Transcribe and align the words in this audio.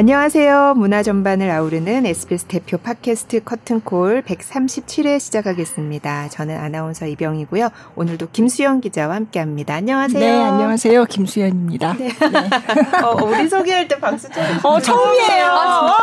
안녕하세요. 0.00 0.76
문화 0.78 1.02
전반을 1.02 1.50
아우르는 1.50 2.06
SBS 2.06 2.46
대표 2.46 2.78
팟캐스트 2.78 3.44
커튼콜 3.44 4.22
137회 4.22 5.20
시작하겠습니다. 5.20 6.30
저는 6.30 6.56
아나운서 6.56 7.06
이병이고요. 7.06 7.68
오늘도 7.96 8.28
김수영 8.32 8.80
기자와 8.80 9.14
함께합니다. 9.16 9.74
안녕하세요. 9.74 10.18
네, 10.18 10.42
안녕하세요. 10.42 11.04
김수현입니다. 11.04 11.92
네. 11.98 12.08
네. 12.08 12.16
어, 13.04 13.22
우리 13.26 13.46
소개할 13.46 13.88
때 13.88 14.00
박수 14.00 14.30
좀. 14.30 14.42
어, 14.62 14.80
처음이에요. 14.80 15.44
아, 15.44 15.98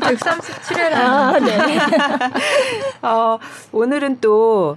137회라. 0.00 0.94
아, 0.94 1.38
네. 1.38 1.78
어, 3.06 3.38
오늘은 3.70 4.18
또 4.20 4.76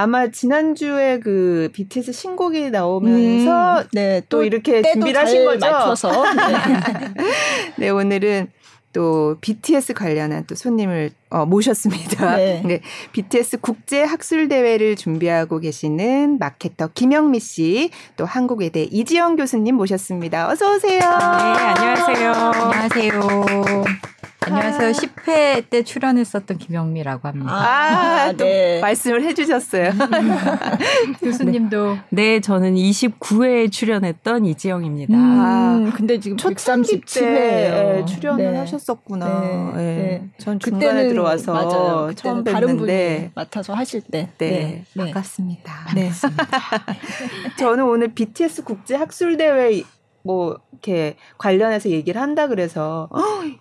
아마 0.00 0.28
지난주에 0.28 1.18
그 1.18 1.70
BTS 1.72 2.12
신곡이 2.12 2.70
나오면서 2.70 3.80
음, 3.80 3.84
네, 3.92 4.22
또, 4.28 4.38
또 4.38 4.44
이렇게 4.44 4.80
준비를 4.80 5.20
하신 5.20 5.44
거죠? 5.44 5.66
맞춰서. 5.66 6.34
네. 6.34 6.54
네, 7.76 7.88
오늘은 7.88 8.46
또 8.92 9.36
BTS 9.40 9.94
관련한 9.94 10.44
또 10.46 10.54
손님을 10.54 11.10
어, 11.30 11.46
모셨습니다. 11.46 12.36
네. 12.36 12.62
네. 12.64 12.80
BTS 13.10 13.58
국제 13.60 14.04
학술 14.04 14.46
대회를 14.46 14.94
준비하고 14.94 15.58
계시는 15.58 16.38
마케터 16.38 16.86
김영미 16.94 17.40
씨, 17.40 17.90
또 18.16 18.24
한국외대 18.24 18.84
이지영 18.84 19.34
교수님 19.34 19.74
모셨습니다. 19.74 20.48
어서 20.48 20.76
오세요. 20.76 21.00
네, 21.00 21.04
안녕하세요. 21.06 22.32
안녕하세요. 22.32 23.84
안녕하세요. 24.48 24.92
10회 24.92 25.68
때 25.68 25.82
출연했었던 25.82 26.56
김영미라고 26.58 27.28
합니다. 27.28 27.52
아, 27.52 28.32
네. 28.32 28.80
말씀을 28.80 29.22
해주셨어요. 29.24 29.90
교수님도. 31.20 31.98
네. 32.10 32.28
네, 32.28 32.40
저는 32.40 32.74
29회에 32.74 33.70
출연했던 33.70 34.46
이지영입니다. 34.46 35.14
음, 35.14 35.40
아, 35.40 35.92
근데 35.94 36.18
지금 36.18 36.36
첫 36.36 36.54
137회 36.54 38.06
출연을 38.06 38.52
네. 38.52 38.58
하셨었구나. 38.58 39.72
네. 39.76 39.82
네. 39.82 40.28
전 40.38 40.58
중간에 40.58 41.08
들어와서 41.08 41.52
맞아요. 41.52 42.12
처음 42.14 42.44
뵀는데. 42.44 42.52
다른 42.52 42.76
분이 42.76 43.30
맡아서 43.34 43.74
하실 43.74 44.00
때. 44.00 44.30
네, 44.38 44.84
네. 44.94 45.04
반갑습니다. 45.04 45.72
네. 45.94 46.10
반갑습니다. 46.10 46.46
저는 47.58 47.84
오늘 47.84 48.08
BTS 48.08 48.64
국제 48.64 48.96
학술 48.96 49.36
대회 49.36 49.82
뭐 50.22 50.58
이렇게 50.72 51.16
관련해서 51.38 51.88
얘기를 51.90 52.20
한다 52.20 52.46
그래서 52.48 53.08
어, 53.10 53.18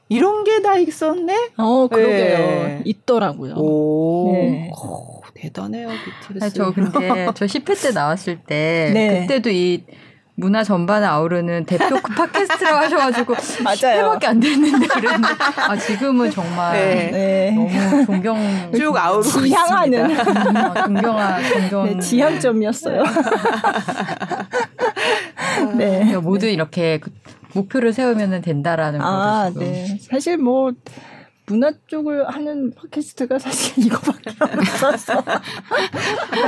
이런 0.09 0.43
게 0.43 0.57
다 0.61 0.77
있었네. 0.77 1.51
어 1.57 1.87
그러게요. 1.87 2.37
네. 2.37 2.81
있더라고요. 2.85 3.53
오, 3.55 4.31
네. 4.33 4.71
오 4.75 5.21
대단해요 5.35 5.89
BTS. 6.29 6.43
아니, 6.43 6.53
저 6.53 6.71
근데 6.73 7.27
저 7.35 7.45
10회 7.45 7.81
때 7.81 7.91
나왔을 7.91 8.39
때 8.43 8.89
네. 8.93 9.21
그때도 9.21 9.49
이 9.51 9.83
문화 10.39 10.63
전반을 10.63 11.07
아우르는 11.07 11.65
대표 11.65 11.99
팟캐스트라고 11.99 12.77
하셔가지고 12.85 13.33
맞아요. 13.63 14.11
10회밖에 14.19 14.25
안 14.25 14.39
됐는데 14.39 14.85
그랬는데 14.85 15.27
아 15.67 15.75
지금은 15.75 16.29
정말 16.29 16.73
네. 16.73 17.09
네. 17.11 17.51
너무 17.55 18.05
존경 18.05 18.71
쭉 18.75 18.95
아우르고 18.95 19.41
지향하는 19.41 20.11
음, 20.11 20.15
존경한 20.85 21.43
존경 21.43 21.85
네, 21.85 21.97
지향점이었어요. 21.99 23.03
네. 25.75 25.89
그러니까 25.97 26.21
모두 26.21 26.45
이렇게 26.45 26.99
그 26.99 27.09
목표를 27.55 27.91
세우면 27.91 28.41
된다라는 28.41 29.01
아, 29.01 29.45
거죠. 29.45 29.61
네. 29.61 29.97
사실 30.07 30.37
뭐 30.37 30.71
문화 31.49 31.71
쪽을 31.87 32.27
하는 32.27 32.73
팟캐스트가 32.75 33.39
사실 33.39 33.85
이거밖에 33.85 34.31
없어서. 34.41 35.23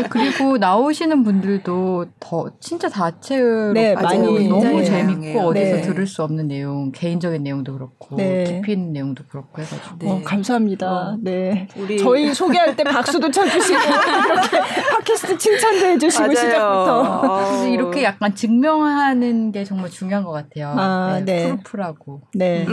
그리고 0.10 0.58
나오시는 0.58 1.24
분들도 1.24 2.06
더 2.20 2.52
진짜 2.60 2.90
다채로 2.90 3.72
네, 3.72 3.96
많이 3.96 4.50
너무 4.50 4.84
재밌고 4.84 5.40
어디서 5.40 5.76
네. 5.78 5.82
들을 5.84 6.06
수 6.06 6.22
없는 6.24 6.50
내용, 6.50 6.92
개인적인 6.92 7.42
내용도 7.42 7.74
그렇고 7.74 8.18
네. 8.18 8.44
깊이 8.44 8.74
있는 8.74 8.92
내용도 8.92 9.24
그렇고 9.30 9.62
해가지고. 9.62 9.96
네. 10.00 10.12
어, 10.12 10.22
감사합니다. 10.22 10.92
어. 10.92 11.18
네. 11.22 11.70
우리 11.78 11.98
저희 11.98 12.34
소개할 12.34 12.76
때 12.76 12.84
박수도 12.84 13.32
쳐주시고 13.32 13.80
이렇게 13.80 14.60
팟캐스트 14.60 15.38
칭찬도 15.38 15.86
해주시고 15.86 16.36
시작부터. 16.36 17.22
어. 17.24 17.68
이렇게 17.68 18.04
약간 18.04 18.36
증명하는 18.36 19.54
게 19.54 19.64
정말 19.64 19.90
중요한 19.90 20.26
것 20.26 20.32
같아요. 20.32 20.74
아, 20.78 21.22
네. 21.24 21.46
Proof라고. 21.46 22.24
네. 22.34 22.68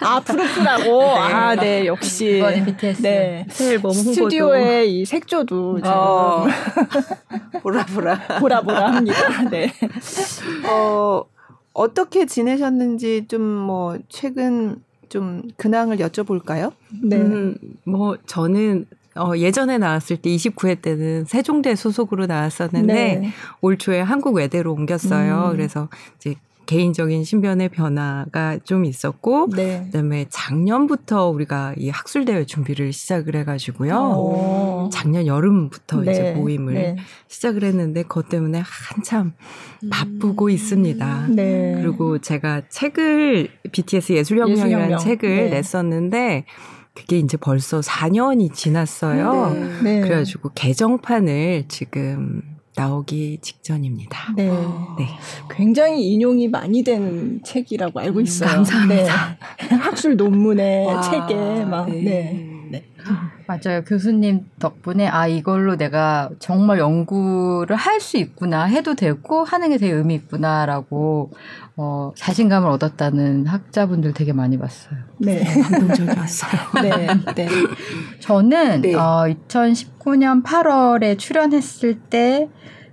아 0.00 0.18
Proof라고. 0.18 1.12
아 1.12 1.54
네. 1.54 1.67
네, 1.68 1.86
역시 1.86 2.38
이번에 2.38 2.64
BTS 2.64 3.02
네. 3.02 3.46
새 3.50 3.72
앨범 3.72 3.92
스튜디오의 3.92 5.00
이 5.00 5.04
색조도 5.04 5.80
어. 5.84 6.46
보라 7.62 7.84
보라 7.86 8.38
보라 8.40 8.62
보라 8.62 8.92
합니다. 8.94 9.42
네. 9.50 9.70
어 10.70 11.24
어떻게 11.74 12.26
지내셨는지 12.26 13.26
좀 13.28 13.58
뭐 13.68 13.98
최근 14.08 14.82
좀 15.10 15.42
근황을 15.56 15.98
여쭤볼까요? 15.98 16.72
네. 17.02 17.16
음, 17.16 17.54
뭐 17.84 18.16
저는 18.26 18.86
어, 19.14 19.36
예전에 19.36 19.76
나왔을 19.78 20.16
때 20.16 20.30
29회 20.30 20.80
때는 20.80 21.24
세종대 21.24 21.74
소속으로 21.74 22.26
나왔었는데 22.26 22.94
네. 22.94 23.30
올 23.60 23.76
초에 23.76 24.00
한국 24.00 24.36
외대로 24.36 24.72
옮겼어요. 24.72 25.50
음. 25.50 25.52
그래서 25.52 25.88
이제 26.16 26.36
개인적인 26.68 27.24
신변의 27.24 27.70
변화가 27.70 28.58
좀 28.62 28.84
있었고 28.84 29.48
네. 29.56 29.84
그다음에 29.86 30.26
작년부터 30.28 31.30
우리가 31.30 31.72
이 31.78 31.88
학술 31.88 32.26
대회 32.26 32.44
준비를 32.44 32.92
시작을 32.92 33.34
해가지고요. 33.36 33.94
오. 33.96 34.90
작년 34.92 35.26
여름부터 35.26 36.02
네. 36.02 36.12
이제 36.12 36.32
모임을 36.32 36.74
네. 36.74 36.96
시작을 37.28 37.64
했는데 37.64 38.02
그것 38.02 38.28
때문에 38.28 38.62
한참 38.62 39.32
음. 39.82 39.88
바쁘고 39.90 40.50
있습니다. 40.50 41.28
네. 41.30 41.80
그리고 41.80 42.18
제가 42.18 42.68
책을 42.68 43.48
BTS 43.72 44.12
예술혁명이라는 44.12 44.70
예술혁명. 44.72 44.98
책을 44.98 45.36
네. 45.36 45.48
냈었는데 45.48 46.44
그게 46.94 47.18
이제 47.18 47.38
벌써 47.38 47.80
4년이 47.80 48.52
지났어요. 48.52 49.54
네. 49.82 50.02
그래가지고 50.02 50.50
개정판을 50.54 51.64
지금 51.68 52.57
나오기 52.78 53.38
직전입니다. 53.42 54.34
네. 54.36 54.48
네. 54.48 55.06
굉장히 55.50 56.12
인용이 56.12 56.46
많이 56.46 56.84
되는 56.84 57.40
책이라고 57.42 57.98
알고 57.98 58.20
음, 58.20 58.22
있어요. 58.22 58.48
감사합니다. 58.50 59.38
네. 59.68 59.74
학술 59.74 60.16
논문의 60.16 60.86
와, 60.86 61.00
책에 61.00 61.64
막 61.64 61.90
네. 61.90 62.47
네. 62.70 62.80
네. 62.80 62.84
맞아요. 63.46 63.82
교수님 63.84 64.46
덕분에 64.58 65.06
아 65.08 65.26
이걸로 65.26 65.76
내가 65.76 66.30
정말 66.38 66.78
연구를 66.78 67.76
할 67.76 67.98
수 68.00 68.16
있구나 68.16 68.64
해도 68.64 68.94
되고 68.94 69.44
하는 69.44 69.70
게 69.70 69.78
되게 69.78 69.92
의미 69.92 70.14
있구나라고 70.14 71.30
어, 71.76 72.12
자신감을 72.16 72.68
얻었다는 72.70 73.46
학자분들 73.46 74.14
되게 74.14 74.32
많이 74.32 74.58
봤어요. 74.58 74.98
네, 75.18 75.44
감동적이었어요. 75.44 76.52
네, 76.82 77.06
네. 77.34 77.48
저는 78.20 78.82
네. 78.82 78.94
어, 78.94 79.26
2019년 79.48 80.42
8월에 80.44 81.18
출연했을 81.18 81.98
때 81.98 82.48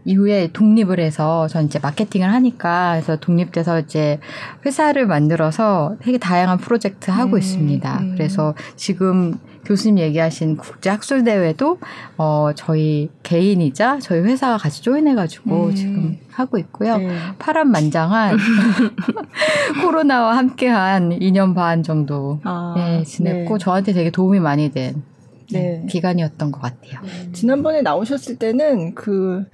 이후에 0.05 0.49
독립을 0.53 0.99
해서 0.99 1.47
전 1.47 1.65
이제 1.65 1.79
마케팅을 1.79 2.31
하니까 2.31 2.91
그래서 2.93 3.15
독립돼서 3.17 3.79
이제 3.79 4.19
회사를 4.65 5.07
만들어서 5.07 5.95
되게 6.01 6.19
다양한 6.19 6.59
프로젝트 6.59 7.09
하고 7.09 7.33
음, 7.33 7.39
있습니다. 7.39 7.99
음. 8.01 8.11
그래서 8.13 8.53
지금 8.75 9.39
교수님 9.65 9.99
얘기하신 9.99 10.57
국제 10.57 10.89
학술 10.89 11.23
대회도 11.23 11.79
어 12.17 12.51
저희 12.55 13.09
개인이자 13.23 13.99
저희 13.99 14.21
회사가 14.21 14.57
같이 14.57 14.81
조인해 14.81 15.15
가지고 15.15 15.67
음. 15.67 15.75
지금 15.75 16.17
하고 16.31 16.57
있고요. 16.57 16.97
네. 16.97 17.17
파란만장한 17.39 18.37
코로나와 19.83 20.37
함께한 20.37 21.09
2년 21.19 21.55
반 21.55 21.83
정도 21.83 22.39
아, 22.43 22.73
네, 22.77 23.03
지냈고 23.03 23.57
네. 23.57 23.63
저한테 23.63 23.93
되게 23.93 24.09
도움이 24.11 24.39
많이 24.39 24.71
된 24.71 25.03
네. 25.51 25.85
기간이었던 25.89 26.51
것 26.51 26.61
같아요. 26.61 26.99
지난번에 27.33 27.81
나오셨을 27.81 28.37
때는 28.37 28.95
그 28.95 29.45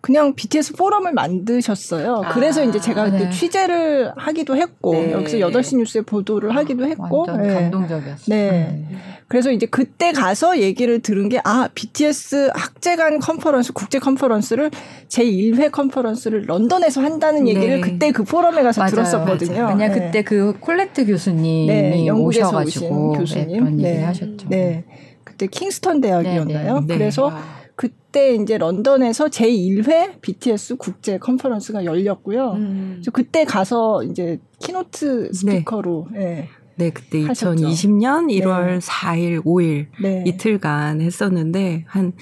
그냥 0.00 0.34
BTS 0.34 0.74
포럼을 0.74 1.12
만드셨어요. 1.12 2.22
아, 2.24 2.28
그래서 2.32 2.64
이제 2.64 2.80
제가 2.80 3.04
그때 3.04 3.24
네. 3.24 3.30
취재를 3.30 4.12
하기도 4.16 4.56
했고 4.56 4.94
네. 4.94 5.12
여기서 5.12 5.36
8시 5.38 5.76
뉴스에 5.76 6.00
보도를 6.02 6.56
하기도 6.56 6.86
했고 6.86 7.26
완전 7.28 7.42
네. 7.42 7.54
감동적이었어요. 7.54 8.24
네. 8.28 8.86
음. 8.90 8.98
그래서 9.28 9.52
이제 9.52 9.66
그때 9.66 10.12
가서 10.12 10.58
얘기를 10.58 11.00
들은 11.00 11.28
게 11.28 11.40
아, 11.44 11.68
BTS 11.74 12.50
학제간 12.54 13.20
컨퍼런스 13.20 13.74
국제 13.74 13.98
컨퍼런스를 13.98 14.70
제1회 15.08 15.70
컨퍼런스를 15.70 16.46
런던에서 16.46 17.02
한다는 17.02 17.46
얘기를 17.46 17.76
네. 17.76 17.80
그때 17.80 18.10
그 18.10 18.24
포럼에 18.24 18.62
가서 18.62 18.80
맞아요, 18.80 18.90
들었었거든요. 18.90 19.62
맞아요. 19.62 19.76
그냥 19.76 19.92
네. 19.92 20.00
그때 20.00 20.22
그 20.22 20.58
콜렛 20.60 21.06
교수님이 21.06 21.66
네, 21.66 22.10
오셔가지고 22.10 23.12
교수님 23.12 23.64
그런 23.64 23.80
얘기를 23.80 24.06
하셨죠. 24.06 24.48
네. 24.48 24.84
그때 25.24 25.46
킹스턴 25.46 26.00
대학이었나요? 26.00 26.84
그래서 26.88 27.32
그때 27.80 28.34
이제 28.34 28.58
런던에서 28.58 29.28
제1회 29.28 30.20
BTS 30.20 30.76
국제 30.76 31.16
컨퍼런스가 31.16 31.86
열렸고요. 31.86 32.50
음. 32.50 32.90
그래서 32.96 33.10
그때 33.10 33.46
가서 33.46 34.04
이제 34.04 34.38
keynote 34.58 35.32
speaker로 35.32 36.08
네. 36.12 36.18
네. 36.18 36.48
네, 36.74 36.90
그때 36.90 37.24
하셨죠. 37.24 37.68
2020년 37.68 38.26
1월 38.42 38.66
네. 38.66 38.78
4일, 38.80 39.42
5일 39.42 39.86
네. 40.02 40.24
이틀간 40.26 41.00
했었는데 41.00 41.84
한 41.86 42.12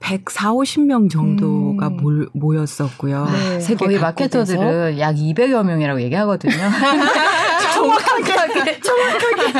140, 0.00 0.40
50명 0.42 1.10
정도가 1.10 1.88
음. 1.88 2.26
모였었고요. 2.34 3.24
네. 3.24 3.60
세계 3.60 3.86
거의 3.86 3.98
마케터들은 3.98 4.98
약 4.98 5.14
200여 5.16 5.64
명이라고 5.64 6.02
얘기하거든요. 6.02 6.52
정확하게 7.76 8.80
정확하게 8.80 9.58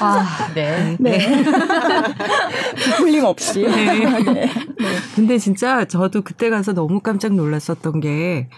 아, 0.00 0.50
네. 0.54 0.96
네. 1.00 1.42
불림 2.98 3.24
없이. 3.24 3.62
네. 3.62 4.22
네. 4.32 4.50
근데 5.14 5.38
진짜 5.38 5.84
저도 5.84 6.22
그때 6.22 6.50
가서 6.50 6.72
너무 6.72 7.00
깜짝 7.00 7.32
놀랐었던 7.34 8.00
게 8.00 8.48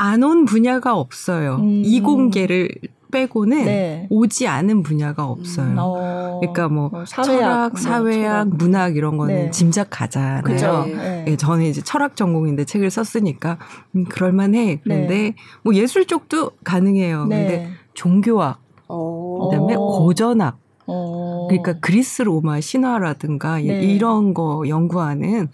안 0.00 0.22
온 0.22 0.44
분야가 0.44 0.94
없어요. 0.94 1.56
음. 1.56 1.82
이공계를 1.84 2.68
빼고는 3.10 3.64
네. 3.64 4.06
오지 4.10 4.46
않은 4.46 4.82
분야가 4.82 5.24
없어요. 5.24 5.66
음, 5.66 5.76
어, 5.78 6.38
그러니까 6.40 6.68
뭐, 6.68 6.88
뭐 6.88 7.04
사회학, 7.04 7.76
철학, 7.76 7.78
사회학, 7.78 8.22
철학. 8.22 8.48
문학 8.48 8.96
이런 8.96 9.16
거는 9.16 9.34
네. 9.34 9.50
짐작 9.50 9.88
가잖아요. 9.90 10.84
네. 10.86 11.24
네. 11.24 11.36
저는 11.36 11.64
이제 11.64 11.80
철학 11.80 12.16
전공인데 12.16 12.64
책을 12.64 12.90
썼으니까 12.90 13.58
음, 13.96 14.04
그럴만해. 14.04 14.80
그런데 14.84 15.14
네. 15.14 15.34
뭐 15.62 15.74
예술 15.74 16.06
쪽도 16.06 16.52
가능해요. 16.64 17.26
네. 17.26 17.36
근데 17.36 17.70
종교학, 17.94 18.60
어. 18.88 19.48
그다음에 19.50 19.74
고전학, 19.74 20.58
어. 20.86 21.46
그러니까 21.48 21.74
그리스 21.80 22.22
로마 22.22 22.60
신화라든가 22.60 23.60
이런 23.60 24.34
거 24.34 24.64
연구하는 24.68 25.48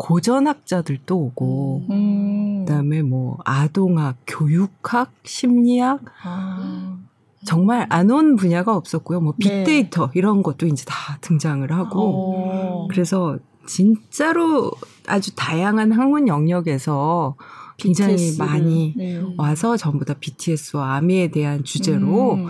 고전학자들도 0.00 1.14
오고 1.14 1.82
음. 1.90 2.64
그다음에 2.64 3.02
뭐 3.02 3.36
아동학, 3.44 4.16
교육학, 4.26 5.12
심리학 5.24 6.00
아. 6.24 6.96
정말 7.44 7.86
안 7.90 8.10
온 8.10 8.36
분야가 8.36 8.74
없었고요. 8.76 9.20
뭐 9.20 9.34
네. 9.38 9.64
빅데이터 9.64 10.06
네. 10.06 10.12
이런 10.14 10.42
것도 10.42 10.66
이제 10.66 10.84
다 10.86 11.18
등장을 11.20 11.70
하고 11.70 12.00
오. 12.00 12.34
어. 12.84 12.88
그래서 12.90 13.38
진짜로 13.66 14.70
아주 15.06 15.34
다양한 15.36 15.92
학문 15.92 16.28
영역에서 16.28 17.36
굉장히 17.76 18.16
BTS를. 18.16 18.46
많이 18.46 18.94
네. 18.96 19.22
와서 19.36 19.76
전부 19.76 20.04
다 20.06 20.14
BTS와 20.18 20.94
아미에 20.96 21.30
대한 21.30 21.62
주제로 21.62 22.34
음. 22.34 22.46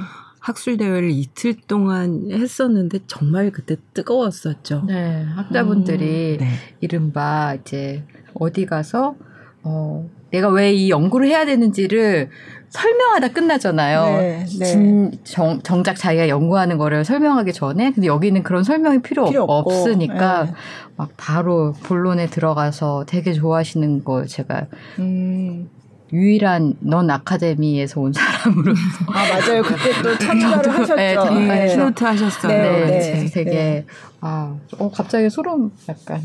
학술 0.50 0.76
대회를 0.76 1.11
이틀 1.11 1.55
동안 1.67 2.29
했었는데 2.31 3.00
정말 3.06 3.50
그때 3.50 3.76
뜨거웠었죠. 3.94 4.85
네, 4.87 5.25
학자분들이 5.37 6.38
음, 6.41 6.44
네. 6.44 6.49
이른바 6.81 7.55
이제 7.55 8.02
어디 8.35 8.67
가서 8.67 9.14
어 9.62 10.08
내가 10.31 10.49
왜 10.49 10.73
이 10.73 10.91
연구를 10.91 11.29
해야 11.29 11.44
되는지를 11.44 12.31
설명하다 12.69 13.29
끝나잖아요. 13.29 14.05
네, 14.05 14.44
네. 14.58 14.64
진, 14.64 15.11
정, 15.25 15.61
정작 15.62 15.97
자기가 15.97 16.29
연구하는 16.29 16.79
거를 16.79 17.05
설명하기 17.05 17.53
전에 17.53 17.91
근데 17.93 18.06
여기는 18.06 18.43
그런 18.44 18.62
설명이 18.62 19.03
필요, 19.03 19.29
필요 19.29 19.43
없으니까 19.44 20.44
네. 20.44 20.53
막 20.96 21.11
바로 21.17 21.73
본론에 21.82 22.26
들어가서 22.26 23.05
되게 23.06 23.32
좋아하시는 23.32 24.05
거 24.05 24.25
제가 24.25 24.67
음. 25.00 25.69
유일한 26.12 26.74
non 26.81 27.08
아카데미에서 27.10 28.00
온 28.00 28.12
사람으로. 28.12 28.72
아 29.08 29.28
맞아요. 29.28 29.62
그때 29.62 30.02
또 30.02 30.18
참가를 30.18 30.70
하셨죠. 30.78 30.94
네, 30.96 31.46
네. 31.46 31.68
keynote 31.69 32.05
하셨어요. 32.04 32.52
네, 32.52 32.86
네, 32.86 33.00
네. 33.14 33.24
되게 33.26 33.50
네. 33.50 33.86
아, 34.20 34.56
어 34.78 34.90
갑자기 34.90 35.30
소름 35.30 35.70
약간 35.88 36.20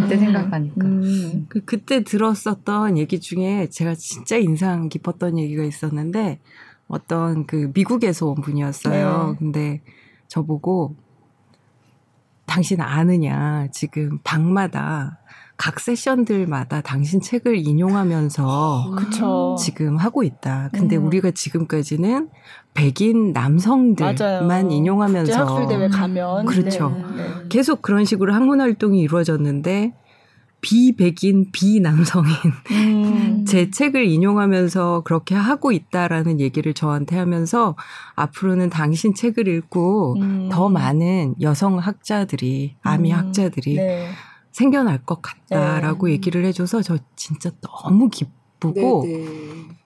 그때 0.00 0.16
생각하니까. 0.16 0.84
음. 0.84 1.46
그 1.48 1.64
그때 1.64 2.02
들었었던 2.02 2.96
얘기 2.98 3.20
중에 3.20 3.68
제가 3.70 3.94
진짜 3.94 4.36
인상 4.36 4.88
깊었던 4.88 5.38
얘기가 5.38 5.62
있었는데 5.62 6.40
어떤 6.88 7.46
그 7.46 7.70
미국에서 7.74 8.26
온 8.26 8.36
분이었어요. 8.40 9.30
네. 9.32 9.38
근데 9.38 9.80
저보고 10.28 10.96
당신 12.46 12.80
아느냐 12.80 13.68
지금 13.72 14.18
방마다 14.24 15.18
각 15.58 15.80
세션들마다 15.80 16.80
당신 16.82 17.20
책을 17.20 17.56
인용하면서 17.56 18.94
그쵸. 18.96 19.56
지금 19.58 19.96
하고 19.96 20.22
있다. 20.22 20.70
근데 20.72 20.96
음. 20.96 21.06
우리가 21.06 21.32
지금까지는 21.32 22.28
백인 22.74 23.32
남성들만 23.32 24.46
맞아요. 24.46 24.70
인용하면서 24.70 25.44
학술 25.44 25.66
대회 25.66 25.88
가면 25.88 26.46
그렇죠. 26.46 26.90
네. 26.90 27.24
네. 27.24 27.28
계속 27.48 27.82
그런 27.82 28.04
식으로 28.04 28.32
학문 28.32 28.60
활동이 28.60 29.00
이루어졌는데 29.00 29.94
비백인 30.60 31.50
비남성인 31.50 32.34
음. 32.70 33.44
제 33.44 33.68
책을 33.70 34.04
인용하면서 34.04 35.02
그렇게 35.04 35.34
하고 35.34 35.72
있다라는 35.72 36.38
얘기를 36.38 36.72
저한테 36.72 37.16
하면서 37.16 37.74
앞으로는 38.14 38.70
당신 38.70 39.12
책을 39.12 39.48
읽고 39.48 40.18
음. 40.20 40.48
더 40.52 40.68
많은 40.68 41.34
여성 41.40 41.78
학자들이 41.78 42.76
아미 42.82 43.12
음. 43.12 43.18
학자들이 43.18 43.74
네. 43.74 44.08
생겨날 44.52 45.04
것 45.04 45.22
같다라고 45.22 46.06
네. 46.06 46.12
얘기를 46.14 46.44
해줘서 46.44 46.82
저 46.82 46.98
진짜 47.16 47.50
너무 47.60 48.08
기쁘고 48.08 49.04
네, 49.06 49.16
네. 49.18 49.24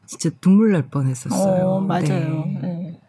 진짜 0.06 0.30
눈물 0.40 0.72
날 0.72 0.88
뻔했었어요. 0.88 1.66
어, 1.66 1.80
맞아요. 1.80 2.44
네. 2.46 2.58
네. 2.62 3.00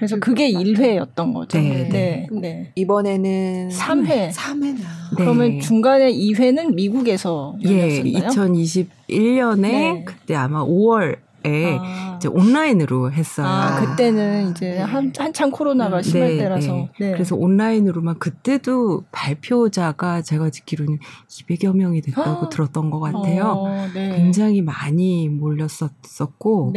그래서 0.00 0.18
그게 0.18 0.50
1회였던 0.50 1.34
거죠. 1.34 1.58
네. 1.58 1.86
네. 1.90 2.26
네. 2.32 2.72
이번에는 2.74 3.68
3회. 3.68 4.32
3회나. 4.32 4.78
그러면 5.14 5.60
중간에 5.60 6.10
2회는 6.10 6.72
미국에서 6.74 7.54
열렸었나요? 7.62 8.06
예, 8.06 8.28
2021년에 8.28 10.04
그때 10.06 10.34
아마 10.36 10.64
5월 10.64 11.12
에 11.12 11.16
아. 11.44 12.14
이제 12.16 12.28
온라인으로 12.28 13.12
했어요. 13.12 13.46
아, 13.46 13.80
그때는 13.80 14.50
이제 14.50 14.72
네. 14.72 14.78
한, 14.78 15.12
한창 15.16 15.50
코로나가 15.50 15.98
네, 15.98 16.02
심할 16.02 16.28
네, 16.30 16.36
때라서. 16.38 16.72
네. 16.72 16.90
네. 16.98 17.12
그래서 17.12 17.36
온라인으로만 17.36 18.18
그때도 18.18 19.04
발표자가 19.10 20.22
제가 20.22 20.50
듣기로는 20.50 20.98
200여 21.28 21.74
명이 21.74 22.02
됐다고 22.02 22.46
아. 22.46 22.48
들었던 22.48 22.90
것 22.90 23.00
같아요. 23.00 23.44
어, 23.44 23.88
네. 23.94 24.16
굉장히 24.16 24.62
많이 24.62 25.28
몰렸었고, 25.28 26.74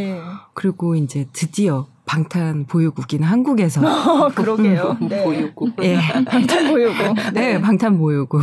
그리고 0.53 0.95
이제 0.95 1.27
드디어 1.33 1.87
방탄 2.05 2.65
보유국인 2.65 3.23
한국에서 3.23 3.81
어, 3.81 4.29
그러게요. 4.35 4.97
네. 5.09 5.23
보유국. 5.23 5.73
예. 5.83 5.97
방탄 6.25 6.67
보유국. 6.67 7.15
네, 7.33 7.59
방탄 7.61 7.97
보유국. 7.97 8.41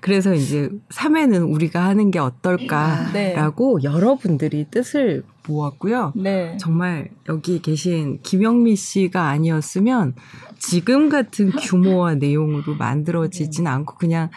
그래서 0.00 0.34
이제 0.34 0.70
3회는 0.90 1.52
우리가 1.52 1.84
하는 1.84 2.10
게 2.10 2.18
어떨까라고 2.18 3.80
네. 3.80 3.84
여러분들이 3.84 4.66
뜻을 4.70 5.24
모았고요. 5.50 6.12
네. 6.16 6.56
정말 6.58 7.10
여기 7.28 7.60
계신 7.60 8.20
김영미 8.22 8.76
씨가 8.76 9.28
아니었으면 9.28 10.14
지금 10.58 11.08
같은 11.08 11.50
규모와 11.50 12.14
내용으로 12.16 12.76
만들어지진 12.76 13.64
네. 13.64 13.70
않고 13.70 13.96
그냥 13.96 14.30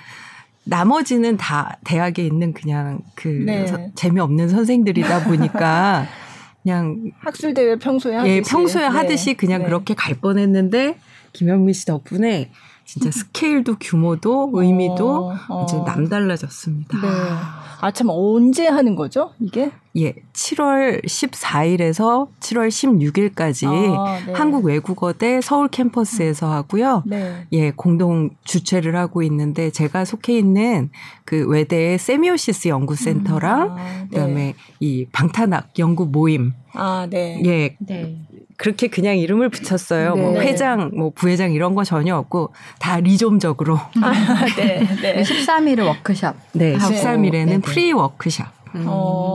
나머지는 0.66 1.38
다 1.38 1.78
대학에 1.84 2.26
있는 2.26 2.54
그냥 2.54 3.00
그 3.16 3.28
네. 3.28 3.68
서, 3.68 3.78
재미없는 3.96 4.50
선생들이다 4.50 5.26
보니까 5.26 6.08
그냥 6.64 7.12
학술 7.20 7.54
대회 7.54 7.76
평소에 7.78 8.16
하듯이 8.16 8.36
예, 8.36 8.42
평소에 8.42 8.82
네. 8.84 8.88
하듯이 8.88 9.34
그냥 9.34 9.62
네. 9.62 9.66
그렇게 9.66 9.94
갈 9.94 10.16
뻔했는데 10.16 10.98
김영민 11.34 11.74
씨 11.74 11.86
덕분에 11.86 12.52
진짜 12.94 13.10
스케일도 13.10 13.78
규모도 13.80 14.52
의미도 14.54 15.30
어, 15.30 15.36
어. 15.50 15.64
이제 15.64 15.78
남달라졌습니다. 15.78 17.02
네. 17.02 17.08
아, 17.82 17.90
참, 17.92 18.10
언제 18.12 18.68
하는 18.68 18.96
거죠, 18.96 19.32
이게? 19.40 19.72
예, 19.98 20.14
7월 20.32 21.04
14일에서 21.04 22.28
7월 22.40 22.68
16일까지 22.70 23.68
아, 23.68 24.20
네. 24.26 24.34
한국 24.34 24.66
외국어대 24.66 25.42
서울 25.42 25.70
캠퍼스에서 25.70 26.52
하고요. 26.52 27.02
네. 27.08 27.48
예, 27.52 27.72
공동 27.72 28.30
주최를 28.44 28.96
하고 28.96 29.24
있는데 29.24 29.72
제가 29.72 30.06
속해 30.06 30.38
있는 30.38 30.92
그 31.26 31.48
외대의 31.48 31.98
세미오시스 31.98 32.68
연구센터랑 32.68 33.62
음, 33.64 33.72
아, 33.72 33.76
네. 33.76 34.08
그다음에 34.12 34.54
이 34.80 35.08
방탄학 35.12 35.80
연구 35.80 36.06
모임 36.06 36.54
아, 36.74 37.08
네. 37.10 37.42
예. 37.46 37.76
네. 37.80 38.20
그렇게 38.64 38.88
그냥 38.88 39.18
이름을 39.18 39.50
붙였어요. 39.50 40.16
뭐 40.16 40.16
네. 40.16 40.22
뭐 40.22 40.42
회장, 40.42 40.90
뭐 40.96 41.12
부회장 41.14 41.52
이런 41.52 41.76
거 41.76 41.84
전혀 41.84 42.16
없고 42.16 42.54
다 42.80 42.98
리좀적으로. 42.98 43.76
아, 43.76 44.46
네. 44.56 44.88
네. 45.02 45.20
13일을 45.22 45.86
워크샵. 45.86 46.34
네, 46.54 46.78
13일에는 46.78 47.62
pre 47.62 47.92
워크샵. 47.92 48.48
음. 48.76 48.88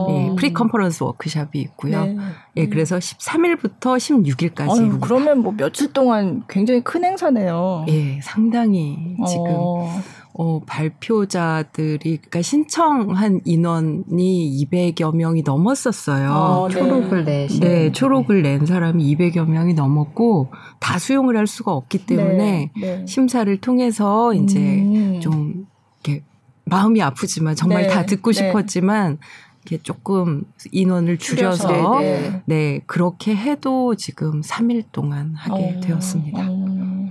예, 0.09 0.35
pre 0.35 0.51
컨퍼런스 0.51 1.03
워크샵이 1.03 1.49
있고요. 1.53 2.05
네. 2.05 2.17
예, 2.57 2.67
그래서 2.69 2.97
13일부터 2.97 3.97
16일까지. 3.97 4.71
아유, 4.71 4.97
그러면 4.99 5.43
뭐 5.43 5.53
며칠 5.55 5.93
동안 5.93 6.43
굉장히 6.49 6.81
큰 6.83 7.03
행사네요. 7.03 7.85
예, 7.87 8.19
상당히 8.23 9.15
지금 9.27 9.45
어. 9.49 10.01
어, 10.41 10.61
발표자들이, 10.65 11.99
그러니까 11.99 12.41
신청한 12.41 13.41
인원이 13.43 14.65
200여 14.71 15.13
명이 15.13 15.41
넘었었어요. 15.41 16.31
아, 16.31 16.67
네. 16.69 16.75
초록을 16.75 17.25
내 17.25 17.47
네, 17.47 17.91
초록을 17.91 18.41
낸 18.43 18.65
사람이 18.65 19.03
200여 19.03 19.45
명이 19.45 19.73
넘었고, 19.73 20.53
다 20.79 20.97
수용을 20.97 21.35
할 21.35 21.45
수가 21.45 21.73
없기 21.73 22.05
때문에 22.05 22.71
네, 22.73 22.81
네. 22.81 23.05
심사를 23.05 23.53
통해서 23.57 24.33
이제 24.33 24.59
음. 24.59 25.19
좀, 25.19 25.67
이렇게 26.05 26.23
마음이 26.63 27.01
아프지만 27.01 27.57
정말 27.57 27.81
네, 27.81 27.87
다 27.89 28.05
듣고 28.05 28.31
네. 28.31 28.37
싶었지만, 28.37 29.17
이렇게 29.65 29.83
조금 29.83 30.45
인원을 30.71 31.17
줄여서, 31.17 31.99
네, 31.99 32.41
네, 32.45 32.79
그렇게 32.85 33.35
해도 33.35 33.93
지금 33.95 34.39
3일 34.39 34.85
동안 34.93 35.33
하게 35.35 35.75
어, 35.75 35.79
되었습니다. 35.81 36.47
어. 36.47 37.09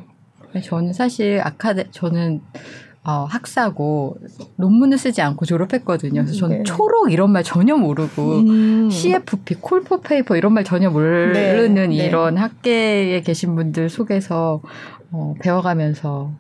저는 0.64 0.94
사실 0.94 1.42
아카데, 1.44 1.90
저는 1.90 2.40
어, 3.08 3.24
학사고 3.24 4.18
논문을 4.56 4.98
쓰지 4.98 5.22
않고 5.22 5.46
졸업했거든요. 5.46 6.24
그래서 6.24 6.34
저는 6.40 6.58
네. 6.58 6.62
초록 6.64 7.10
이런 7.10 7.32
말 7.32 7.42
전혀 7.42 7.74
모르고 7.74 8.40
음. 8.40 8.90
CFP, 8.90 9.54
call 9.62 9.85
for 9.85 10.02
paper 10.02 10.36
이런 10.36 10.52
말 10.52 10.62
전혀 10.62 10.90
모르는 10.90 11.74
네. 11.74 11.86
네. 11.86 12.06
이런 12.06 12.36
학계에 12.36 13.22
계신 13.22 13.54
분들 13.56 13.88
속에서 13.88 14.60
어, 15.10 15.34
배워가면서 15.40 16.32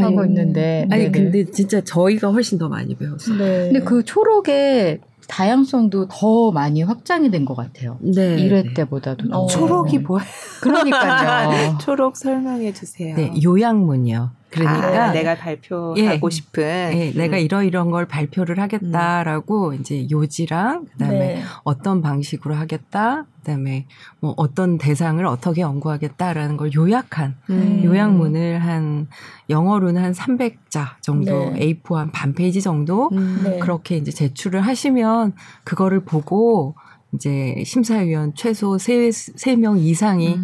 하고 0.00 0.24
있는데 0.24 0.88
아니 0.90 1.04
네네. 1.04 1.12
근데 1.12 1.44
진짜 1.52 1.80
저희가 1.80 2.32
훨씬 2.32 2.58
더 2.58 2.68
많이 2.68 2.96
배웠어요. 2.96 3.38
네. 3.38 3.70
근데 3.72 3.80
그 3.80 4.04
초록의 4.04 4.98
다양성도 5.28 6.08
더 6.08 6.50
많이 6.50 6.82
확장이 6.82 7.30
된 7.30 7.44
것 7.44 7.54
같아요. 7.54 7.98
네. 8.00 8.36
1회 8.36 8.74
때보다도. 8.74 9.28
어. 9.32 9.46
초록이 9.46 9.98
뭐예요? 9.98 10.26
그러니까요. 10.60 11.78
초록 11.80 12.16
설명해 12.16 12.72
주세요. 12.72 13.14
네, 13.14 13.32
요약문이요. 13.44 14.39
그러니까 14.50 15.04
아, 15.04 15.12
내가 15.12 15.36
발표하고 15.36 15.98
예, 15.98 16.30
싶은 16.30 16.62
예, 16.94 17.10
음. 17.10 17.18
내가 17.18 17.38
이러이런 17.38 17.90
걸 17.90 18.06
발표를 18.06 18.58
하겠다라고 18.58 19.70
음. 19.70 19.74
이제 19.74 20.06
요지랑 20.10 20.86
그다음에 20.92 21.18
네. 21.18 21.42
어떤 21.64 22.02
방식으로 22.02 22.54
하겠다 22.54 23.26
그다음에 23.38 23.86
뭐 24.18 24.34
어떤 24.36 24.76
대상을 24.76 25.24
어떻게 25.24 25.60
연구하겠다라는 25.60 26.56
걸 26.56 26.72
요약한 26.74 27.36
음. 27.48 27.82
요약문을 27.84 28.58
한 28.58 29.06
영어로는 29.48 30.02
한 30.02 30.12
300자 30.12 31.00
정도 31.00 31.50
네. 31.50 31.74
A4 31.82 31.94
한 31.94 32.10
반 32.12 32.34
페이지 32.34 32.60
정도 32.60 33.08
음. 33.12 33.40
네. 33.44 33.58
그렇게 33.60 33.96
이제 33.96 34.10
제출을 34.10 34.60
하시면 34.60 35.32
그거를 35.64 36.00
보고 36.00 36.74
이제 37.14 37.62
심사위원 37.64 38.34
최소 38.34 38.76
3명 38.76 39.78
이상이 39.78 40.34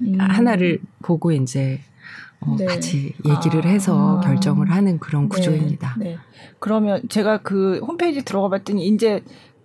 음. 0.00 0.18
하나를 0.18 0.80
보고 1.02 1.30
이제 1.32 1.80
어, 2.46 2.56
네. 2.58 2.64
같이 2.66 3.14
얘기를 3.24 3.66
아. 3.66 3.68
해서 3.68 4.20
결정을 4.22 4.70
하는 4.70 4.98
그런 4.98 5.24
네. 5.24 5.28
구조입니다. 5.28 5.96
네. 5.98 6.16
그러면 6.58 7.02
제가 7.08 7.38
그 7.42 7.78
홈페이지 7.80 8.22
들어가 8.24 8.48
봤더니 8.48 8.86
이제 8.86 9.22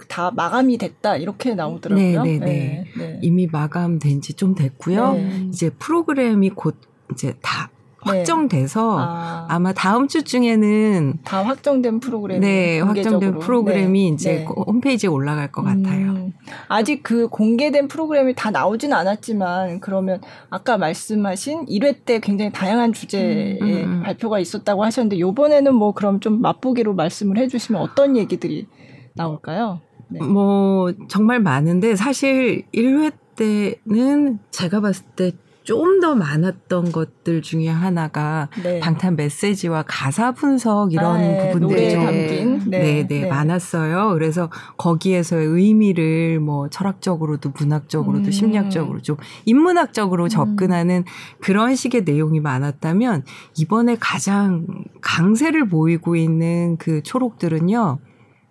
다 0.07 0.31
마감이 0.31 0.77
됐다 0.77 1.17
이렇게 1.17 1.53
나오더라고요. 1.55 2.23
네, 2.23 2.39
네, 2.39 2.45
네. 2.45 2.85
네. 2.97 3.19
이미 3.21 3.47
마감된 3.47 4.21
지 4.21 4.33
좀 4.33 4.55
됐고요. 4.55 5.17
이제 5.49 5.69
프로그램이 5.77 6.51
곧 6.51 6.77
이제 7.11 7.33
다 7.41 7.69
네. 7.71 7.78
확정돼서 8.01 8.97
아. 8.99 9.59
마 9.59 9.73
다음 9.73 10.07
주 10.07 10.23
중에는 10.23 11.19
다 11.23 11.43
확정된 11.43 11.99
프로그램이 11.99 12.39
네 12.39 12.79
확정된 12.79 13.39
프로그램이 13.39 14.09
네. 14.09 14.13
이제 14.13 14.31
네. 14.35 14.45
홈페이지에 14.45 15.09
올라갈 15.09 15.51
것 15.51 15.63
같아요. 15.63 16.11
음. 16.11 16.33
아직 16.67 17.03
그 17.03 17.27
공개된 17.27 17.87
프로그램이 17.87 18.33
다 18.35 18.51
나오진 18.51 18.93
않았지만 18.93 19.79
그러면 19.81 20.21
아까 20.49 20.77
말씀하신 20.77 21.65
1회 21.65 22.05
때 22.05 22.19
굉장히 22.19 22.51
다양한 22.51 22.93
주제의 22.93 23.59
음, 23.61 23.67
음, 23.67 23.83
음. 23.83 24.03
발표가 24.03 24.39
있었다고 24.39 24.83
하셨는데 24.83 25.19
요번에는 25.19 25.73
뭐 25.73 25.93
그럼 25.93 26.19
좀 26.19 26.41
맛보기로 26.41 26.93
말씀을 26.93 27.37
해주시면 27.37 27.81
어떤 27.81 28.15
얘기들이 28.15 28.67
나올까요? 29.13 29.81
네. 30.07 30.19
뭐 30.23 30.91
정말 31.07 31.39
많은데 31.39 31.95
사실 31.95 32.63
1회 32.73 33.13
때는 33.35 34.39
제가 34.51 34.81
봤을 34.81 35.05
때 35.15 35.31
좀 35.69 35.99
더 35.99 36.15
많았던 36.15 36.91
것들 36.91 37.41
중에 37.41 37.67
하나가 37.67 38.49
네. 38.63 38.79
방탄 38.79 39.15
메시지와 39.15 39.83
가사 39.87 40.31
분석 40.31 40.93
이런 40.93 41.17
아, 41.17 41.17
네. 41.17 41.51
부분들이 41.51 41.91
좀 41.91 42.05
담긴. 42.05 42.59
네. 42.69 42.79
네, 42.79 43.07
네, 43.07 43.21
네, 43.21 43.27
많았어요. 43.27 44.13
그래서 44.13 44.49
거기에서의 44.77 45.45
의미를 45.45 46.39
뭐 46.39 46.69
철학적으로도 46.69 47.51
문학적으로도 47.57 48.25
음. 48.25 48.31
심리학적으로 48.31 49.01
좀 49.01 49.17
인문학적으로 49.45 50.25
음. 50.25 50.29
접근하는 50.29 51.03
그런 51.41 51.75
식의 51.75 52.03
내용이 52.03 52.39
많았다면 52.39 53.23
이번에 53.57 53.97
가장 53.99 54.65
강세를 55.01 55.67
보이고 55.67 56.15
있는 56.15 56.77
그 56.77 57.03
초록들은요 57.03 57.99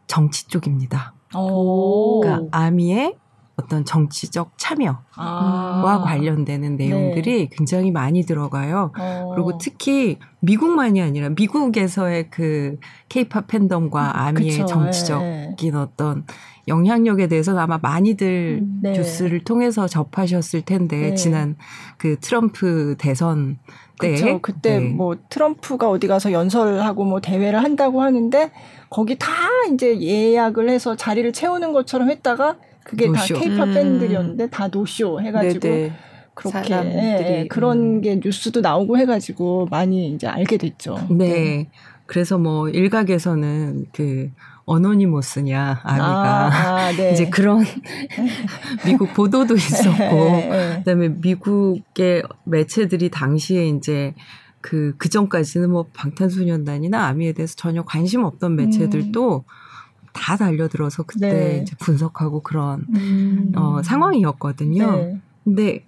정치 0.06 0.48
쪽입니다. 0.48 1.14
오. 1.34 2.20
그러니까 2.20 2.58
아미의 2.58 3.16
어떤 3.58 3.84
정치적 3.84 4.52
참여와 4.56 5.02
아. 5.16 6.02
관련되는 6.04 6.76
내용들이 6.76 7.48
네. 7.48 7.48
굉장히 7.50 7.90
많이 7.90 8.24
들어가요. 8.24 8.92
어. 8.96 9.32
그리고 9.34 9.58
특히 9.58 10.18
미국만이 10.40 11.02
아니라 11.02 11.28
미국에서의 11.30 12.30
그 12.30 12.76
케이팝 13.08 13.48
팬덤과 13.48 14.26
아미의 14.26 14.52
그쵸. 14.52 14.66
정치적인 14.66 15.72
네. 15.72 15.76
어떤 15.76 16.24
영향력에 16.68 17.26
대해서 17.26 17.58
아마 17.58 17.78
많이들 17.78 18.60
음, 18.62 18.80
네. 18.82 18.92
뉴스를 18.92 19.42
통해서 19.42 19.88
접하셨을 19.88 20.62
텐데 20.62 21.10
네. 21.10 21.14
지난 21.14 21.56
그 21.96 22.16
트럼프 22.20 22.94
대선 22.98 23.58
때 24.00 24.12
그쵸. 24.12 24.38
그때 24.40 24.78
네. 24.78 24.88
뭐 24.88 25.16
트럼프가 25.28 25.90
어디 25.90 26.06
가서 26.06 26.30
연설하고 26.30 27.04
뭐 27.04 27.20
대회를 27.20 27.64
한다고 27.64 28.02
하는데 28.02 28.52
거기 28.90 29.18
다 29.18 29.32
이제 29.72 30.00
예약을 30.00 30.68
해서 30.68 30.94
자리를 30.94 31.32
채우는 31.32 31.72
것처럼 31.72 32.10
했다가 32.10 32.56
그게 32.88 33.06
노쇼. 33.06 33.34
다 33.34 33.40
케이팝 33.40 33.68
음. 33.68 33.74
팬들이었는데 33.74 34.48
다 34.48 34.68
노쇼 34.68 35.20
해가지고 35.20 35.60
네네. 35.60 35.92
그렇게 36.34 36.74
예, 36.74 37.40
예, 37.40 37.46
그런 37.48 37.96
음. 37.96 38.00
게 38.00 38.18
뉴스도 38.22 38.60
나오고 38.60 38.96
해가지고 38.96 39.66
많이 39.70 40.08
이제 40.14 40.26
알게 40.26 40.56
됐죠. 40.56 40.96
네. 41.10 41.28
네. 41.28 41.70
그래서 42.06 42.38
뭐 42.38 42.70
일각에서는 42.70 43.86
그 43.92 44.30
어노니모스냐 44.64 45.80
아미가 45.82 46.46
아, 46.46 46.50
아, 46.50 46.92
네. 46.92 47.12
이제 47.12 47.28
그런 47.28 47.62
미국 48.86 49.12
보도도 49.12 49.54
있었고 49.56 49.98
네, 49.98 50.48
네. 50.48 50.76
그다음에 50.78 51.08
미국의 51.08 52.22
매체들이 52.44 53.10
당시에 53.10 53.66
이제 53.68 54.14
그 54.62 54.94
그전까지는 54.96 55.70
뭐 55.70 55.86
방탄소년단이나 55.92 57.06
아미에 57.06 57.32
대해서 57.32 57.54
전혀 57.56 57.84
관심 57.84 58.24
없던 58.24 58.56
매체들도 58.56 59.36
음. 59.36 59.67
다 60.18 60.36
달려들어서 60.36 61.04
그때 61.04 61.32
네. 61.32 61.60
이제 61.62 61.74
분석하고 61.78 62.40
그런 62.42 62.84
음. 62.94 63.52
어, 63.56 63.82
상황이었거든요. 63.82 64.96
네. 64.96 65.20
근데 65.44 65.84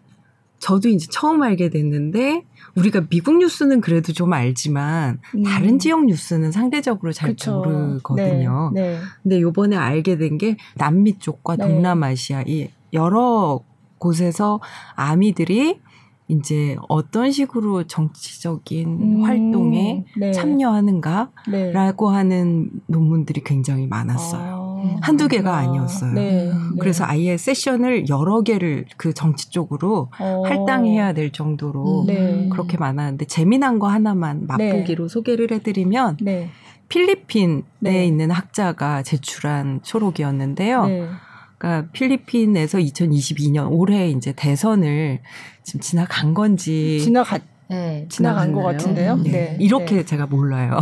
저도 0.58 0.88
이제 0.88 1.06
처음 1.10 1.42
알게 1.42 1.70
됐는데 1.70 2.44
우리가 2.76 3.06
미국 3.08 3.38
뉴스는 3.38 3.80
그래도 3.80 4.12
좀 4.12 4.32
알지만 4.32 5.18
음. 5.34 5.42
다른 5.42 5.78
지역 5.78 6.04
뉴스는 6.04 6.52
상대적으로 6.52 7.12
잘 7.12 7.30
그쵸. 7.30 7.56
모르거든요. 7.56 8.70
네. 8.74 8.80
네. 8.82 9.00
근데 9.22 9.40
요번에 9.40 9.76
알게 9.76 10.16
된 10.18 10.38
게 10.38 10.56
남미 10.76 11.18
쪽과 11.18 11.56
네. 11.56 11.66
동남아시아 11.66 12.44
이 12.46 12.68
여러 12.92 13.60
곳에서 13.98 14.60
아미들이 14.94 15.80
이제 16.30 16.76
어떤 16.88 17.30
식으로 17.30 17.84
정치적인 17.84 18.88
음, 18.88 19.24
활동에 19.24 20.04
네. 20.16 20.32
참여하는가라고 20.32 22.10
네. 22.10 22.16
하는 22.16 22.70
논문들이 22.86 23.42
굉장히 23.44 23.86
많았어요. 23.86 24.78
아, 24.82 24.96
한두 25.02 25.28
개가 25.28 25.56
아니었어요. 25.56 26.12
네. 26.12 26.52
그래서 26.78 27.04
아예 27.04 27.36
세션을 27.36 28.08
여러 28.08 28.42
개를 28.42 28.86
그 28.96 29.12
정치 29.12 29.50
쪽으로 29.50 30.10
어. 30.18 30.42
할당해야 30.46 31.12
될 31.12 31.32
정도로 31.32 32.02
음, 32.02 32.06
네. 32.06 32.48
그렇게 32.50 32.78
많았는데 32.78 33.26
재미난 33.26 33.78
거 33.78 33.88
하나만 33.88 34.46
맛보기로 34.46 35.08
네. 35.08 35.12
소개를 35.12 35.50
해드리면 35.52 36.18
네. 36.22 36.50
필리핀에 36.88 38.06
있는 38.06 38.30
학자가 38.30 39.02
제출한 39.02 39.80
초록이었는데요. 39.82 40.86
그러니까 41.60 41.90
필리핀에서 41.92 42.78
2022년 42.78 43.68
올해 43.70 44.08
이제 44.08 44.32
대선을 44.32 45.20
지금 45.70 45.80
지나간 45.80 46.34
건지 46.34 46.98
지나갔 47.00 47.42
네, 47.68 48.06
지나간 48.08 48.52
것 48.52 48.62
같은데요. 48.64 49.16
네. 49.18 49.30
네. 49.30 49.56
이렇게 49.60 49.96
네. 49.98 50.04
제가 50.04 50.26
몰라요. 50.26 50.80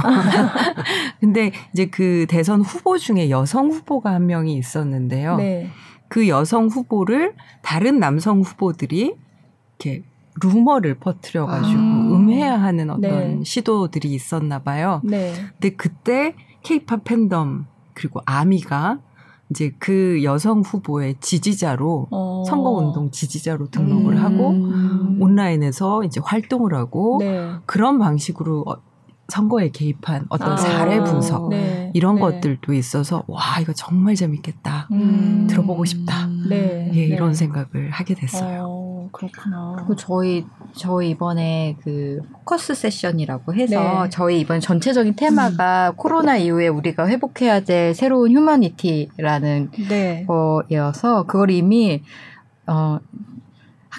근데 1.21 1.53
이제 1.75 1.85
그 1.85 2.25
대선 2.27 2.63
후보 2.63 2.97
중에 2.97 3.29
여성 3.29 3.69
후보가 3.69 4.11
한 4.15 4.25
명이 4.25 4.57
있었는데요. 4.57 5.37
네. 5.37 5.69
그 6.09 6.27
여성 6.29 6.69
후보를 6.69 7.35
다른 7.61 7.99
남성 7.99 8.41
후보들이 8.41 9.15
이렇게 9.79 10.03
루머를 10.43 10.95
퍼뜨려가지고 10.95 11.79
아. 11.79 12.17
음해하는 12.17 12.89
어떤 12.89 13.01
네. 13.01 13.45
시도들이 13.45 14.15
있었나 14.15 14.61
봐요. 14.61 15.03
네. 15.05 15.35
근데 15.61 15.77
그때 15.77 16.35
케이팝 16.63 17.05
팬덤 17.05 17.67
그리고 17.93 18.23
아미가 18.25 19.01
이제 19.51 19.75
그 19.79 20.23
여성 20.25 20.61
후보의 20.61 21.17
지지자로 21.21 22.09
어. 22.11 22.45
선거 22.47 22.71
운동 22.71 23.11
지지자로 23.11 23.71
등록을 23.71 24.15
음. 24.17 24.23
하고 24.23 25.25
온라인에서 25.25 26.05
이제 26.05 26.21
활동을 26.23 26.75
하고 26.75 27.19
네. 27.21 27.53
그런 27.65 27.99
방식으로 27.99 28.65
어, 28.67 28.77
선거에 29.29 29.71
개입한 29.71 30.27
어떤 30.31 30.53
아. 30.53 30.57
사례 30.57 31.03
분석 31.03 31.51
네. 31.51 31.91
이런 31.95 32.17
네. 32.17 32.21
것들도 32.23 32.73
있어서 32.73 33.25
와 33.27 33.41
이거 33.61 33.73
정말 33.75 34.15
재밌겠다 34.15 34.89
음. 34.93 35.47
들어보고 35.49 35.85
싶다 35.85 36.27
네. 36.49 36.91
예, 36.95 37.07
이런 37.07 37.31
네. 37.31 37.35
생각을 37.35 37.91
하게 37.91 38.15
됐어요. 38.15 38.65
어, 38.67 38.88
그렇구나. 39.13 39.75
그리고 39.77 39.97
저희 39.97 40.45
저희 40.77 41.11
이번에 41.11 41.77
그 41.83 42.21
focus 42.33 42.75
session이라고 42.75 43.55
해서 43.55 44.05
네. 44.05 44.11
저희 44.11 44.41
이번 44.41 44.61
전체적인 44.61 45.17
테마가 45.17 45.91
음. 45.91 45.97
코로나 45.97 46.37
이후에 46.37 46.69
우리가 46.69 47.09
회복해야 47.09 47.61
될 47.61 47.95
새로운 47.95 48.33
humanity라는 48.33 49.71
네. 49.89 50.27
거여서 50.27 51.25
그걸 51.25 51.51
이미 51.51 52.03
어 52.67 52.99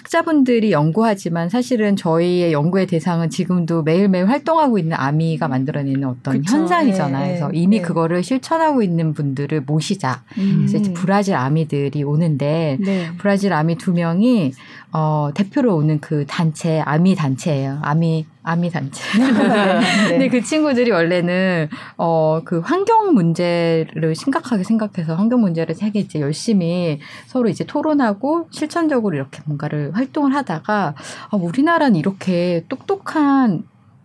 학자분들이 0.00 0.72
연구하지만 0.72 1.50
사실은 1.50 1.94
저희의 1.94 2.52
연구의 2.52 2.86
대상은 2.86 3.28
지금도 3.28 3.82
매일매일 3.82 4.28
활동하고 4.28 4.78
있는 4.78 4.96
아미가 4.96 5.46
만들어내는 5.48 6.04
어떤 6.04 6.40
그쵸. 6.40 6.56
현상이잖아요. 6.56 7.24
네, 7.24 7.28
그래서 7.28 7.50
이미 7.52 7.76
네. 7.78 7.82
그거를 7.82 8.22
실천하고 8.22 8.82
있는 8.82 9.12
분들을 9.12 9.60
모시자. 9.62 10.22
음. 10.38 10.56
그래서 10.58 10.78
이제 10.78 10.92
브라질 10.94 11.34
아미들이 11.34 12.02
오는데 12.02 12.78
네. 12.80 13.08
브라질 13.18 13.52
아미 13.52 13.76
두 13.76 13.92
명이 13.92 14.52
어, 14.92 15.30
대표로 15.34 15.76
오는 15.76 16.00
그 16.00 16.24
단체 16.26 16.80
아미 16.80 17.14
단체예요. 17.14 17.80
아미 17.82 18.26
아미 18.50 18.70
단체. 18.70 19.02
네. 19.18 20.08
근데 20.08 20.28
그 20.28 20.42
친구들이 20.42 20.90
원래는 20.90 21.68
어 21.96 22.40
그 22.44 22.60
환경 22.60 23.14
문제를 23.14 24.14
심각하게 24.14 24.64
생각해서 24.64 25.14
환경 25.14 25.40
문제를 25.40 25.74
되게 25.76 26.00
이제 26.00 26.20
열심히 26.20 26.98
서로 27.26 27.48
이제 27.48 27.64
토론하고 27.64 28.48
실천적으로 28.50 29.14
이렇게 29.16 29.40
뭔가를 29.46 29.94
활동을 29.94 30.34
하다가 30.34 30.94
아, 31.30 31.36
우리나라는 31.36 31.96
이렇게 31.96 32.64
똑똑한 32.68 33.64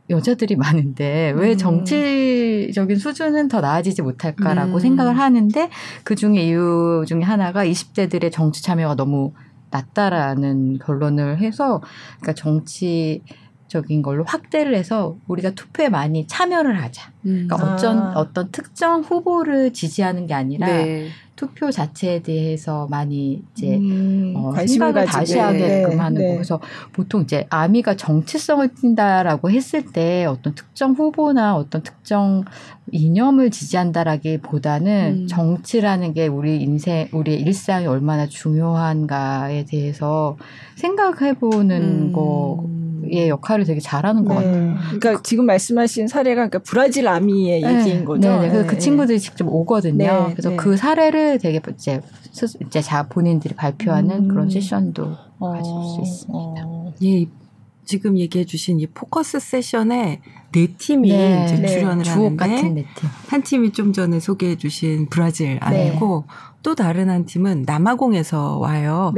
여자들이 0.09 0.55
많은데 0.55 1.33
왜 1.35 1.53
음. 1.53 1.57
정치적인 1.57 2.97
수준은 2.97 3.47
더 3.47 3.61
나아지지 3.61 4.03
못할까라고 4.03 4.75
음. 4.75 4.79
생각을 4.79 5.17
하는데 5.17 5.69
그 6.03 6.15
중에 6.15 6.43
이유 6.43 7.03
중에 7.07 7.21
하나가 7.21 7.65
20대들의 7.65 8.31
정치 8.31 8.61
참여가 8.61 8.95
너무 8.95 9.33
낮다라는 9.71 10.77
결론을 10.79 11.39
해서 11.39 11.81
그러니까 12.19 12.33
정치 12.33 13.23
적인 13.67 14.01
걸로 14.01 14.23
확대를 14.23 14.75
해서 14.75 15.17
우리가 15.27 15.51
투표에 15.51 15.89
많이 15.89 16.27
참여를 16.27 16.81
하자. 16.81 17.11
그러니까 17.23 17.55
음. 17.55 17.61
어떤 17.61 17.99
아. 17.99 18.13
어떤 18.15 18.51
특정 18.51 19.01
후보를 19.01 19.73
지지하는 19.73 20.27
게 20.27 20.33
아니라 20.33 20.67
네. 20.67 21.07
투표 21.35 21.69
자체에 21.69 22.21
대해서 22.21 22.87
많이 22.89 23.43
이제 23.51 23.75
음, 23.75 24.33
어, 24.37 24.53
생각을 24.55 25.05
다시 25.05 25.37
하게끔 25.37 25.89
네, 25.89 25.95
하는 25.97 26.21
네. 26.21 26.27
거. 26.27 26.33
그래서 26.35 26.61
보통 26.93 27.23
이제 27.23 27.45
아미가 27.49 27.95
정치성을 27.95 28.67
띈다라고 28.75 29.51
했을 29.51 29.85
때 29.85 30.25
어떤 30.25 30.55
특정 30.55 30.93
후보나 30.93 31.57
어떤 31.57 31.83
특정 31.83 32.45
이념을 32.91 33.51
지지한다라기보다는 33.51 35.23
음. 35.23 35.27
정치라는 35.27 36.13
게 36.13 36.27
우리 36.27 36.61
인생, 36.61 37.09
우리 37.11 37.35
일상이 37.35 37.85
얼마나 37.87 38.27
중요한가에 38.27 39.65
대해서 39.65 40.37
생각해보는 40.75 41.81
음. 41.81 42.13
거 42.13 42.63
의 43.11 43.29
역할을 43.29 43.65
되게 43.65 43.79
잘하는 43.79 44.25
것 44.25 44.39
네. 44.39 44.45
같아요. 44.45 44.75
그러니까 44.99 45.21
지금 45.23 45.45
말씀하신 45.45 46.07
사례가 46.07 46.47
그러니까 46.47 46.59
브라질 46.59 47.07
아미의 47.07 47.61
네. 47.61 47.79
얘기인 47.79 48.05
거죠. 48.05 48.27
네, 48.27 48.41
네. 48.41 48.49
그래서 48.49 48.67
그 48.67 48.77
친구들이 48.77 49.19
직접 49.19 49.47
오거든요. 49.47 49.97
네, 49.97 50.27
그래서 50.31 50.49
네. 50.49 50.55
그 50.55 50.77
사례를 50.77 51.39
되게 51.39 51.61
이제 51.75 52.01
이제 52.61 52.81
자 52.81 53.07
본인들이 53.07 53.55
발표하는 53.55 54.15
음. 54.25 54.27
그런 54.27 54.49
session도 54.49 55.15
어, 55.39 55.51
가질 55.51 55.63
수 55.65 56.01
있습니다. 56.01 56.63
어. 56.65 56.93
예, 57.03 57.25
지금 57.85 58.17
얘기해 58.17 58.45
주신 58.45 58.79
이 58.79 58.87
focus 58.87 59.39
session에 59.39 60.21
네 60.51 60.67
팀이 60.77 61.09
네, 61.09 61.45
이제 61.45 61.57
네. 61.57 61.67
출연을 61.67 62.05
하는데 62.07 62.35
같은 62.35 62.75
네 62.75 62.85
팀. 62.95 63.09
한 63.27 63.41
팀이 63.41 63.71
좀 63.71 63.93
전에 63.93 64.19
소개해 64.19 64.57
주신 64.57 65.07
브라질 65.09 65.57
아니고 65.61 66.25
네. 66.27 66.33
또 66.63 66.75
다른 66.75 67.09
한 67.09 67.25
팀은 67.25 67.63
남아공에서 67.65 68.57
와요. 68.57 69.13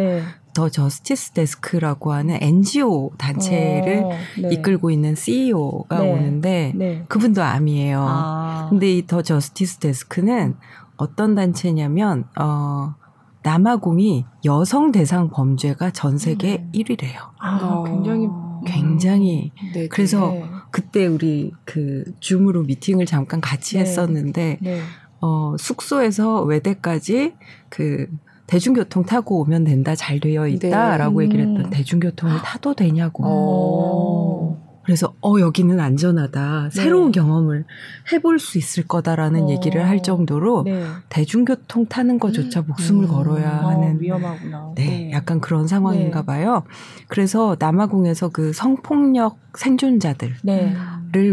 네. 0.58 0.62
The 0.62 0.70
Justice 0.70 1.32
Desk라고 1.34 2.14
하는 2.14 2.40
NGO 2.42 3.12
단체를 3.20 4.02
오, 4.04 4.08
어, 4.10 4.14
네. 4.42 4.54
이끌고 4.54 4.90
있는 4.90 5.14
CEO가 5.14 6.00
네. 6.00 6.12
오는데 6.12 6.74
네. 6.76 7.06
그분도 7.08 7.44
아미예요. 7.44 8.04
아. 8.08 8.68
근데 8.70 8.92
이 8.98 9.06
The 9.06 9.22
Justice 9.22 9.78
Desk는 9.78 10.56
어떤 10.98 11.36
단체냐면 11.36 12.26
어 12.40 12.96
남아공이 13.44 14.26
여성 14.46 14.92
대상 14.92 15.30
범죄가 15.30 15.92
전 15.92 16.18
세계 16.18 16.58
음. 16.58 16.72
1위래요. 16.74 17.18
아, 17.40 17.60
어. 17.62 17.84
굉장히 17.84 18.28
굉장히 18.66 19.52
네, 19.76 19.88
그래서 19.88 20.32
네. 20.32 20.44
그때 20.72 21.06
우리 21.06 21.52
그 21.66 22.04
줌으로 22.20 22.64
미팅을 22.64 23.06
잠깐 23.06 23.40
같이 23.40 23.76
네. 23.76 23.82
했었는데 23.82 24.58
네. 24.60 24.82
어 25.22 25.56
숙소에서 25.58 26.42
외대까지 26.42 27.36
그 27.70 28.08
대중교통 28.48 29.04
타고 29.04 29.42
오면 29.42 29.66
된다 29.66 29.94
잘 29.96 30.20
되어 30.20 30.48
있다라고 30.48 31.20
네. 31.20 31.26
얘기를 31.26 31.48
했던 31.48 31.66
음. 31.66 31.70
대중교통을 31.70 32.38
타도 32.38 32.74
되냐고. 32.74 33.26
오. 33.26 34.58
그래서 34.88 35.14
어 35.22 35.38
여기는 35.38 35.82
안전하다. 35.82 36.70
네. 36.74 36.82
새로운 36.82 37.12
경험을 37.12 37.66
해볼 38.14 38.40
수 38.40 38.58
있을 38.58 38.88
거다라는 38.88 39.44
어. 39.44 39.50
얘기를 39.50 39.86
할 39.86 40.02
정도로 40.02 40.64
네. 40.64 40.82
대중교통 41.10 41.88
타는 41.88 42.20
것조차 42.20 42.62
목숨을 42.62 43.04
음. 43.04 43.10
걸어야 43.10 43.60
어, 43.64 43.68
하는 43.68 44.00
위험하구나. 44.00 44.72
네, 44.76 44.86
네. 44.86 45.12
약간 45.12 45.42
그런 45.42 45.68
상황인가 45.68 46.22
네. 46.22 46.26
봐요. 46.26 46.64
그래서 47.10 47.58
남아공에서 47.60 48.30
그 48.30 48.54
성폭력 48.54 49.38
생존자들을 49.58 50.36
네. 50.44 50.74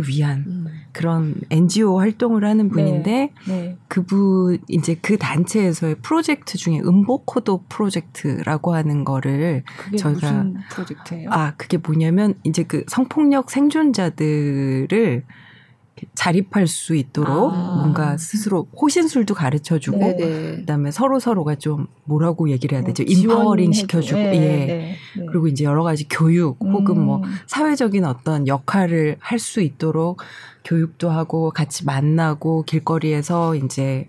위한 0.09 0.45
음. 0.49 0.64
그런 0.95 1.35
NGO 1.51 1.99
활동을 1.99 2.45
하는 2.45 2.71
분인데 2.71 3.33
네, 3.47 3.53
네. 3.53 3.77
그분 3.89 4.59
이제 4.69 4.97
그 5.03 5.19
단체에서의 5.19 5.97
프로젝트 5.97 6.57
중에 6.57 6.79
음보코도 6.79 7.65
프로젝트라고 7.69 8.75
하는 8.75 9.05
거를 9.05 9.65
저희가 9.99 10.33
무슨 10.33 10.57
프로젝트예요? 10.71 11.29
아 11.31 11.53
그게 11.57 11.77
뭐냐면 11.77 12.35
이제 12.45 12.63
그 12.63 12.85
성폭력 12.87 13.51
생존자들을 13.51 15.25
자립할 16.15 16.67
수 16.67 16.97
있도록 16.97 17.53
아. 17.53 17.77
뭔가 17.81 18.17
스스로 18.17 18.67
호신술도 18.81 19.35
가르쳐 19.35 19.79
주고 19.79 19.99
네, 19.99 20.17
네. 20.17 20.57
그다음에 20.57 20.91
서로 20.91 21.21
서로가 21.21 21.55
좀 21.55 21.87
뭐라고 22.05 22.51
얘기를 22.51 22.77
해야 22.77 22.85
되죠? 22.85 23.05
뭐 23.05 23.13
인파워링 23.13 23.73
시켜 23.73 24.01
주고 24.01 24.19
네, 24.19 24.35
예. 24.35 24.39
네, 24.39 24.67
네. 25.17 25.27
그리고 25.31 25.47
이제 25.47 25.65
여러 25.65 25.85
가지 25.85 26.09
교육 26.09 26.57
혹은 26.61 27.05
뭐 27.05 27.17
음. 27.17 27.21
뭐 27.21 27.23
사회적인 27.47 28.05
어떤 28.05 28.49
역할을 28.49 29.17
할 29.21 29.39
수 29.45 29.61
있도록 29.61 30.23
교육도 30.65 31.11
하고 31.11 31.51
같이 31.51 31.85
만나고 31.85 32.63
길거리에서 32.63 33.55
이제 33.57 34.09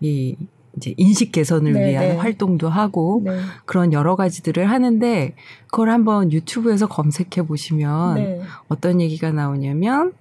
이 0.00 0.36
이제 0.76 0.94
인식 0.96 1.32
개선을 1.32 1.72
네, 1.72 1.90
위한 1.90 2.04
네. 2.04 2.16
활동도 2.16 2.68
하고 2.68 3.22
네. 3.24 3.40
그런 3.64 3.92
여러 3.92 4.14
가지들을 4.14 4.70
하는데 4.70 5.34
그걸 5.66 5.90
한번 5.90 6.30
유튜브에서 6.32 6.86
검색해 6.86 7.46
보시면 7.46 8.14
네. 8.14 8.40
어떤 8.68 9.00
얘기가 9.00 9.32
나오냐면 9.32 10.12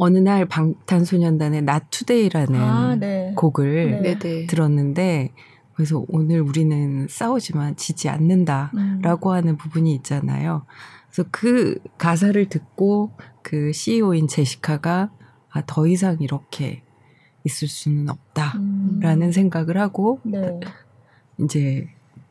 어느 0.00 0.18
날 0.18 0.46
방탄소년단의 0.46 1.62
나투데이라는 1.62 2.60
아, 2.60 2.96
네. 2.96 3.32
곡을 3.36 4.02
네. 4.02 4.46
들었는데 4.46 5.32
그래서 5.74 6.04
오늘 6.08 6.40
우리는 6.40 7.06
싸우지만 7.08 7.76
지지 7.76 8.08
않는다라고 8.08 9.30
음. 9.30 9.34
하는 9.34 9.56
부분이 9.56 9.92
있잖아요. 9.96 10.64
그래서 11.10 11.28
그 11.30 11.78
가사를 11.98 12.48
듣고 12.48 13.10
그 13.42 13.72
CEO인 13.72 14.28
제시카가 14.28 15.10
아, 15.50 15.62
더 15.66 15.86
이상 15.86 16.18
이렇게 16.20 16.82
있을 17.44 17.68
수는 17.68 18.08
없다라는 18.08 19.22
음. 19.22 19.32
생각을 19.32 19.78
하고 19.78 20.20
네. 20.24 20.60
이제 21.40 21.88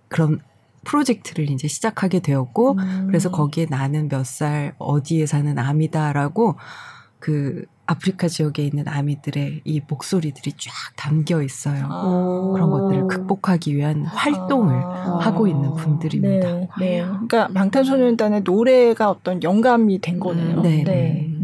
그런 0.07 0.39
프로젝트를 0.83 1.49
이제 1.49 1.67
시작하게 1.67 2.19
되었고 2.19 2.73
음. 2.73 3.03
그래서 3.07 3.29
거기에 3.29 3.65
나는 3.69 4.07
몇 4.07 4.23
살 4.23 4.73
어디에 4.77 5.25
사는 5.25 5.57
아미다라고 5.57 6.55
그 7.27 7.65
아프리카 7.87 8.29
지역에 8.29 8.63
있는 8.63 8.87
아미들의 8.87 9.63
이 9.65 9.81
목소리들이 9.85 10.53
쫙 10.53 10.71
담겨 10.95 11.41
있어요. 11.41 11.85
아. 11.89 12.51
그런 12.53 12.69
것들을 12.69 13.07
극복하기 13.07 13.75
위한 13.75 14.05
활동을 14.05 14.73
아. 14.75 15.19
하고 15.21 15.45
있는 15.45 15.73
분들입니다. 15.73 16.53
네, 16.53 16.69
네. 16.79 17.01
그러니까 17.01 17.49
방탄소년단의 17.49 18.43
노래가 18.45 19.09
어떤 19.09 19.43
영감이 19.43 19.99
된 19.99 20.21
거네요. 20.21 20.61
네. 20.61 20.83
네. 20.83 20.83
네. 20.85 21.36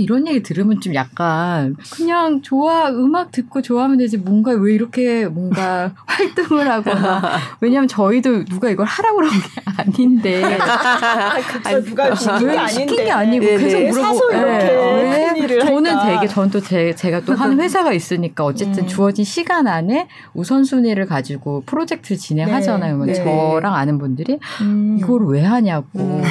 이런 0.00 0.26
얘기 0.26 0.42
들으면 0.42 0.80
좀 0.80 0.94
약간 0.94 1.76
그냥 1.92 2.40
좋아 2.40 2.88
음악 2.88 3.30
듣고 3.32 3.60
좋아하면 3.60 3.98
되지 3.98 4.16
뭔가 4.16 4.52
왜 4.52 4.74
이렇게 4.74 5.26
뭔가 5.26 5.92
활동을 6.06 6.68
하거나 6.68 7.38
왜냐하면 7.60 7.88
저희도 7.88 8.44
누가 8.46 8.70
이걸 8.70 8.86
하라고 8.86 9.16
그런 9.16 9.30
게 9.30 9.36
아닌데 9.76 10.42
아니, 11.64 11.84
누가 11.84 12.14
시킨 12.14 12.48
게 12.48 12.58
아닌데 12.58 12.72
시킨 12.72 12.96
게 13.04 13.10
아니고 13.10 13.44
네네. 13.44 13.58
계속 13.58 13.88
물어보고 13.88 14.32
네. 14.32 15.32
네. 15.46 15.58
저는 15.58 15.98
되게 16.06 16.26
전 16.26 16.54
또 16.54 16.60
제가 16.60 17.20
또 17.22 17.34
하는 17.34 17.60
회사가 17.60 17.92
있으니까 17.92 18.44
어쨌든 18.44 18.84
음. 18.84 18.86
주어진 18.86 19.24
시간 19.24 19.66
안에 19.66 20.06
우선순위를 20.34 21.06
가지고 21.06 21.64
프로젝트를 21.66 22.16
진행하잖아요. 22.16 23.04
네. 23.04 23.12
네. 23.12 23.24
저랑 23.24 23.74
아는 23.74 23.98
분들이 23.98 24.38
음. 24.60 24.96
이걸 25.00 25.26
왜 25.26 25.42
하냐고 25.42 25.98
음. 25.98 26.22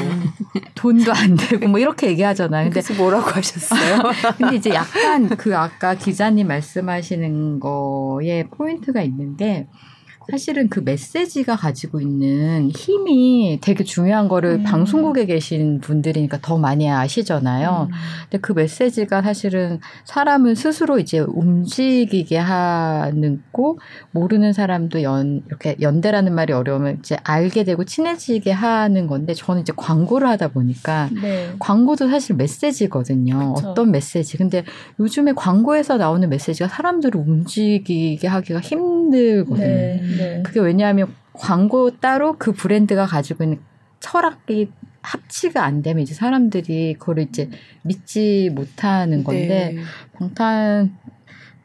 돈도 0.76 1.12
안 1.12 1.36
되고 1.36 1.67
뭐 1.67 1.78
이렇게 1.80 2.08
얘기하잖아요. 2.08 2.69
근데 2.69 2.93
뭐라고 2.93 3.32
하셨 3.32 3.53
하셨어요. 3.54 4.02
근데 4.38 4.56
이제 4.56 4.70
약간 4.72 5.30
그 5.30 5.56
아까 5.56 5.96
기자님 5.96 6.48
말씀하시는 6.48 7.60
거에 7.60 8.48
포인트가 8.50 9.02
있는 9.02 9.38
게 9.38 9.68
사실은 10.31 10.69
그 10.69 10.79
메시지가 10.79 11.55
가지고 11.55 11.99
있는 11.99 12.69
힘이 12.71 13.59
되게 13.62 13.83
중요한 13.83 14.27
거를 14.27 14.51
음. 14.51 14.63
방송국에 14.63 15.25
계신 15.25 15.79
분들이니까 15.81 16.39
더 16.41 16.57
많이 16.57 16.89
아시잖아요. 16.89 17.88
음. 17.89 17.95
근데 18.23 18.41
그 18.41 18.53
메시지가 18.53 19.21
사실은 19.21 19.79
사람을 20.05 20.55
스스로 20.55 20.99
이제 20.99 21.19
움직이게 21.19 22.38
하는 22.38 23.41
고 23.51 23.79
모르는 24.12 24.53
사람도 24.53 25.03
연 25.03 25.43
이렇게 25.47 25.75
연대라는 25.81 26.33
말이 26.33 26.53
어려우면 26.53 26.99
이제 26.99 27.17
알게 27.23 27.63
되고 27.63 27.83
친해지게 27.83 28.51
하는 28.51 29.07
건데 29.07 29.33
저는 29.33 29.62
이제 29.62 29.73
광고를 29.75 30.27
하다 30.29 30.49
보니까 30.49 31.09
네. 31.21 31.51
광고도 31.59 32.09
사실 32.09 32.36
메시지거든요. 32.36 33.53
그쵸. 33.53 33.69
어떤 33.69 33.91
메시지. 33.91 34.38
근데 34.38 34.63
요즘에 34.99 35.33
광고에서 35.33 35.97
나오는 35.97 36.27
메시지가 36.29 36.69
사람들을 36.69 37.19
움직이게 37.19 38.27
하기가 38.27 38.59
힘들거든요. 38.62 39.65
네. 39.65 40.12
네. 40.17 40.43
그게 40.43 40.60
왜냐하면 40.60 41.13
광고 41.34 41.91
따로 41.99 42.38
그 42.38 42.52
브랜드가 42.52 43.06
가지고 43.06 43.43
있는 43.43 43.60
철학이 43.99 44.71
합치가 45.02 45.63
안 45.63 45.82
되면 45.82 46.02
이제 46.04 46.13
사람들이 46.13 46.95
그거를 46.99 47.23
이제 47.23 47.49
믿지 47.84 48.49
못하는 48.54 49.23
건데 49.23 49.73
네. 49.76 49.82
방탄 50.13 50.95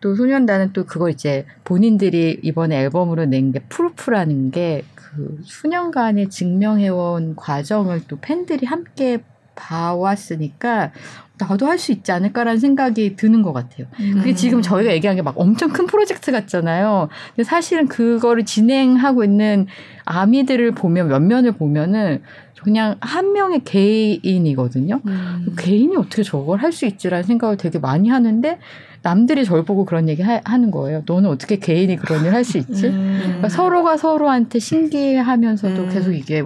또 0.01 0.15
소년단은 0.15 0.73
또 0.73 0.85
그걸 0.87 1.11
이제 1.11 1.45
본인들이 1.65 2.41
이번에 2.43 2.77
앨범으로 2.81 3.27
낸 3.27 3.53
게 3.53 3.61
Proof라는 3.69 4.51
게 4.51 4.83
그 5.19 5.41
수년간의 5.43 6.29
증명해온 6.29 7.35
과정을 7.35 8.03
또 8.09 8.19
팬들이 8.21 8.67
함께 8.67 9.19
봐왔으니까 9.55 10.93
나도 11.39 11.67
할 11.67 11.79
수 11.79 11.93
있지 11.93 12.11
않을까라는 12.13 12.59
생각이 12.59 13.15
드는 13.17 13.43
것 13.43 13.53
같아요. 13.53 13.87
그게 13.97 14.31
음. 14.31 14.35
지금 14.35 14.63
저희가 14.63 14.93
얘기한 14.93 15.17
게 15.17 15.23
막 15.23 15.35
엄청 15.39 15.71
큰 15.71 15.87
프로젝트 15.87 16.33
같잖아요. 16.33 17.09
근데 17.35 17.45
사실은 17.45 17.87
그거를 17.89 18.45
진행하고 18.45 19.23
있는 19.25 19.67
아미들을 20.05 20.73
보면 20.73 21.09
몇 21.09 21.21
면을 21.21 21.53
보면은 21.53 22.23
그냥 22.63 22.97
한 23.01 23.33
명의 23.33 23.63
개인이거든요. 23.65 25.01
음. 25.07 25.55
개인이 25.59 25.95
어떻게 25.97 26.23
저걸 26.23 26.59
할 26.59 26.73
수 26.73 26.87
있지라는 26.87 27.23
생각을 27.25 27.57
되게 27.57 27.79
많이 27.79 28.09
하는데 28.09 28.59
남들이 29.03 29.45
저를 29.45 29.65
보고 29.65 29.85
그런 29.85 30.09
얘기 30.09 30.23
하, 30.23 30.41
는 30.59 30.71
거예요. 30.73 31.03
너는 31.07 31.31
어떻게 31.31 31.57
개인이 31.59 31.95
그런 31.97 32.25
일할수 32.25 32.59
있지? 32.59 32.89
음. 32.89 33.21
그러니까 33.23 33.49
서로가 33.49 33.97
서로한테 33.97 34.59
신기하면서도 34.59 35.83
음. 35.85 35.89
계속 35.91 36.13
이게 36.13 36.43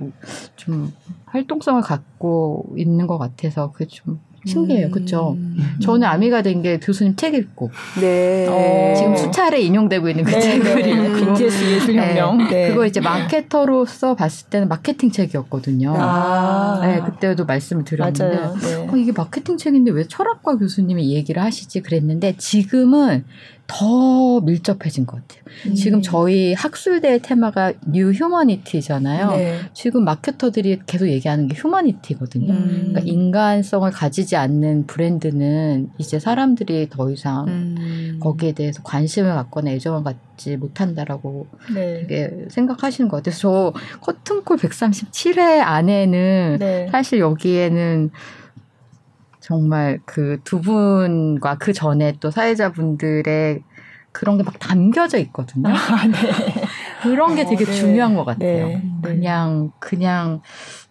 좀 0.56 0.92
활동성을 1.26 1.80
갖고 1.82 2.66
있는 2.76 3.06
것 3.06 3.16
같아서 3.18 3.72
그게 3.72 3.86
좀 3.86 4.20
신기해요. 4.44 4.90
그쵸? 4.90 5.36
음. 5.38 5.76
저는 5.82 6.06
아미가 6.06 6.42
된 6.42 6.62
게 6.62 6.78
교수님 6.78 7.16
책 7.16 7.34
읽고. 7.34 7.70
네. 8.00 8.46
어. 8.48 8.94
지금 8.96 9.16
수차례 9.16 9.60
인용되고 9.60 10.08
있는 10.08 10.24
그 10.24 10.30
네, 10.30 10.40
책을 10.40 10.82
네. 10.82 10.90
읽고. 10.90 11.32
BTS 11.32 11.64
예술 11.64 11.96
혁명. 11.96 12.38
네. 12.38 12.48
네. 12.50 12.68
그거 12.68 12.86
이제 12.86 13.00
마케터로서 13.00 14.14
봤을 14.14 14.48
때는 14.48 14.68
마케팅 14.68 15.10
책이었거든요. 15.10 15.94
아. 15.96 16.80
네, 16.82 17.00
그때도 17.00 17.46
말씀을 17.46 17.84
드렸는데. 17.84 18.28
네. 18.60 18.88
어, 18.90 18.96
이게 18.96 19.12
마케팅 19.12 19.56
책인데 19.56 19.90
왜 19.92 20.04
철학과 20.06 20.56
교수님이 20.56 21.14
얘기를 21.14 21.42
하시지 21.42 21.80
그랬는데 21.80 22.36
지금은 22.36 23.24
더 23.66 24.40
밀접해진 24.40 25.06
것 25.06 25.16
같아요. 25.16 25.42
음. 25.66 25.74
지금 25.74 26.02
저희 26.02 26.52
학술대회 26.54 27.20
테마가 27.20 27.72
new 27.86 28.10
humanity잖아요. 28.10 29.30
네. 29.30 29.58
지금 29.72 30.04
마케터들이 30.04 30.80
계속 30.86 31.08
얘기하는 31.08 31.48
게 31.48 31.54
humanity거든요. 31.54 32.52
음. 32.52 32.68
그러니까 32.68 33.00
인간성을 33.00 33.90
가지지 33.90 34.36
않는 34.36 34.86
브랜드는 34.86 35.90
이제 35.98 36.18
사람들이 36.18 36.88
더 36.90 37.10
이상 37.10 37.46
음. 37.48 38.18
거기에 38.20 38.52
대해서 38.52 38.82
관심을 38.82 39.32
갖거나 39.34 39.70
애정을 39.70 40.02
갖지 40.02 40.56
못한다라고 40.56 41.46
네. 41.74 42.00
되게 42.06 42.46
생각하시는 42.50 43.08
것 43.08 43.18
같아요. 43.18 43.34
저 43.38 43.72
커튼콜 44.00 44.58
137회 44.58 45.60
안에는 45.60 46.56
네. 46.58 46.88
사실 46.90 47.20
여기에는 47.20 48.10
정말 49.42 49.98
그 50.06 50.38
두 50.44 50.60
분과 50.60 51.56
그 51.58 51.72
전에 51.72 52.14
또 52.20 52.30
사회자분들의 52.30 53.62
그런 54.12 54.36
게 54.38 54.44
막 54.44 54.58
담겨져 54.58 55.18
있거든요. 55.18 55.68
아, 55.68 56.06
네. 56.06 56.12
그런 57.02 57.34
게 57.34 57.44
되게 57.44 57.64
어, 57.64 57.66
네. 57.66 57.72
중요한 57.72 58.14
것 58.14 58.24
같아요. 58.24 58.68
네. 58.68 58.82
그냥 59.02 59.72
그냥 59.80 60.40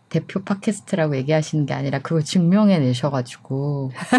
대표 0.10 0.44
팟캐스트라고 0.44 1.16
얘기하시는 1.16 1.66
게 1.66 1.74
아니라 1.74 2.00
그걸 2.00 2.22
증명해 2.24 2.80
내셔가지고 2.80 3.92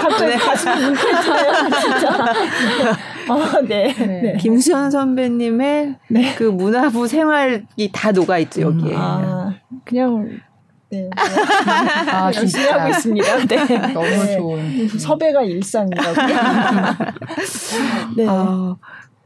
갑자기 0.00 0.36
가슴이 0.36 0.84
뭉클해지네요 0.84 1.52
진짜. 1.80 2.10
아, 3.28 3.60
네. 3.66 3.92
네. 3.94 4.06
네. 4.22 4.36
김수현 4.38 4.90
선배님의 4.92 5.96
네. 6.08 6.34
그 6.36 6.44
문화부 6.44 7.08
생활이 7.08 7.62
다 7.92 8.12
녹아 8.12 8.38
있죠 8.38 8.60
여기에. 8.62 8.94
아, 8.96 9.54
그냥 9.84 10.38
네. 10.90 11.10
아, 11.16 12.30
열심히 12.34 12.66
하고 12.66 12.88
있습니다. 12.90 13.46
네. 13.46 13.92
너무 13.92 14.06
네. 14.08 14.36
좋은. 14.36 14.88
섭외가 14.98 15.42
일상이라고. 15.42 16.12
네. 18.16 18.26
어, 18.26 18.78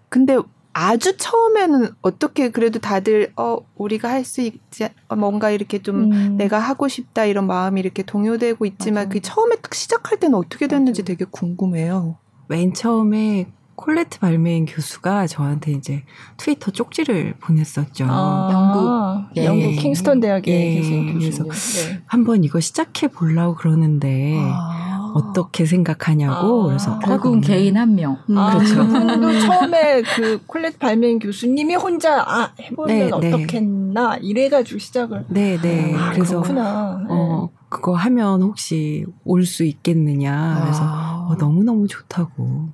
근데 0.08 0.36
아주 0.74 1.16
처음에는 1.16 1.90
어떻게 2.00 2.50
그래도 2.50 2.78
다들 2.78 3.32
어 3.36 3.58
우리가 3.76 4.08
할 4.08 4.24
수 4.24 4.40
있지 4.40 4.88
어, 5.08 5.16
뭔가 5.16 5.50
이렇게 5.50 5.82
좀 5.82 6.10
음. 6.12 6.36
내가 6.38 6.58
하고 6.58 6.88
싶다 6.88 7.26
이런 7.26 7.46
마음이 7.46 7.78
이렇게 7.80 8.02
동요되고 8.02 8.64
있지만 8.66 9.04
맞아. 9.04 9.12
그 9.12 9.20
처음에 9.20 9.56
딱 9.56 9.74
시작할 9.74 10.18
때는 10.18 10.34
어떻게 10.36 10.66
됐는지 10.66 11.02
맞아. 11.02 11.12
되게 11.12 11.26
궁금해요. 11.30 12.16
맨 12.48 12.72
처음에 12.72 13.46
콜레트 13.74 14.18
발메인 14.20 14.66
교수가 14.66 15.26
저한테 15.26 15.72
이제 15.72 16.02
트위터 16.36 16.70
쪽지를 16.70 17.34
보냈었죠. 17.40 18.06
아, 18.08 18.48
영국 18.52 19.36
예. 19.36 19.44
영국 19.46 19.80
킹스턴 19.82 20.20
대학에 20.20 20.50
예. 20.52 20.74
계신 20.74 21.12
교수님. 21.14 21.48
그래서 21.48 21.88
네. 21.88 22.02
한번 22.06 22.44
이거 22.44 22.60
시작해 22.60 23.08
보려고 23.08 23.54
그러는데 23.56 24.38
아. 24.40 25.12
어떻게 25.14 25.66
생각하냐고 25.66 26.62
아. 26.64 26.66
그래서 26.68 26.98
결국 27.00 27.34
은 27.34 27.40
개인 27.40 27.76
한 27.76 27.94
명. 27.94 28.18
음, 28.30 28.38
아, 28.38 28.56
그렇죠. 28.56 28.86
그 28.86 29.40
처음에 29.40 30.02
그 30.02 30.42
콜레트 30.46 30.78
발메인 30.78 31.18
교수님이 31.18 31.74
혼자 31.74 32.22
아 32.22 32.52
해보면 32.60 32.86
네, 32.86 33.04
네. 33.06 33.10
어떻겠나 33.12 34.16
이래가지고 34.20 34.78
시작을. 34.78 35.26
네, 35.28 35.58
네. 35.60 35.94
아, 35.96 36.12
그래서 36.12 36.40
그렇구나. 36.40 37.04
어. 37.08 37.48
네. 37.50 37.58
그거 37.68 37.94
하면 37.94 38.42
혹시 38.42 39.06
올 39.24 39.44
수 39.46 39.64
있겠느냐. 39.64 40.60
그래서 40.62 40.82
아. 40.84 41.26
어, 41.30 41.36
너무 41.38 41.64
너무 41.64 41.86
좋다고. 41.88 42.68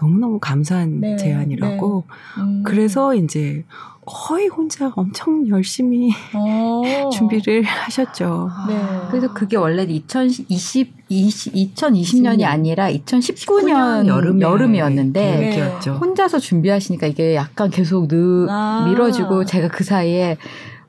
너무너무 0.00 0.38
감사한 0.38 1.00
네, 1.00 1.16
제안이라고. 1.16 2.04
네. 2.08 2.42
음. 2.42 2.62
그래서 2.64 3.14
이제 3.14 3.64
거의 4.06 4.48
혼자 4.48 4.90
엄청 4.96 5.46
열심히 5.48 6.10
오. 6.34 6.82
어. 6.84 7.10
준비를 7.10 7.62
하셨죠. 7.62 8.50
네. 8.68 8.80
그래서 9.10 9.32
그게 9.32 9.56
원래 9.56 9.84
2020, 9.84 10.92
20, 11.08 11.54
2020년이 11.54 12.44
아니라 12.44 12.90
2019년 12.90 14.06
여름, 14.06 14.40
여름이었는데 14.40 15.20
네. 15.20 15.90
혼자서 15.90 16.38
준비하시니까 16.38 17.06
이게 17.06 17.34
약간 17.34 17.70
계속 17.70 18.08
느, 18.08 18.46
아. 18.48 18.86
미뤄지고 18.88 19.44
제가 19.44 19.68
그 19.68 19.84
사이에 19.84 20.36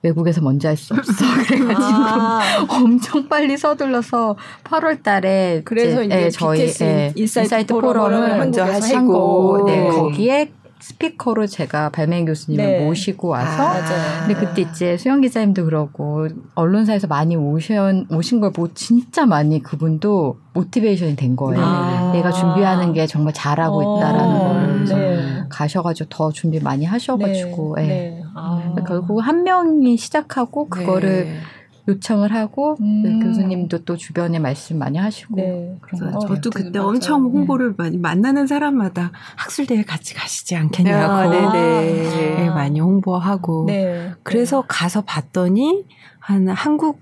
외국에서 0.03 0.41
먼저 0.41 0.69
할 0.69 0.77
수 0.77 0.93
없어. 0.93 1.11
그래가지고 1.47 1.77
아. 1.79 2.41
엄청 2.69 3.27
빨리 3.27 3.57
서둘러서 3.57 4.35
8월 4.63 5.03
달에 5.03 5.61
그래서 5.63 6.03
이제, 6.03 6.23
예, 6.25 6.29
저희 6.29 6.61
예, 6.81 7.13
insight, 7.15 7.39
insight 7.39 7.73
포럼을 7.73 8.37
먼저 8.37 8.63
하시고 8.63 9.65
네, 9.67 9.87
거기에 9.89 10.51
speaker로 10.81 11.45
제가 11.45 11.89
발맹 11.89 12.25
교수님을 12.25 12.65
네. 12.65 12.85
모시고 12.85 13.27
와서 13.27 13.63
아, 13.67 14.25
근데 14.25 14.33
그때 14.39 14.63
이제 14.63 14.97
수영 14.97 15.21
기자님도 15.21 15.65
그러고 15.65 16.27
언론사에서 16.55 17.05
많이 17.07 17.35
오신 17.35 18.07
오신 18.11 18.41
걸 18.41 18.51
보고 18.51 18.73
진짜 18.73 19.27
많이 19.27 19.61
그분도 19.61 20.39
motivation이 20.53 21.15
된 21.15 21.35
거예요. 21.35 21.63
아. 21.63 22.11
내가 22.13 22.31
준비하는 22.31 22.93
게 22.93 23.05
정말 23.05 23.33
잘하고 23.33 23.77
어. 23.77 23.97
있다라는 23.99 24.39
걸 24.39 24.73
그래서 24.73 24.95
네. 24.95 25.43
가셔가지고 25.49 26.09
더 26.09 26.31
준비 26.31 26.59
많이 26.59 26.85
하셔가지고 26.85 27.75
네. 27.77 27.87
네. 27.87 28.20
아. 28.35 28.75
결국 28.87 29.19
한 29.19 29.43
명이 29.43 29.97
시작하고 29.97 30.69
그거를 30.69 31.25
네. 31.25 31.39
요청을 31.87 32.33
하고 32.33 32.77
음. 32.79 33.19
교수님도 33.21 33.79
또 33.85 33.97
주변에 33.97 34.39
말씀 34.39 34.77
많이 34.77 34.97
하시고 34.97 35.35
네. 35.35 35.77
그런 35.81 36.11
거 36.11 36.19
저도 36.19 36.49
그때 36.51 36.77
맞아요. 36.77 36.89
엄청 36.89 37.23
홍보를 37.23 37.69
네. 37.69 37.75
많이 37.77 37.97
만나는 37.97 38.47
사람마다 38.47 39.11
학술 39.35 39.65
대회 39.65 39.83
같이 39.83 40.13
가시지 40.13 40.55
않겠냐고 40.55 41.11
아, 41.11 41.51
네, 41.51 42.37
네. 42.37 42.49
많이 42.49 42.79
홍보하고 42.79 43.65
네. 43.67 44.11
그래서 44.23 44.63
가서 44.67 45.01
봤더니 45.01 45.85
한 46.19 46.47
한국 46.49 46.99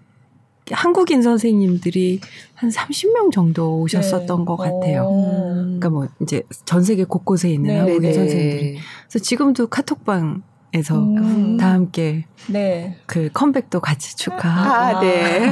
한국인 0.72 1.24
선생님들이 1.24 2.20
한 2.54 2.70
30명 2.70 3.32
정도 3.32 3.80
오셨었던 3.80 4.40
네. 4.40 4.46
것 4.46 4.56
같아요. 4.56 5.04
오. 5.04 5.54
그러니까 5.54 5.90
뭐 5.90 6.08
이제 6.22 6.44
전 6.66 6.84
세계 6.84 7.04
곳곳에 7.04 7.50
있는 7.50 7.70
네. 7.70 7.80
한국인 7.80 8.02
네. 8.02 8.14
선생님들이. 8.14 8.78
그래서 9.08 9.20
지금도 9.20 9.68
카톡방 9.68 10.44
에서 10.72 11.00
음. 11.00 11.58
다 11.58 11.72
함께 11.72 12.26
네. 12.48 12.96
그 13.06 13.30
컴백도 13.34 13.80
같이 13.80 14.16
축하. 14.16 14.48
아, 14.50 15.00
네. 15.00 15.52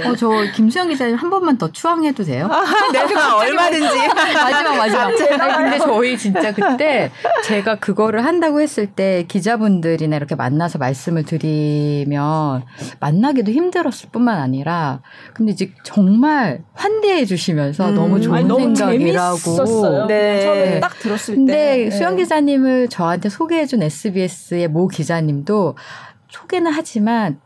네. 0.00 0.06
어, 0.06 0.14
저 0.14 0.28
김수영 0.54 0.88
기자님 0.88 1.16
한 1.16 1.30
번만 1.30 1.58
더 1.58 1.70
추앙해도 1.70 2.24
돼요? 2.24 2.48
아, 2.50 2.64
내가 2.92 3.36
얼마든지. 3.36 3.96
마지막 4.34 4.76
마지막. 4.76 5.06
아니, 5.40 5.56
근데 5.56 5.78
저희 5.78 6.16
진짜 6.16 6.52
그때 6.54 7.10
제가 7.44 7.76
그거를 7.76 8.24
한다고 8.24 8.60
했을 8.60 8.86
때 8.86 9.24
기자분들이나 9.28 10.16
이렇게 10.16 10.34
만나서 10.34 10.78
말씀을 10.78 11.24
드리면 11.24 12.62
만나기도 13.00 13.50
힘들었을 13.52 14.10
뿐만 14.12 14.38
아니라 14.38 15.00
근데 15.34 15.52
이제 15.52 15.72
정말 15.84 16.62
환대해 16.74 17.24
주시면서 17.24 17.90
음. 17.90 17.94
너무 17.94 18.20
좋은 18.20 18.38
아니, 18.38 18.48
생각이라고. 18.48 20.06
네. 20.06 20.42
처음에 20.42 20.80
딱 20.80 20.98
들었을 20.98 21.34
근데 21.34 21.52
때. 21.52 21.76
근데 21.78 21.90
수영 21.96 22.16
기자님을 22.16 22.88
저한테 22.88 23.28
소개해 23.28 23.66
준 23.66 23.82
SBS 23.82 24.19
SBS의 24.24 24.68
모 24.68 24.88
기자님도 24.88 25.76
소개는 26.28 26.70
하지만 26.72 27.40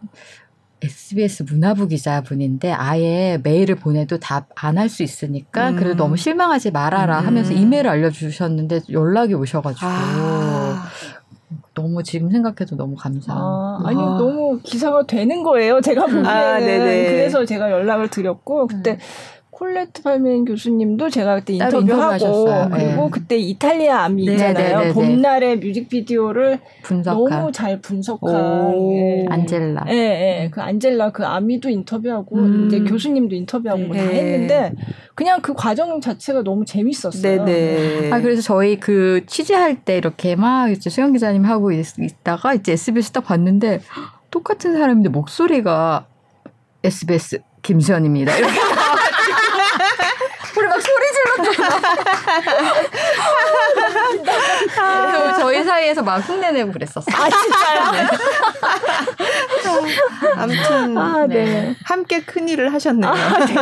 SBS 0.82 1.44
문화부 1.44 1.88
기자분인데 1.88 2.70
아예 2.72 3.38
메일을 3.42 3.76
보내도 3.76 4.18
답 4.18 4.48
안 4.62 4.76
할 4.76 4.88
수 4.88 5.02
있으니까 5.02 5.70
음. 5.70 5.76
그래도 5.76 5.96
너무 5.96 6.16
실망하지 6.16 6.70
말아라 6.72 7.20
하면서 7.20 7.52
음. 7.54 7.58
이메일을 7.58 7.88
알려주셨는데 7.90 8.82
연락이 8.92 9.34
오셔가지고 9.34 9.86
아. 9.86 10.84
너무 11.74 12.02
지금 12.02 12.30
생각해도 12.30 12.76
너무 12.76 12.94
감사. 12.96 13.32
아, 13.32 13.80
아니 13.84 13.98
아. 13.98 14.16
너무 14.18 14.60
기사가 14.62 15.06
되는 15.06 15.42
거예요. 15.42 15.80
제가 15.80 16.02
보기에는 16.06 16.26
아, 16.26 16.58
그래서 16.60 17.44
제가 17.44 17.70
연락을 17.70 18.08
드렸고 18.08 18.66
그때 18.68 18.92
음. 18.92 18.98
콜레트 19.54 20.02
발멘 20.02 20.44
교수님도 20.46 21.10
제가 21.10 21.36
그때 21.36 21.52
인터뷰하고 21.54 22.44
그리고 22.70 23.04
네. 23.04 23.08
그때 23.10 23.36
이탈리아 23.38 24.02
암이 24.04 24.26
네, 24.26 24.32
있잖아요. 24.32 24.78
네, 24.80 24.84
네, 24.86 24.92
봄날의 24.92 25.58
뮤직비디오를 25.58 26.58
분석한. 26.82 27.38
너무 27.40 27.52
잘 27.52 27.80
분석한 27.80 28.74
예. 28.92 29.26
안젤라. 29.28 29.84
예, 29.90 29.94
예. 30.42 30.50
그 30.50 30.60
안젤라 30.60 31.12
그 31.12 31.24
아미도 31.24 31.68
인터뷰하고 31.68 32.36
음. 32.36 32.66
이제 32.66 32.80
교수님도 32.80 33.34
인터뷰하고 33.36 33.82
뭐 33.82 33.96
다 33.96 34.02
했는데 34.02 34.72
그냥 35.14 35.40
그 35.40 35.54
과정 35.54 36.00
자체가 36.00 36.42
너무 36.42 36.64
재밌었어요. 36.64 37.44
네네. 37.44 38.10
아 38.12 38.20
그래서 38.20 38.42
저희 38.42 38.80
그 38.80 39.22
취재할 39.26 39.84
때 39.84 39.96
이렇게 39.96 40.34
막 40.34 40.70
이제 40.70 40.90
수영 40.90 41.12
기자님 41.12 41.44
하고 41.44 41.70
있, 41.70 41.86
다가 42.24 42.54
이제 42.54 42.72
SBS 42.72 43.12
딱 43.12 43.22
봤는데 43.24 43.80
똑같은 44.32 44.76
사람인데 44.76 45.10
목소리가 45.10 46.06
SBS 46.82 47.38
김수현입니다. 47.62 48.36
이렇게 48.36 48.52
우리 50.64 50.68
막 50.68 50.80
소리 50.80 51.04
질렀잖아. 51.12 51.78
저희 55.38 55.62
사이에서 55.62 56.02
막 56.02 56.18
흉내내고 56.18 56.72
그랬었어. 56.72 57.04
아 57.12 57.28
진짜요? 57.28 57.92
네. 57.92 58.06
아무튼 60.36 60.96
아, 60.98 61.26
네. 61.26 61.44
네. 61.44 61.76
함께 61.84 62.20
큰 62.20 62.48
일을 62.48 62.72
하셨네요. 62.72 63.10
아, 63.10 63.44
네. 63.46 63.54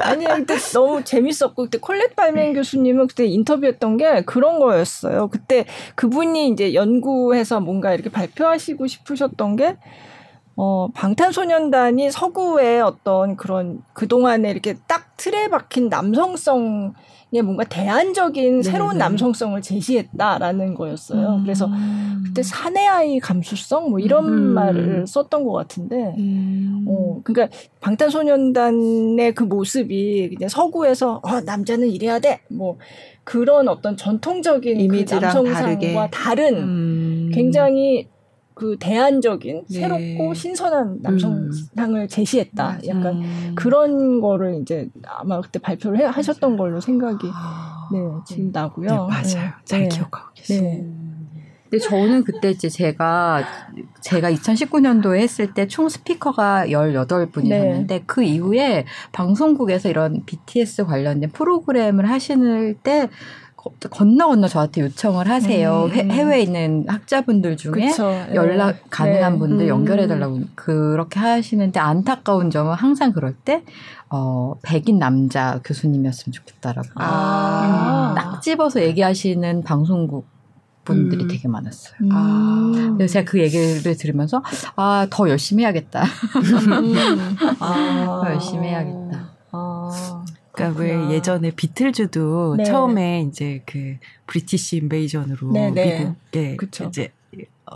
아니 0.00 0.24
근데 0.24 0.56
너무 0.72 1.04
재밌었고 1.04 1.64
그때 1.64 1.78
콜렛 1.78 2.16
발멘 2.16 2.54
교수님은 2.54 3.08
그때 3.08 3.26
인터뷰했던 3.26 3.98
게 3.98 4.22
그런 4.22 4.58
거였어요. 4.58 5.28
그때 5.28 5.66
그분이 5.94 6.48
이제 6.48 6.72
연구해서 6.74 7.60
뭔가 7.60 7.92
이렇게 7.92 8.10
발표하시고 8.10 8.86
싶으셨던 8.86 9.56
게 9.56 9.76
어, 10.60 10.88
방탄소년단이 10.92 12.10
서구의 12.10 12.82
어떤 12.82 13.36
그런 13.36 13.80
그동안에 13.92 14.50
이렇게 14.50 14.76
딱 14.88 15.16
틀에 15.16 15.48
박힌 15.48 15.88
남성성 15.88 16.94
에 17.32 17.42
뭔가 17.42 17.62
대안적인 17.62 18.62
네네. 18.62 18.62
새로운 18.62 18.96
남성성을 18.96 19.60
제시했다라는 19.60 20.74
거였어요. 20.74 21.36
음. 21.36 21.42
그래서 21.42 21.70
그때 22.24 22.42
사내아이 22.42 23.20
감수성 23.20 23.90
뭐 23.90 23.98
이런 23.98 24.24
음. 24.24 24.54
말을 24.54 25.06
썼던 25.06 25.44
것 25.44 25.52
같은데, 25.52 26.14
음. 26.16 26.86
어, 26.88 27.20
그러니까 27.22 27.54
방탄소년단의 27.80 29.34
그 29.34 29.44
모습이 29.44 30.30
그냥 30.36 30.48
서구에서 30.48 31.20
어, 31.22 31.40
남자는 31.42 31.88
이래야 31.88 32.18
돼, 32.18 32.40
뭐 32.48 32.78
그런 33.24 33.68
어떤 33.68 33.98
전통적인 33.98 34.78
그 34.78 34.82
이미지랑 34.82 35.20
그 35.20 35.26
남성상과 35.26 36.08
다르게. 36.08 36.10
다른 36.10 36.56
음. 36.56 37.30
굉장히 37.34 38.08
그 38.58 38.76
대안적인 38.78 39.66
네. 39.70 39.80
새롭고 39.80 40.34
신선한 40.34 40.98
남성상을 41.00 42.00
음. 42.00 42.08
제시했다. 42.08 42.80
약간 42.88 43.22
음. 43.22 43.52
그런 43.54 44.20
거를 44.20 44.60
이제 44.60 44.88
아마 45.06 45.40
그때 45.40 45.60
발표를 45.60 46.00
해, 46.00 46.04
하셨던 46.04 46.56
걸로 46.56 46.80
생각이 46.80 47.30
아. 47.32 47.88
네, 47.92 47.98
지금 48.26 48.50
나고요. 48.52 48.88
네, 48.88 48.96
맞아요. 48.96 49.22
네. 49.22 49.50
잘 49.64 49.82
네. 49.82 49.88
기억하고 49.88 50.32
계세요. 50.34 50.62
네. 50.62 50.84
근데 51.70 51.84
저는 51.84 52.24
그때 52.24 52.50
이제 52.50 52.68
제가 52.68 53.44
제가 54.00 54.32
2019년도에 54.32 55.18
했을 55.18 55.52
때 55.52 55.66
총 55.68 55.88
스피커가 55.88 56.66
18분이셨는데 56.66 57.86
네. 57.86 58.02
그 58.06 58.22
이후에 58.22 58.86
방송국에서 59.12 59.88
이런 59.90 60.24
BTS 60.24 60.86
관련된 60.86 61.30
프로그램을 61.30 62.08
하시는 62.08 62.74
때 62.82 63.08
건너 63.90 64.28
건너 64.28 64.48
저한테 64.48 64.82
요청을 64.82 65.28
하세요. 65.28 65.84
음. 65.84 66.10
해외에 66.10 66.42
있는 66.42 66.84
학자분들 66.88 67.56
중에 67.56 67.72
그쵸. 67.72 68.10
연락 68.34 68.72
네. 68.72 68.82
가능한 68.90 69.32
네. 69.34 69.38
분들 69.38 69.66
음. 69.66 69.68
연결해달라고 69.68 70.40
그렇게 70.54 71.20
하시는데 71.20 71.78
안타까운 71.80 72.50
점은 72.50 72.74
항상 72.74 73.12
그럴 73.12 73.34
때 73.34 73.62
어, 74.10 74.54
백인 74.62 74.98
남자 74.98 75.60
교수님이었으면 75.64 76.32
좋겠다라고 76.32 76.88
아. 76.96 78.14
딱 78.16 78.40
집어서 78.42 78.82
얘기하시는 78.82 79.62
방송국 79.62 80.26
분들이 80.84 81.24
음. 81.24 81.28
되게 81.28 81.48
많았어요. 81.48 81.94
음. 82.00 82.08
아. 82.12 82.94
그래서 82.96 83.12
제가 83.12 83.30
그 83.30 83.38
얘기를 83.40 83.94
들으면서 83.96 84.42
아 84.76 85.06
더 85.10 85.28
열심히 85.28 85.64
해야겠다. 85.64 86.02
음. 86.02 87.36
아. 87.60 88.20
더 88.24 88.32
열심히 88.32 88.68
해야겠다. 88.68 89.30
아. 89.52 90.17
그러니까 90.58 90.80
왜 90.80 91.14
예전에 91.14 91.50
비틀즈도 91.52 92.56
네. 92.56 92.64
처음에 92.64 93.22
이제 93.22 93.62
그 93.66 93.96
브리티시 94.26 94.76
인베이전으로 94.78 95.52
네, 95.52 95.70
네. 95.70 95.98
미국에 95.98 96.56
그쵸. 96.56 96.84
이제 96.84 97.12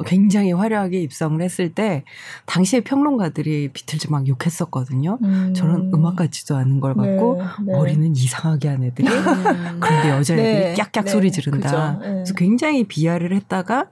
굉장히 0.07 0.53
화려하게 0.53 1.03
입성을 1.03 1.41
했을 1.43 1.75
때 1.75 2.05
당시에 2.47 2.81
평론가들이 2.81 3.69
비틀즈 3.73 4.09
막 4.09 4.27
욕했었거든요. 4.27 5.19
음. 5.23 5.53
저런 5.55 5.91
음악 5.95 6.17
같지도 6.17 6.57
않은 6.57 6.81
걸 6.81 6.95
갖고 6.95 7.37
네, 7.39 7.45
네. 7.67 7.73
머리는 7.73 8.17
이상하게 8.17 8.69
한 8.69 8.83
애들이 8.83 9.09
음. 9.09 9.81
그런데 9.81 10.11
여자애들이 10.11 10.35
네, 10.35 10.75
깍깍 10.75 11.09
소리 11.09 11.31
지른다. 11.31 11.99
그래서 12.01 12.35
굉장히 12.35 12.85
비하를 12.85 13.35
했다가 13.35 13.89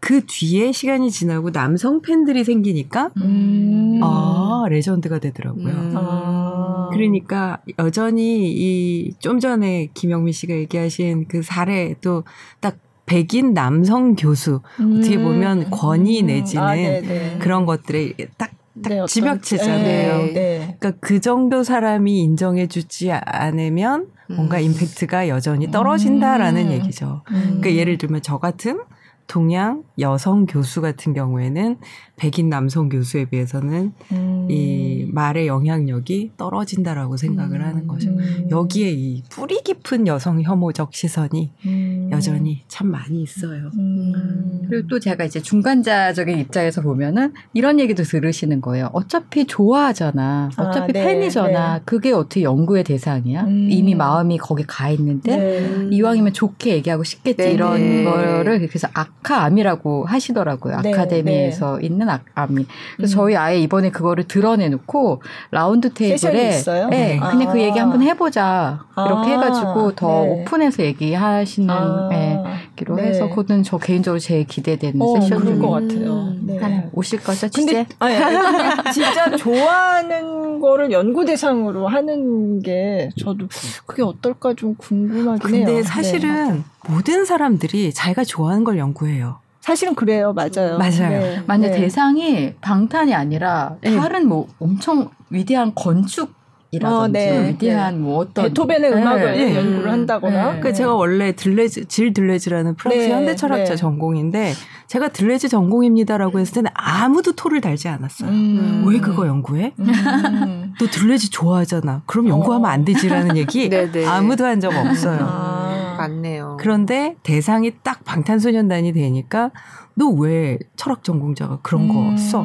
그 0.00 0.24
뒤에 0.26 0.72
시간이 0.72 1.10
지나고 1.10 1.50
남성 1.50 2.00
팬들이 2.02 2.44
생기니까 2.44 3.10
음. 3.16 4.00
아 4.02 4.64
레전드가 4.68 5.18
되더라고요. 5.18 5.66
음. 5.68 5.92
아. 5.96 6.88
그러니까 6.92 7.58
여전히 7.78 8.50
이 8.52 9.12
좀 9.18 9.40
전에 9.40 9.88
김영민 9.94 10.32
씨가 10.32 10.54
얘기하신 10.54 11.26
그 11.28 11.42
사례도 11.42 12.24
딱 12.60 12.76
백인 13.06 13.54
남성 13.54 14.14
교수 14.16 14.60
음. 14.80 14.98
어떻게 14.98 15.18
보면 15.18 15.70
권위 15.70 16.22
내지는 16.22 16.64
아, 16.64 17.38
그런 17.38 17.66
것들에 17.66 18.14
딱 18.36 18.50
네, 18.74 19.04
집약체잖아요. 19.06 20.18
네, 20.18 20.32
네. 20.32 20.76
그러니까 20.78 20.92
그 21.00 21.20
정도 21.20 21.62
사람이 21.62 22.20
인정해주지 22.20 23.10
않으면 23.12 24.08
뭔가 24.28 24.58
음. 24.58 24.64
임팩트가 24.64 25.28
여전히 25.28 25.70
떨어진다라는 25.70 26.66
음. 26.66 26.72
얘기죠. 26.72 27.22
음. 27.30 27.42
그러니까 27.60 27.74
예를 27.74 27.96
들면 27.96 28.22
저 28.22 28.38
같은 28.38 28.80
동양 29.26 29.82
여성 29.98 30.46
교수 30.46 30.80
같은 30.80 31.12
경우에는 31.12 31.78
백인 32.16 32.48
남성 32.48 32.88
교수에 32.88 33.26
비해서는 33.26 33.92
음. 34.12 34.46
이 34.50 35.08
말의 35.12 35.46
영향력이 35.46 36.32
떨어진다라고 36.36 37.16
생각을 37.16 37.60
음. 37.60 37.66
하는 37.66 37.86
거죠. 37.86 38.08
음. 38.10 38.48
여기에 38.50 38.90
이 38.92 39.22
뿌리 39.30 39.62
깊은 39.62 40.06
여성 40.06 40.40
혐오적 40.40 40.94
시선이 40.94 41.52
음. 41.66 42.08
여전히 42.12 42.62
참 42.68 42.90
많이 42.90 43.22
있어요. 43.22 43.70
음. 43.78 44.66
그리고 44.68 44.88
또 44.88 44.98
제가 44.98 45.24
이제 45.24 45.40
중간자적인 45.40 46.38
입장에서 46.38 46.80
보면은 46.80 47.34
이런 47.52 47.80
얘기도 47.80 48.02
들으시는 48.02 48.60
거예요. 48.60 48.88
어차피 48.92 49.44
좋아하잖아. 49.44 50.50
어차피 50.56 50.78
아, 50.78 50.86
네, 50.92 51.04
팬이잖아. 51.04 51.78
네. 51.78 51.82
그게 51.84 52.12
어떻게 52.12 52.42
연구의 52.42 52.84
대상이야? 52.84 53.44
음. 53.44 53.68
이미 53.70 53.94
마음이 53.94 54.38
거기 54.38 54.64
가 54.64 54.88
있는데 54.90 55.36
네. 55.36 55.88
이왕이면 55.90 56.32
좋게 56.32 56.74
얘기하고 56.76 57.04
싶겠지 57.04 57.42
네, 57.42 57.52
이런 57.52 57.78
네. 57.78 58.04
거를 58.04 58.66
그래서 58.68 58.88
아카암이라고 59.26 60.04
하시더라고요. 60.06 60.80
네, 60.82 60.92
아카데미에서 60.92 61.80
있는 61.80 62.08
하는 62.08 62.22
암이. 62.34 62.66
그래서 62.96 63.14
음. 63.14 63.16
저희 63.16 63.36
아예 63.36 63.58
이번에 63.58 63.90
그거를 63.90 64.24
드러내놓고 64.24 65.22
라운드 65.50 65.92
테이블에 65.92 66.50
네, 66.50 66.86
네. 66.90 67.18
아. 67.20 67.30
그냥 67.30 67.52
그 67.52 67.60
얘기 67.60 67.78
한번 67.78 68.02
해보자 68.02 68.84
이렇게 68.96 69.32
아. 69.32 69.40
해가지고 69.40 69.92
더 69.92 70.22
네. 70.22 70.28
오픈해서 70.28 70.82
얘기하시는 70.84 71.70
아. 71.70 72.08
네, 72.10 72.38
기로 72.76 72.96
네. 72.96 73.08
해서 73.08 73.28
그거는 73.28 73.62
저 73.64 73.78
개인적으로 73.78 74.18
제일 74.18 74.46
기대되는 74.46 75.02
어, 75.02 75.20
세션 75.20 75.40
중인 75.40 75.58
것 75.58 75.70
같아요. 75.70 76.32
네. 76.42 76.58
하나 76.58 76.84
오실 76.92 77.22
거죠, 77.22 77.48
취재? 77.48 77.84
근데 77.84 77.86
아니, 77.98 78.16
아니, 78.16 78.92
진짜 78.92 79.36
좋아하는 79.36 80.60
거를 80.60 80.92
연구 80.92 81.24
대상으로 81.24 81.88
하는 81.88 82.60
게 82.60 83.10
저도 83.18 83.48
그게 83.86 84.02
어떨까 84.02 84.54
좀 84.54 84.74
궁금하긴 84.76 85.40
근데 85.40 85.58
해요. 85.58 85.66
근데 85.66 85.82
사실은 85.82 86.64
모든 86.88 87.24
사람들이 87.24 87.92
자기가 87.92 88.24
좋아하는 88.24 88.64
걸 88.64 88.78
연구해요. 88.78 89.38
사실은 89.60 89.94
그래요, 89.96 90.32
맞아요. 90.32 90.78
맞아요. 90.78 91.20
네. 91.20 91.42
만약 91.46 91.70
네. 91.70 91.80
대상이 91.80 92.54
방탄이 92.60 93.14
아니라 93.14 93.76
네. 93.80 93.96
다른 93.96 94.28
뭐 94.28 94.46
엄청 94.60 95.10
위대한 95.30 95.72
건축 95.74 96.34
이라든지 96.70 96.98
어, 96.98 97.08
네. 97.08 97.48
위대한 97.48 98.00
뭐 98.00 98.18
어떤 98.18 98.44
베토벤의 98.46 98.90
네. 98.90 98.96
음악을 98.96 99.32
네. 99.36 99.56
연구를 99.56 99.90
한다거나. 99.90 100.52
네. 100.54 100.60
그 100.60 100.72
제가 100.72 100.94
원래 100.94 101.34
들레즈 101.34 101.86
질 101.88 102.12
들레즈라는 102.12 102.74
프랑스 102.76 102.98
네. 103.06 103.12
현대 103.12 103.34
철학자 103.34 103.70
네. 103.70 103.76
전공인데 103.76 104.52
제가 104.86 105.08
들레즈 105.08 105.48
전공입니다라고 105.48 106.38
했을 106.38 106.54
때는 106.54 106.70
아무도 106.74 107.32
토를 107.32 107.60
달지 107.60 107.88
않았어요. 107.88 108.30
음. 108.30 108.84
왜 108.86 108.98
그거 108.98 109.26
연구해? 109.26 109.72
음. 109.80 110.74
너 110.78 110.86
들레즈 110.86 111.30
좋아하잖아. 111.30 112.02
그럼 112.06 112.28
연구하면 112.28 112.70
안 112.70 112.84
되지라는 112.84 113.36
얘기 113.36 113.68
아무도 114.06 114.44
한 114.44 114.60
적 114.60 114.72
없어요. 114.74 115.18
아. 115.22 115.65
맞네요. 115.96 116.56
그런데 116.60 117.16
대상이 117.22 117.72
딱 117.82 118.04
방탄소년단이 118.04 118.92
되니까 118.92 119.50
너 119.94 120.08
왜 120.10 120.58
철학 120.76 121.02
전공자가 121.04 121.58
그런 121.62 121.88
거 121.88 122.10
음. 122.10 122.16
써? 122.16 122.44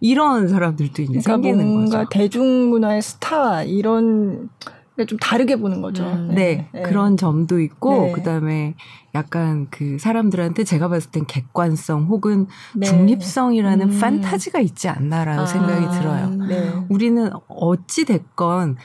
이런 0.00 0.48
사람들도 0.48 1.02
이제 1.02 1.20
그러니까 1.20 1.32
생기는 1.32 1.66
뭔가 1.66 1.98
거죠. 1.98 2.08
대중문화의 2.10 3.02
스타 3.02 3.62
이런 3.62 4.48
좀 5.08 5.18
다르게 5.18 5.56
보는 5.56 5.82
거죠. 5.82 6.04
음, 6.04 6.28
네, 6.28 6.34
네, 6.34 6.68
네, 6.72 6.82
그런 6.82 7.16
점도 7.16 7.60
있고 7.60 8.06
네. 8.06 8.12
그다음에 8.12 8.74
약간 9.14 9.66
그 9.70 9.98
사람들한테 9.98 10.62
제가 10.62 10.88
봤을 10.88 11.10
땐 11.10 11.24
객관성 11.26 12.04
혹은 12.04 12.46
네. 12.76 12.86
중립성이라는 12.86 13.90
음. 13.90 14.00
판타지가 14.00 14.60
있지 14.60 14.88
않나라는 14.88 15.42
아, 15.42 15.46
생각이 15.46 15.98
들어요. 15.98 16.30
네. 16.48 16.72
우리는 16.88 17.28
어찌 17.48 18.04
됐건 18.04 18.76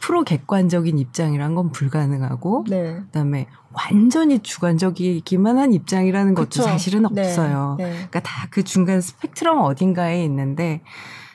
100% 0.00 0.24
객관적인 0.24 0.98
입장이란 0.98 1.54
건 1.54 1.70
불가능하고 1.70 2.64
그다음에 2.64 3.46
완전히 3.72 4.38
주관적이기만 4.40 5.58
한 5.58 5.72
입장이라는 5.72 6.34
것도 6.34 6.44
그쵸. 6.46 6.62
사실은 6.62 7.06
네. 7.12 7.20
없어요. 7.22 7.76
네. 7.78 7.90
그러니까 7.92 8.20
다 8.20 8.42
그 8.50 8.62
중간 8.64 9.00
스펙트럼 9.00 9.60
어딘가에 9.60 10.22
있는데 10.24 10.82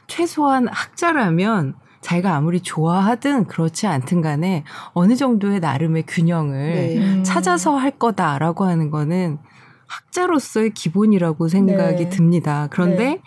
최소한 0.06 0.68
학자라면 0.68 1.74
자기가 2.02 2.36
아무리 2.36 2.62
좋아하든 2.62 3.46
그렇지 3.46 3.88
않든 3.88 4.22
간에 4.22 4.64
어느 4.94 5.16
정도의 5.16 5.60
나름의 5.60 6.04
균형을 6.08 6.58
네. 6.58 6.98
음. 6.98 7.24
찾아서 7.24 7.76
할 7.76 7.92
거다라고 7.92 8.66
하는 8.66 8.90
거는 8.92 9.38
학자로서의 9.88 10.72
기본이라고 10.72 11.48
생각이 11.48 12.04
네. 12.04 12.10
듭니다. 12.10 12.68
그런데 12.70 13.06
네. 13.06 13.22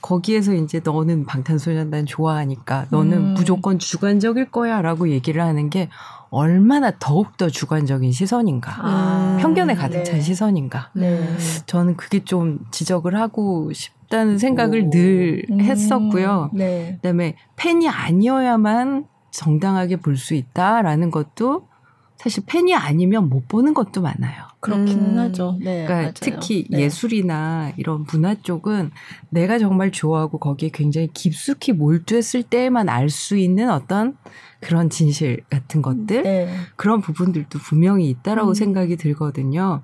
거기에서 0.00 0.54
이제 0.54 0.80
너는 0.82 1.26
방탄소년단 1.26 2.06
좋아하니까 2.06 2.86
너는 2.90 3.18
음. 3.18 3.34
무조건 3.34 3.78
주관적일 3.78 4.50
거야 4.50 4.80
라고 4.80 5.08
얘기를 5.08 5.42
하는 5.42 5.70
게 5.70 5.88
얼마나 6.30 6.90
더욱더 6.98 7.48
주관적인 7.48 8.12
시선인가. 8.12 8.72
아. 8.78 9.38
편견에 9.40 9.74
가득 9.74 10.04
찬 10.04 10.16
네. 10.16 10.20
시선인가. 10.20 10.90
네. 10.94 11.26
저는 11.66 11.96
그게 11.96 12.22
좀 12.24 12.60
지적을 12.70 13.18
하고 13.18 13.72
싶다는 13.72 14.38
생각을 14.38 14.86
오. 14.86 14.90
늘 14.90 15.42
음. 15.50 15.60
했었고요. 15.60 16.50
네. 16.52 16.92
그다음에 16.96 17.36
팬이 17.56 17.88
아니어야만 17.88 19.06
정당하게 19.30 19.96
볼 19.96 20.16
수 20.16 20.34
있다라는 20.34 21.10
것도 21.10 21.67
사실 22.18 22.42
팬이 22.46 22.74
아니면 22.74 23.28
못 23.28 23.46
보는 23.46 23.74
것도 23.74 24.02
많아요. 24.02 24.42
그렇기는 24.58 25.16
음. 25.16 25.18
하죠. 25.18 25.56
네, 25.60 25.84
그러니까 25.84 25.94
맞아요. 25.94 26.12
특히 26.14 26.66
네. 26.68 26.80
예술이나 26.80 27.72
이런 27.76 28.04
문화 28.10 28.34
쪽은 28.34 28.90
내가 29.30 29.58
정말 29.60 29.92
좋아하고 29.92 30.38
거기에 30.38 30.70
굉장히 30.72 31.08
깊숙이 31.14 31.72
몰두했을 31.72 32.42
때에만 32.42 32.88
알 32.88 33.08
수 33.08 33.36
있는 33.36 33.70
어떤 33.70 34.16
그런 34.60 34.90
진실 34.90 35.42
같은 35.48 35.80
것들 35.80 36.24
네. 36.24 36.50
그런 36.76 37.00
부분들도 37.00 37.58
분명히 37.60 38.10
있다라고 38.10 38.50
음. 38.50 38.54
생각이 38.54 38.96
들거든요. 38.96 39.82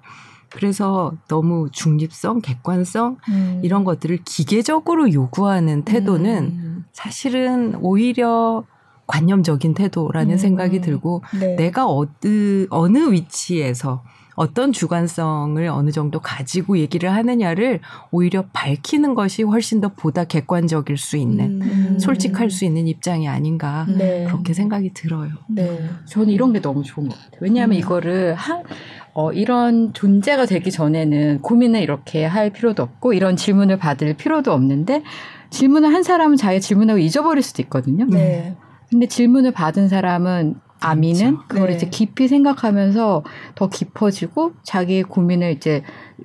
그래서 0.50 1.12
너무 1.28 1.68
중립성, 1.72 2.40
객관성 2.40 3.18
음. 3.28 3.60
이런 3.62 3.84
것들을 3.84 4.18
기계적으로 4.24 5.12
요구하는 5.12 5.84
태도는 5.84 6.44
음. 6.44 6.84
사실은 6.92 7.76
오히려 7.80 8.64
관념적인 9.06 9.74
태도라는 9.74 10.32
음. 10.32 10.38
생각이 10.38 10.80
들고 10.80 11.22
네. 11.38 11.56
내가 11.56 11.86
어느 11.88 12.66
어느 12.70 13.12
위치에서 13.12 14.02
어떤 14.36 14.72
주관성을 14.72 15.64
어느 15.68 15.90
정도 15.90 16.20
가지고 16.20 16.78
얘기를 16.78 17.12
하느냐를 17.12 17.80
오히려 18.10 18.44
밝히는 18.52 19.14
것이 19.14 19.42
훨씬 19.42 19.80
더 19.80 19.88
보다 19.88 20.24
객관적일 20.24 20.96
수 20.96 21.16
있는 21.16 21.62
음. 21.62 21.98
솔직할 21.98 22.50
수 22.50 22.64
있는 22.64 22.88
입장이 22.88 23.28
아닌가 23.28 23.86
네. 23.88 24.24
그렇게 24.24 24.52
생각이 24.52 24.92
들어요. 24.92 25.30
네. 25.48 25.88
저는 26.06 26.30
이런 26.30 26.52
게 26.52 26.60
너무 26.60 26.82
좋은 26.82 27.08
것 27.08 27.16
같아요. 27.16 27.38
왜냐하면 27.40 27.76
음. 27.76 27.78
이거를 27.78 28.34
한 28.34 28.64
어, 29.12 29.32
이런 29.32 29.92
존재가 29.92 30.46
되기 30.46 30.72
전에는 30.72 31.40
고민을 31.42 31.80
이렇게 31.80 32.24
할 32.24 32.50
필요도 32.50 32.82
없고 32.82 33.12
이런 33.12 33.36
질문을 33.36 33.78
받을 33.78 34.14
필요도 34.14 34.52
없는데 34.52 35.04
질문을 35.50 35.94
한 35.94 36.02
사람은 36.02 36.36
자기 36.36 36.60
질문하고 36.60 36.98
잊어버릴 36.98 37.42
수도 37.42 37.62
있거든요. 37.62 38.06
네. 38.06 38.56
근데 38.90 39.06
질문을 39.06 39.52
받은 39.52 39.88
사람은 39.88 40.56
아미는 40.80 41.36
그렇죠. 41.36 41.48
그걸 41.48 41.68
네. 41.70 41.76
이제 41.76 41.88
깊이 41.88 42.28
생각하면서 42.28 43.24
더 43.54 43.68
깊어지고 43.68 44.52
자기의 44.64 45.04
고민을 45.04 45.52
이제 45.52 45.82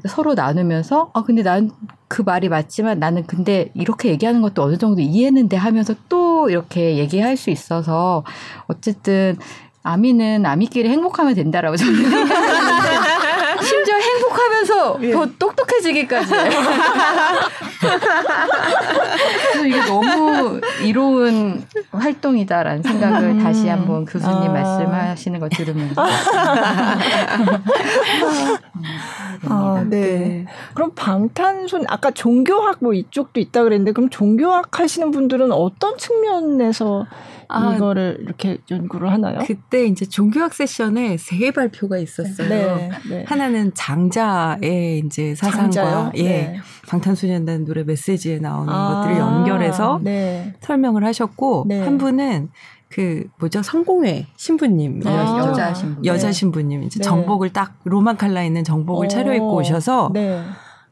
서로 0.07 0.33
나누면서 0.33 1.11
아 1.13 1.23
근데 1.23 1.43
난 1.43 1.71
그 2.09 2.23
말이 2.23 2.49
맞지만 2.49 2.99
나는 2.99 3.25
근데 3.27 3.71
이렇게 3.75 4.09
얘기하는 4.09 4.41
것도 4.41 4.63
어느 4.63 4.77
정도 4.77 4.99
이해했는데 4.99 5.55
하면서 5.55 5.93
또 6.09 6.49
이렇게 6.49 6.97
얘기할 6.97 7.37
수 7.37 7.51
있어서 7.51 8.25
어쨌든 8.67 9.37
아미는 9.83 10.45
아미끼리 10.45 10.89
행복하면 10.89 11.35
된다라고 11.35 11.77
저는 11.77 11.93
심지어 11.95 12.98
예. 15.01 15.11
더 15.11 15.25
똑똑해지기까지. 15.37 16.31
그래서 17.81 19.65
이게 19.65 19.79
너무 19.85 20.61
이로운 20.83 21.63
활동이다라는 21.91 22.83
생각을 22.83 23.29
음. 23.29 23.39
다시 23.43 23.67
한번 23.67 24.05
교수님 24.05 24.35
아. 24.35 24.53
말씀하시는 24.53 25.39
거 25.39 25.49
들으면서. 25.49 26.05
아, 29.47 29.85
네. 29.87 29.99
네. 29.99 30.45
그럼 30.73 30.91
방탄소년 30.95 31.85
아까 31.89 32.11
종교학 32.11 32.77
뭐 32.81 32.93
이쪽도 32.93 33.39
있다 33.39 33.63
그랬는데 33.63 33.91
그럼 33.91 34.09
종교학 34.09 34.79
하시는 34.79 35.11
분들은 35.11 35.51
어떤 35.51 35.97
측면에서 35.97 37.05
아, 37.51 37.73
이거를 37.75 38.19
이렇게 38.21 38.59
연구를 38.69 39.11
하나요? 39.11 39.39
그때 39.45 39.85
이제 39.85 40.05
종교학 40.05 40.53
세션에 40.53 41.17
세 41.17 41.49
발표가 41.51 41.97
있었어요. 41.97 42.47
네, 42.47 42.89
네. 43.09 43.23
하나는 43.27 43.73
장자의 43.73 44.99
이제 45.05 45.33
사상과 45.33 45.71
장자요? 45.71 46.11
예 46.15 46.23
네. 46.23 46.59
방탄소년단 46.87 47.65
노래 47.65 47.83
메시지에 47.83 48.37
나오는 48.37 48.71
아, 48.71 49.01
것들을 49.01 49.17
연결해서 49.17 49.99
네. 50.03 50.53
설명을 50.61 51.03
하셨고 51.05 51.65
네. 51.67 51.81
한 51.81 51.97
분은 51.97 52.49
그 52.87 53.25
뭐죠 53.39 53.63
성공회 53.63 54.27
신부님 54.35 55.01
아, 55.05 55.39
여자 55.39 55.73
신부 55.73 56.01
여자 56.05 56.27
네. 56.27 56.31
신부님 56.31 56.83
이제 56.83 56.99
정복을 56.99 57.49
딱 57.49 57.79
로만 57.83 58.17
칼라 58.17 58.43
있는 58.43 58.63
정복을 58.63 59.05
오, 59.05 59.07
차려입고 59.07 59.55
오셔서. 59.55 60.11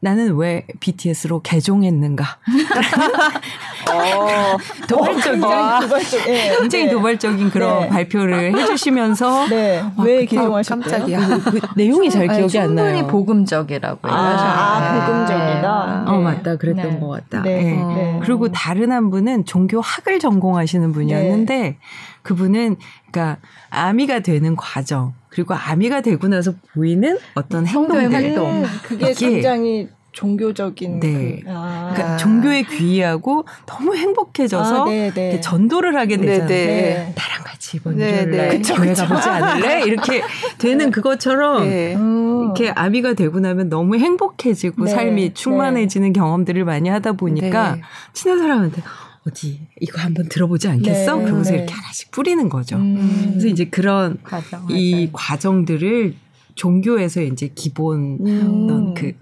나는 0.00 0.36
왜 0.36 0.64
BTS로 0.78 1.40
개종했는가? 1.42 2.24
어, 3.90 4.56
도발적인, 4.86 5.42
어, 5.42 5.80
도발적, 5.80 6.24
네, 6.26 6.56
굉장히 6.58 6.84
네. 6.84 6.90
도발적인 6.90 7.50
그런 7.50 7.80
네. 7.80 7.88
발표를 7.88 8.56
해주시면서 8.56 9.48
네. 9.50 9.80
아, 9.80 10.02
왜 10.02 10.24
개종하셨어요? 10.24 10.82
깜짝이야. 10.82 11.26
그, 11.26 11.50
그 11.50 11.60
내용이 11.74 12.10
잘 12.10 12.28
기억이 12.28 12.58
안 12.58 12.74
나요. 12.74 12.88
충분히 12.88 13.10
복음적이라고 13.10 14.00
아, 14.02 14.12
아 14.12 15.06
복음적이다. 15.06 16.04
어 16.06 16.20
맞다, 16.20 16.56
그랬던 16.56 16.90
네. 16.90 17.00
것 17.00 17.08
같다. 17.08 17.42
네. 17.42 17.62
네. 17.72 18.20
그리고 18.22 18.52
다른 18.52 18.92
한 18.92 19.10
분은 19.10 19.46
종교학을 19.46 20.20
전공하시는 20.20 20.92
분이었는데 20.92 21.78
그분은 22.22 22.76
그러니까 23.10 23.40
아미가 23.70 24.20
되는 24.20 24.54
과정. 24.54 25.14
그리고 25.28 25.54
아미가 25.54 26.00
되고 26.00 26.28
나서 26.28 26.52
보이는 26.72 27.18
어떤 27.34 27.66
행동들 27.66 28.12
활동 28.12 28.64
그게 28.82 29.12
굉장히 29.12 29.88
종교적인 30.12 31.00
네. 31.00 31.40
그, 31.44 31.50
아. 31.50 31.92
그러니까 31.94 32.16
종교에 32.16 32.62
귀의하고 32.62 33.44
너무 33.66 33.94
행복해져서 33.94 34.82
아, 34.82 34.88
네, 34.88 35.12
네. 35.12 35.40
전도를 35.40 35.96
하게 35.96 36.16
네, 36.16 36.26
되잖아요. 36.26 36.48
네. 36.48 37.14
나랑 37.16 37.44
같이 37.44 37.76
이번 37.76 37.98
주일날 37.98 38.62
교회 38.62 38.94
가보지 38.94 39.28
않을래? 39.28 39.82
이렇게 39.84 40.22
되는 40.58 40.90
그것처럼 40.90 41.64
이렇게 41.64 42.70
아미가 42.70 43.12
되고 43.14 43.38
나면 43.38 43.68
너무 43.68 43.96
행복해지고 43.96 44.86
삶이 44.86 45.34
충만해지는 45.34 46.12
경험들을 46.12 46.64
많이 46.64 46.88
하다 46.88 47.12
보니까 47.12 47.76
친한 48.12 48.38
사람한테 48.40 48.82
어디 49.26 49.60
이거 49.80 50.00
한번 50.00 50.28
들어보지 50.28 50.68
않겠어? 50.68 51.16
네, 51.16 51.24
그러면서 51.24 51.50
네. 51.50 51.58
이렇게 51.58 51.74
하나씩 51.74 52.10
뿌리는 52.10 52.48
거죠. 52.48 52.76
음. 52.76 53.28
그래서 53.30 53.48
이제 53.48 53.64
그런 53.66 54.18
과정, 54.22 54.66
이 54.70 55.10
과정들을 55.12 56.14
종교에서 56.54 57.22
이제 57.22 57.50
기본 57.54 58.18
음. 58.20 58.64
어떤 58.64 58.94
그 58.94 59.12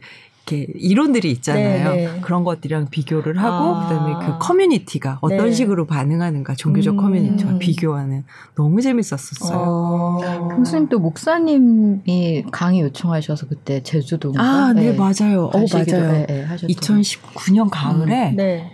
이렇게 0.46 0.72
이론들이 0.76 1.30
있잖아요. 1.32 1.90
네네. 1.90 2.12
네. 2.12 2.20
그런 2.20 2.44
것들이랑 2.44 2.88
비교를 2.88 3.38
하고 3.38 3.74
아. 3.74 3.88
그다음에 3.88 4.26
그 4.26 4.38
커뮤니티가 4.38 5.18
어떤 5.20 5.46
네. 5.46 5.52
식으로 5.52 5.86
반응하는가 5.86 6.54
종교적 6.54 6.94
음. 6.94 6.96
커뮤니티와 6.98 7.58
비교하는 7.58 8.24
너무 8.54 8.80
재밌었었어요. 8.80 9.58
어. 9.58 10.48
교수님도 10.56 11.00
목사님이 11.00 12.44
강의 12.52 12.80
요청하셔서 12.82 13.48
그때 13.48 13.82
제주도 13.82 14.32
아, 14.36 14.72
네, 14.72 14.92
네 14.92 14.96
맞아요. 14.96 15.46
어, 15.46 15.64
맞아요. 15.72 16.12
네, 16.12 16.26
네, 16.26 16.46
2019년 16.68 17.68
가을에 17.70 18.30
음, 18.30 18.36
네. 18.36 18.70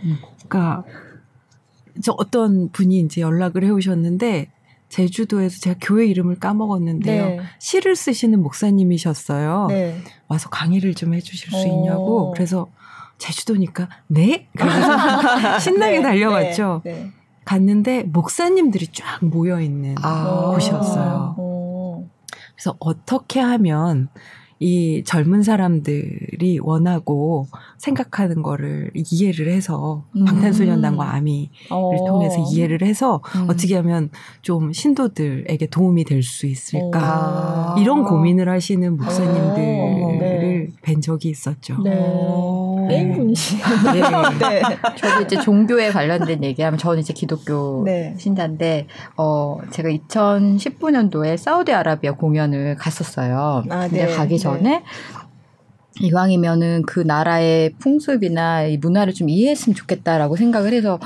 그러니까 0.47 0.85
저 0.85 1.12
어떤 2.17 2.71
분이 2.71 3.01
이제 3.01 3.21
연락을 3.21 3.65
해 3.65 3.71
오셨는데 3.71 4.51
제주도에서 4.89 5.59
제가 5.61 5.79
교회 5.81 6.07
이름을 6.07 6.39
까먹었는데요. 6.39 7.27
네. 7.27 7.41
시를 7.59 7.97
쓰시는 7.97 8.43
목사님이셨어요. 8.43 9.67
네. 9.71 9.99
와서 10.29 10.51
강의를 10.51 10.95
좀 10.95 11.15
해주실 11.15 11.51
수 11.51 11.67
있냐고. 11.67 12.29
어. 12.29 12.33
그래서 12.33 12.69
제주도니까 13.17 13.89
네? 14.09 14.49
그래서 14.57 15.57
신나게 15.61 15.99
네. 15.99 16.03
달려갔죠. 16.03 16.83
네. 16.85 16.93
네. 16.93 17.11
갔는데 17.45 18.03
목사님들이 18.05 18.89
쫙 18.89 19.25
모여 19.25 19.61
있는 19.61 19.95
아. 20.03 20.51
곳이었어요. 20.53 21.37
오. 21.39 22.07
그래서 22.55 22.77
어떻게 22.79 23.41
하면 23.41 24.09
이 24.63 25.03
젊은 25.05 25.43
사람들이 25.43 26.61
원하고 26.63 27.49
생각하는 27.79 28.43
거를 28.43 28.93
이해를 28.95 29.49
해서 29.53 30.05
음. 30.15 30.25
방탄소년단과 30.25 31.15
아미를 31.15 31.49
어. 31.71 31.91
통해서 32.07 32.37
이해를 32.49 32.83
해서 32.83 33.21
음. 33.35 33.47
어떻게 33.51 33.75
하면 33.77 34.11
좀 34.43 34.73
신도들에게 34.73 35.67
도움이 35.67 36.05
될 36.05 36.23
수 36.23 36.47
있을까 36.47 37.75
오. 37.77 37.81
이런 37.81 38.05
고민을 38.05 38.49
하시는 38.49 38.97
목사님들을 38.97 40.19
네. 40.21 40.69
뵌 40.83 41.01
적이 41.01 41.31
있었죠. 41.31 41.83
네. 41.83 41.91
게임 42.89 43.17
분이시. 43.17 43.57
네. 43.93 44.01
네. 44.51 44.63
저도 44.97 45.23
이제 45.23 45.41
종교에 45.41 45.91
관련된 45.91 46.43
얘기하면 46.45 46.79
저는 46.79 47.01
이제 47.01 47.13
기독교 47.13 47.83
네. 47.85 48.15
신자인데 48.19 48.87
어 49.17 49.59
제가 49.71 49.89
2019년도에 49.91 51.37
사우디아라비아 51.37 52.13
공연을 52.13 52.77
갔었어요. 52.77 53.65
아, 53.69 53.89
근데 53.89 54.07
네. 54.07 54.15
가기 54.15 54.39
전에 54.39 54.61
네. 54.61 54.83
이왕이면은 56.01 56.83
그 56.87 57.01
나라의 57.01 57.75
풍습이나 57.79 58.65
이 58.65 58.77
문화를 58.79 59.13
좀 59.13 59.29
이해했으면 59.29 59.75
좋겠다라고 59.75 60.37
생각을 60.37 60.73
해서 60.73 60.99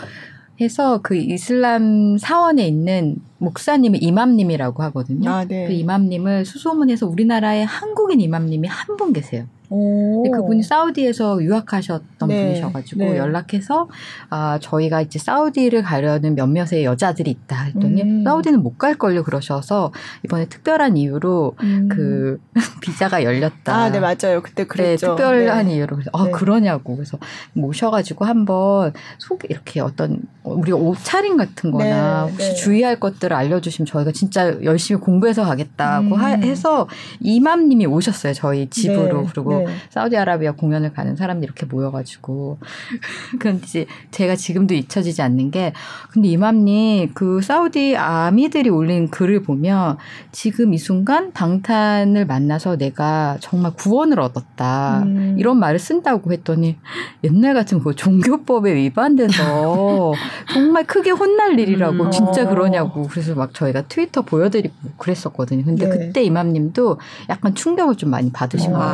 해서 0.60 1.00
그 1.02 1.16
이슬람 1.16 2.16
사원에 2.16 2.66
있는 2.66 3.16
목사님을 3.38 4.02
이맘님이라고 4.02 4.82
하거든요. 4.84 5.30
아, 5.30 5.44
네. 5.44 5.66
그 5.66 5.72
이맘님을 5.72 6.46
수소문해서 6.46 7.06
우리나라의 7.06 7.66
한국인 7.66 8.20
이맘님이 8.20 8.66
한 8.68 8.96
분 8.96 9.12
계세요. 9.12 9.44
근데 9.68 10.30
그분이 10.30 10.62
사우디에서 10.62 11.42
유학하셨던 11.42 12.28
네. 12.28 12.46
분이셔가지고 12.46 13.00
네. 13.00 13.16
연락해서 13.16 13.88
아 14.30 14.58
저희가 14.60 15.02
이제 15.02 15.18
사우디를 15.18 15.82
가려는 15.82 16.34
몇몇의 16.34 16.84
여자들이 16.84 17.30
있다 17.30 17.64
했더니 17.64 18.02
음. 18.02 18.24
사우디는 18.24 18.62
못 18.62 18.76
갈 18.76 18.98
걸요 18.98 19.22
그러셔서 19.24 19.90
이번에 20.24 20.46
특별한 20.46 20.98
이유로 20.98 21.56
음. 21.62 21.88
그 21.90 22.38
비자가 22.82 23.24
열렸다. 23.24 23.74
아, 23.74 23.90
네 23.90 24.00
맞아요. 24.00 24.42
그때 24.42 24.64
네, 24.64 24.64
그랬죠. 24.64 25.06
네, 25.06 25.16
특별한 25.16 25.70
이유로 25.70 25.96
그래서 25.96 26.10
아 26.12 26.24
네. 26.24 26.30
그러냐고 26.30 26.94
그래서 26.94 27.18
모셔가지고 27.54 28.26
한번 28.26 28.92
속 29.18 29.42
이렇게 29.48 29.80
어떤 29.80 30.20
우리가 30.44 30.76
옷차림 30.76 31.36
같은거나 31.38 32.26
네, 32.26 32.30
혹시 32.32 32.54
주의할 32.56 33.00
것들을 33.00 33.34
알려주시면 33.34 33.86
저희가 33.86 34.12
진짜 34.12 34.62
열심히 34.62 35.00
공부해서 35.00 35.44
가겠다고 35.44 36.14
음. 36.14 36.20
하, 36.20 36.28
해서 36.28 36.86
이맘님이 37.20 37.86
오셨어요 37.86 38.34
저희 38.34 38.68
집으로 38.68 39.26
그리고 39.26 39.55
네. 39.58 39.66
사우디아라비아 39.90 40.52
공연을 40.52 40.92
가는 40.92 41.16
사람들이 41.16 41.46
이렇게 41.46 41.66
모여가지고 41.66 42.58
그건 43.38 43.60
이제 43.62 43.86
제가 44.10 44.36
지금도 44.36 44.74
잊혀지지 44.74 45.22
않는 45.22 45.50
게 45.50 45.72
근데 46.10 46.28
이맘님 46.28 47.12
그 47.14 47.40
사우디 47.40 47.96
아미들이 47.96 48.70
올린 48.70 49.08
글을 49.10 49.42
보면 49.42 49.98
지금 50.32 50.74
이 50.74 50.78
순간 50.78 51.32
방탄을 51.32 52.26
만나서 52.26 52.76
내가 52.76 53.36
정말 53.40 53.72
구원을 53.74 54.20
얻었다 54.20 55.02
음. 55.04 55.36
이런 55.38 55.58
말을 55.58 55.78
쓴다고 55.78 56.32
했더니 56.32 56.76
옛날 57.24 57.54
같은 57.54 57.80
그 57.80 57.94
종교법에 57.94 58.74
위반돼서 58.74 60.12
정말 60.52 60.84
크게 60.84 61.10
혼날 61.10 61.58
일이라고 61.58 62.04
음. 62.04 62.10
진짜 62.10 62.48
그러냐고 62.48 63.02
그래서 63.08 63.34
막 63.34 63.54
저희가 63.54 63.82
트위터 63.82 64.22
보여드리고 64.22 64.74
그랬었거든요. 64.96 65.64
근데 65.64 65.88
네. 65.88 65.98
그때 65.98 66.22
이맘님도 66.22 66.98
약간 67.28 67.54
충격을 67.54 67.96
좀 67.96 68.10
많이 68.10 68.30
받으신 68.32 68.72
거예요. 68.72 68.86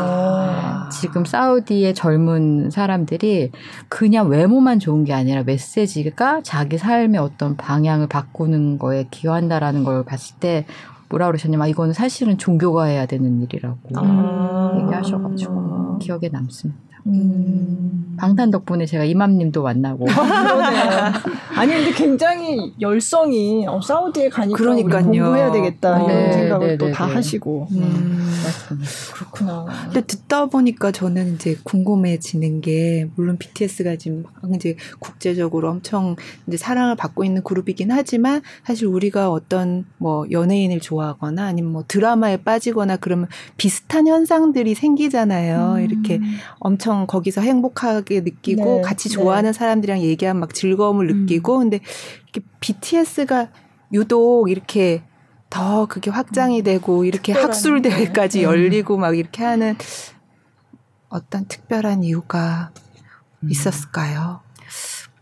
지금 0.90 1.24
사우디의 1.24 1.94
젊은 1.94 2.70
사람들이 2.70 3.50
그냥 3.88 4.28
외모만 4.28 4.78
좋은 4.78 5.04
게 5.04 5.12
아니라 5.12 5.42
메시지가 5.42 6.42
자기 6.42 6.78
삶의 6.78 7.20
어떤 7.20 7.56
방향을 7.56 8.08
바꾸는 8.08 8.78
거에 8.78 9.06
기여한다라는 9.10 9.84
걸 9.84 10.04
봤을 10.04 10.36
때 10.38 10.66
뭐라 11.08 11.26
그러셨냐면 11.26 11.64
아, 11.64 11.68
이거는 11.68 11.92
사실은 11.92 12.38
종교가 12.38 12.84
해야 12.84 13.06
되는 13.06 13.42
일이라고 13.42 13.78
아~ 13.96 14.78
얘기하셔가지고 14.82 15.98
기억에 15.98 16.28
남습니다. 16.30 16.91
음. 17.06 18.16
방탄 18.16 18.50
덕분에 18.50 18.86
제가 18.86 19.04
이맘님도 19.04 19.62
만나고. 19.62 20.06
아니 21.56 21.72
근데 21.74 21.92
굉장히 21.92 22.72
열성이 22.80 23.66
어, 23.66 23.80
사우디에 23.80 24.28
가니까 24.28 24.56
그러니까요. 24.56 25.04
공부해야 25.04 25.50
되겠다 25.52 25.98
네, 25.98 26.04
이런 26.04 26.32
생각을 26.32 26.68
네, 26.68 26.76
또다 26.78 27.06
네, 27.06 27.10
네. 27.10 27.14
하시고. 27.16 27.68
음. 27.72 27.82
음. 27.82 28.82
그렇구나. 29.14 29.66
근데 29.84 30.00
듣다 30.02 30.46
보니까 30.46 30.92
저는 30.92 31.34
이제 31.34 31.56
궁금해지는 31.64 32.60
게 32.60 33.08
물론 33.16 33.38
BTS가 33.38 33.96
지금 33.96 34.24
이제 34.54 34.76
국제적으로 34.98 35.70
엄청 35.70 36.16
이제 36.46 36.56
사랑을 36.56 36.96
받고 36.96 37.24
있는 37.24 37.42
그룹이긴 37.42 37.90
하지만 37.90 38.42
사실 38.64 38.86
우리가 38.86 39.30
어떤 39.30 39.84
뭐 39.98 40.26
연예인을 40.30 40.80
좋아하거나 40.80 41.44
아니면 41.44 41.72
뭐 41.72 41.84
드라마에 41.86 42.38
빠지거나 42.38 42.96
그러면 42.96 43.28
비슷한 43.56 44.06
현상들이 44.06 44.74
생기잖아요. 44.74 45.76
음. 45.78 45.80
이렇게 45.84 46.20
엄청 46.58 46.91
엄청 46.92 47.06
거기서 47.06 47.40
행복하게 47.40 48.20
느끼고 48.20 48.76
네. 48.76 48.82
같이 48.82 49.08
네. 49.08 49.14
좋아하는 49.14 49.52
네. 49.52 49.58
사람들이랑 49.58 50.00
얘기하면 50.00 50.40
막 50.40 50.54
즐거움을 50.54 51.10
음. 51.10 51.20
느끼고 51.20 51.58
근데 51.58 51.80
이렇게 52.24 52.46
BTS가 52.60 53.48
유독 53.92 54.50
이렇게 54.50 55.02
더 55.50 55.86
그게 55.86 56.10
확장이 56.10 56.60
음. 56.60 56.64
되고 56.64 57.04
이렇게 57.04 57.32
학술 57.32 57.82
대회까지 57.82 58.38
네. 58.38 58.44
열리고 58.44 58.96
막 58.96 59.16
이렇게 59.16 59.42
하는 59.42 59.76
어떤 61.08 61.46
특별한 61.46 62.04
이유가 62.04 62.72
음. 63.40 63.50
있었을까요? 63.50 64.40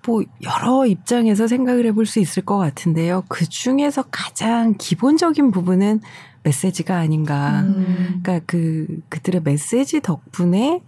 뭐 0.06 0.22
여러 0.42 0.86
입장에서 0.86 1.46
생각을 1.46 1.86
해볼 1.86 2.06
수 2.06 2.20
있을 2.20 2.44
것 2.44 2.58
같은데요. 2.58 3.24
그 3.28 3.46
중에서 3.46 4.04
가장 4.10 4.74
기본적인 4.78 5.50
부분은 5.50 6.00
메시지가 6.42 6.96
아닌가. 6.96 7.60
음. 7.60 8.20
그러니까 8.22 8.44
그 8.46 8.86
그들의 9.10 9.42
메시지 9.42 10.00
덕분에 10.00 10.80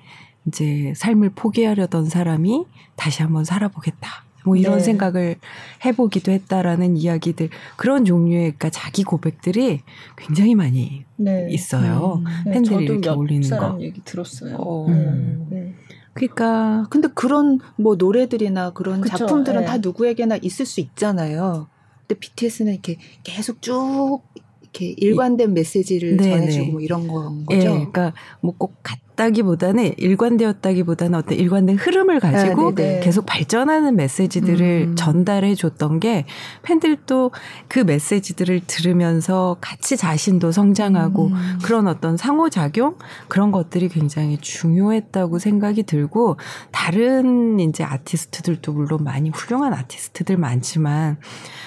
이제 0.46 0.92
삶을 0.96 1.30
포기하려던 1.30 2.06
사람이 2.06 2.64
다시 2.96 3.22
한번 3.22 3.44
살아보겠다. 3.44 4.24
뭐 4.44 4.56
이런 4.56 4.78
네. 4.78 4.82
생각을 4.82 5.36
해보기도 5.84 6.32
했다라는 6.32 6.96
이야기들 6.96 7.48
그런 7.76 8.04
종류의 8.04 8.40
그러니까 8.42 8.70
자기 8.70 9.04
고백들이 9.04 9.82
굉장히 10.16 10.54
많이 10.54 11.04
네. 11.16 11.46
있어요. 11.50 12.22
음. 12.24 12.24
네, 12.46 12.52
팬들이 12.52 12.84
이렇게 12.84 13.08
올리는 13.10 13.48
거. 13.48 13.78
얘기 13.80 14.00
들었어요. 14.04 14.56
어. 14.56 14.86
음. 14.88 15.46
네. 15.50 15.74
그러니까 16.14 16.86
근데 16.90 17.08
그런 17.14 17.60
뭐 17.76 17.94
노래들이나 17.94 18.72
그런 18.72 19.00
그쵸, 19.00 19.16
작품들은 19.16 19.60
네. 19.60 19.66
다 19.66 19.78
누구에게나 19.78 20.38
있을 20.42 20.66
수 20.66 20.80
있잖아요. 20.80 21.68
근데 22.00 22.18
BTS는 22.18 22.72
이렇게 22.72 22.98
계속 23.22 23.62
쭉 23.62 24.20
이렇게 24.60 24.94
일관된 24.96 25.54
메시지를 25.54 26.16
네, 26.16 26.30
전해주고 26.30 26.72
뭐 26.72 26.80
이런 26.80 27.06
건 27.06 27.46
거죠. 27.46 27.60
예, 27.60 27.64
그러니까 27.64 28.12
뭐 28.40 28.54
꼭 28.58 28.82
같다기보다는 29.22 29.94
일관되었다기보다는 29.96 31.18
어떤 31.18 31.38
일관된 31.38 31.76
흐름을 31.76 32.18
가지고 32.20 32.68
아, 32.68 32.72
계속 32.72 33.24
발전하는 33.26 33.94
메시지들을 33.96 34.88
음. 34.90 34.96
전달해 34.96 35.54
줬던 35.54 36.00
게 36.00 36.26
팬들도 36.62 37.30
그 37.68 37.80
메시지들을 37.80 38.62
들으면서 38.66 39.56
같이 39.60 39.96
자신도 39.96 40.50
성장하고 40.50 41.26
음. 41.26 41.58
그런 41.62 41.86
어떤 41.86 42.16
상호작용 42.16 42.96
그런 43.28 43.52
것들이 43.52 43.88
굉장히 43.88 44.38
중요했다고 44.38 45.38
생각이 45.38 45.84
들고 45.84 46.36
다른 46.72 47.60
이제 47.60 47.84
아티스트들도 47.84 48.72
물론 48.72 49.04
많이 49.04 49.30
훌륭한 49.30 49.72
아티스트들 49.72 50.36
많지만 50.36 51.18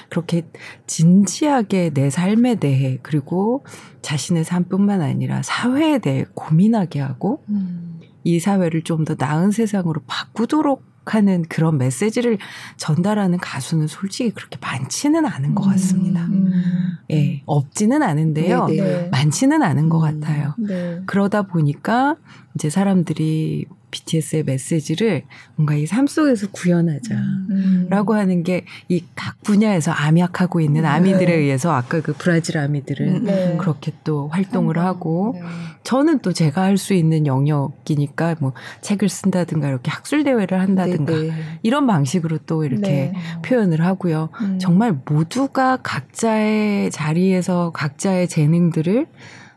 그렇게 0.09 0.43
진지하게 0.87 1.91
내 1.93 2.09
삶에 2.09 2.55
대해 2.55 2.99
그리고 3.01 3.63
자신의 4.05 4.43
삶뿐만 4.43 5.01
아니라 5.01 5.41
사회에 5.41 5.97
대해 5.97 6.25
고민하게 6.35 6.99
하고 6.99 7.43
음. 7.49 7.99
이 8.23 8.39
사회를 8.39 8.83
좀 8.83 9.03
더 9.03 9.15
나은 9.17 9.49
세상으로 9.51 10.01
바꾸도록 10.05 10.83
하는 11.07 11.43
그런 11.49 11.77
메시지를 11.77 12.37
전달하는 12.77 13.37
가수는 13.39 13.87
솔직히 13.87 14.31
그렇게 14.31 14.57
많지는 14.61 15.25
않은 15.25 15.53
것 15.55 15.63
같습니다. 15.63 16.25
음. 16.25 16.97
예, 17.11 17.41
없지는 17.45 18.01
않은데요. 18.03 18.65
네네. 18.67 18.81
네. 18.81 19.09
많지는 19.09 19.61
않은 19.63 19.89
것 19.89 20.03
음. 20.07 20.19
같아요. 20.19 20.53
네. 20.57 21.01
그러다 21.05 21.43
보니까 21.43 22.15
이제 22.55 22.69
사람들이 22.69 23.65
BTS의 23.91 24.43
메시지를 24.43 25.23
뭔가 25.55 25.75
이 25.75 25.85
삶 25.87 26.07
속에서 26.07 26.47
구현하자라고 26.51 28.13
음. 28.13 28.17
하는 28.17 28.43
게 28.43 28.63
이 28.89 29.01
각 29.15 29.41
분야에서 29.43 29.91
암약하고 29.91 30.59
있는 30.59 30.81
네. 30.81 30.87
아미들에 30.87 31.25
네. 31.25 31.35
의해서 31.35 31.71
아까 31.71 32.01
그 32.01 32.13
브라질 32.17 32.57
아미들은 32.57 33.07
음, 33.07 33.23
네. 33.25 33.57
그렇게 33.59 33.91
또 34.03 34.27
활동을 34.29 34.77
하고 34.77 35.33
네. 35.35 35.41
저는 35.83 36.19
또 36.19 36.33
제가 36.33 36.61
할 36.63 36.77
수 36.77 36.93
있는 36.93 37.25
영역이니까 37.25 38.35
뭐 38.39 38.51
책을 38.81 39.07
쓴다든가 39.07 39.69
이렇게 39.69 39.89
학술 39.89 40.23
대회를 40.25 40.59
한다든가 40.59 41.13
네, 41.13 41.27
네. 41.29 41.33
이런 41.63 41.87
방식으로 41.87 42.39
또 42.45 42.65
이렇게 42.65 43.13
표현을 43.45 43.81
하고요. 43.81 44.29
음. 44.41 44.59
정말 44.59 44.99
모두가 45.05 45.77
각자의 45.77 46.91
자리에서 46.91 47.71
각자의 47.73 48.27
재능들을 48.27 49.07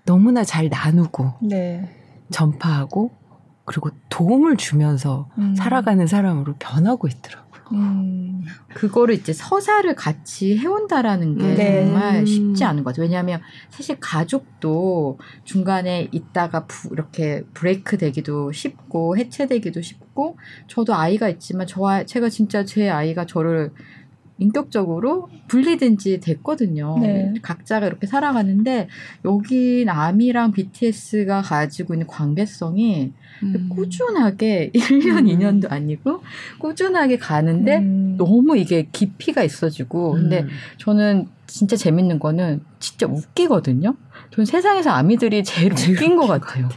너무나 0.05 0.45
잘 0.45 0.68
나누고 0.68 1.35
전파하고 2.31 3.11
그리고 3.69 3.91
도움을 4.09 4.57
주면서 4.57 5.29
음. 5.37 5.55
살아가는 5.55 6.07
사람으로 6.07 6.55
변하고 6.59 7.07
있더라고요. 7.07 7.49
음. 7.73 8.43
그거를 8.73 9.14
이제 9.14 9.35
서사를 9.35 9.95
같이 9.95 10.57
해온다라는 10.57 11.37
게 11.37 11.55
네. 11.55 11.85
정말 11.85 12.27
쉽지 12.27 12.64
않은 12.64 12.83
거죠. 12.83 13.03
왜냐하면 13.03 13.43
사실 13.69 13.99
가족도 14.01 15.19
중간에 15.45 16.09
있다가 16.11 16.64
부, 16.64 16.89
이렇게 16.93 17.45
브레이크 17.53 17.99
되기도 17.99 18.53
쉽고 18.53 19.19
해체되기도 19.19 19.83
쉽고 19.83 20.39
저도 20.66 20.95
아이가 20.95 21.29
있지만 21.29 21.66
저 21.66 22.05
제가 22.07 22.31
진짜 22.31 22.64
제 22.64 22.89
아이가 22.89 23.27
저를 23.27 23.73
인격적으로 24.39 25.28
분리된 25.49 25.99
지 25.99 26.20
됐거든요. 26.20 26.99
네. 27.01 27.34
각자가 27.43 27.86
이렇게 27.86 28.07
살아가는데 28.07 28.89
여기 29.24 29.84
남이랑 29.84 30.53
BTS가 30.53 31.43
가지고 31.43 31.95
있는 31.95 32.07
관계성이 32.07 33.12
음. 33.43 33.68
꾸준하게 33.68 34.70
1년, 34.74 35.18
음. 35.18 35.26
2년도 35.26 35.70
아니고 35.70 36.22
꾸준하게 36.59 37.18
가는데 37.18 37.78
음. 37.78 38.16
너무 38.16 38.57
이게 38.57 38.89
깊이가 38.93 39.43
있어지고 39.43 40.12
근데 40.12 40.43
음. 40.43 40.49
저는 40.78 41.28
진짜 41.47 41.76
재밌는 41.76 42.18
거는 42.18 42.61
진짜 42.78 43.07
웃기거든요. 43.07 43.95
전 44.35 44.45
세상에서 44.45 44.91
아미들이 44.91 45.43
제일 45.43 45.72
웃긴 45.72 46.16
것 46.16 46.26
같아요. 46.26 46.68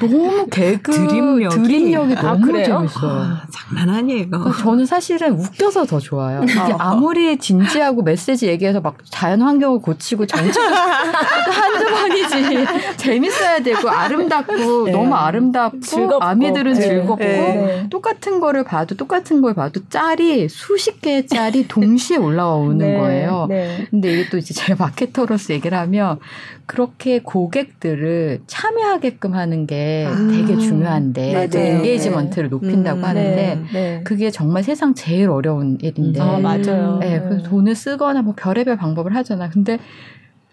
너무 0.00 0.46
개그 0.50 0.92
드림력이, 0.92 1.56
드림력이 1.62 2.14
아, 2.16 2.22
너무 2.22 2.52
재밌어요. 2.52 2.88
아, 3.10 3.42
장난 3.50 3.88
아니에요. 3.96 4.28
그러니까 4.28 4.52
저는 4.62 4.84
사실은 4.84 5.32
웃겨서 5.38 5.86
더 5.86 5.98
좋아요. 5.98 6.42
이게 6.42 6.74
아무리 6.78 7.38
진지하고 7.38 8.02
메시지 8.02 8.48
얘기해서 8.48 8.80
막 8.80 8.96
자연 9.04 9.40
환경을 9.40 9.80
고치고 9.80 10.26
정책 10.26 10.60
한두 10.60 11.84
번이지 11.90 12.66
재밌어야 12.98 13.60
되고 13.60 13.88
아름답고 13.88 14.84
네. 14.84 14.92
너무 14.92 15.14
아름답고 15.14 15.80
즐겁고. 15.80 16.24
아미들은 16.24 16.74
네. 16.74 16.80
즐겁고 16.80 17.16
네. 17.16 17.86
똑같은 17.88 18.40
거를 18.40 18.64
봐도 18.64 18.96
똑같은 18.96 19.40
걸 19.40 19.54
봐도 19.54 19.80
짤이 19.88 20.48
수십 20.48 21.00
개의 21.00 21.26
짤이 21.26 21.68
동시에 21.68 22.16
올라오는 22.16 22.78
네. 22.78 22.98
거예요. 22.98 23.46
네. 23.48 23.86
근데 23.90 24.12
이게 24.12 24.28
또 24.28 24.36
이제 24.36 24.52
제가 24.52 24.84
마케터로서 24.84 25.54
얘기를 25.54 25.78
하면 25.78 26.18
그렇게 26.66 27.20
고객들을 27.20 28.40
참여하게끔 28.46 29.34
하는 29.34 29.66
게 29.66 30.06
아. 30.08 30.28
되게 30.30 30.58
중요한데 30.58 31.48
네, 31.48 31.76
engagement를 31.76 32.48
높인다고 32.48 32.98
음, 32.98 33.04
하는데 33.04 33.54
네, 33.54 33.62
네. 33.72 34.00
그게 34.04 34.30
정말 34.30 34.64
세상 34.64 34.94
제일 34.94 35.30
어려운 35.30 35.78
일인데 35.80 36.20
아, 36.20 36.38
맞아요. 36.38 36.98
네, 37.00 37.20
그래서 37.20 37.48
돈을 37.48 37.74
쓰거나 37.74 38.22
뭐 38.22 38.34
별의별 38.36 38.76
방법을 38.76 39.14
하잖아. 39.14 39.48
근데 39.48 39.78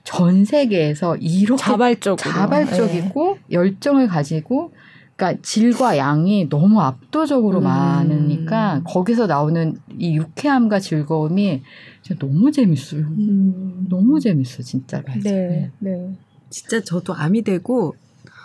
전 0.04 0.46
세계에서 0.46 1.16
이렇게 1.18 1.64
자발적으로 1.64 2.18
자발적이고 2.18 3.38
네. 3.48 3.56
열정을 3.56 4.08
가지고 4.08 4.74
그러니까 5.16 5.42
질과 5.44 5.98
양이 5.98 6.50
너무 6.50 6.82
압도적으로 6.82 7.60
음. 7.60 7.64
많으니까 7.64 8.82
거기서 8.86 9.28
나오는 9.28 9.78
이 9.98 10.16
유쾌함과 10.18 10.80
즐거움이 10.80 11.62
진짜 12.02 12.20
너무 12.20 12.52
재밌어요. 12.52 13.02
음. 13.02 13.86
너무 13.90 14.20
재밌어 14.20 14.64
진짜. 14.64 15.02
네, 15.24 15.32
네, 15.32 15.72
네. 15.80 16.14
진짜 16.50 16.82
저도 16.82 17.14
암이 17.14 17.44
되고 17.44 17.96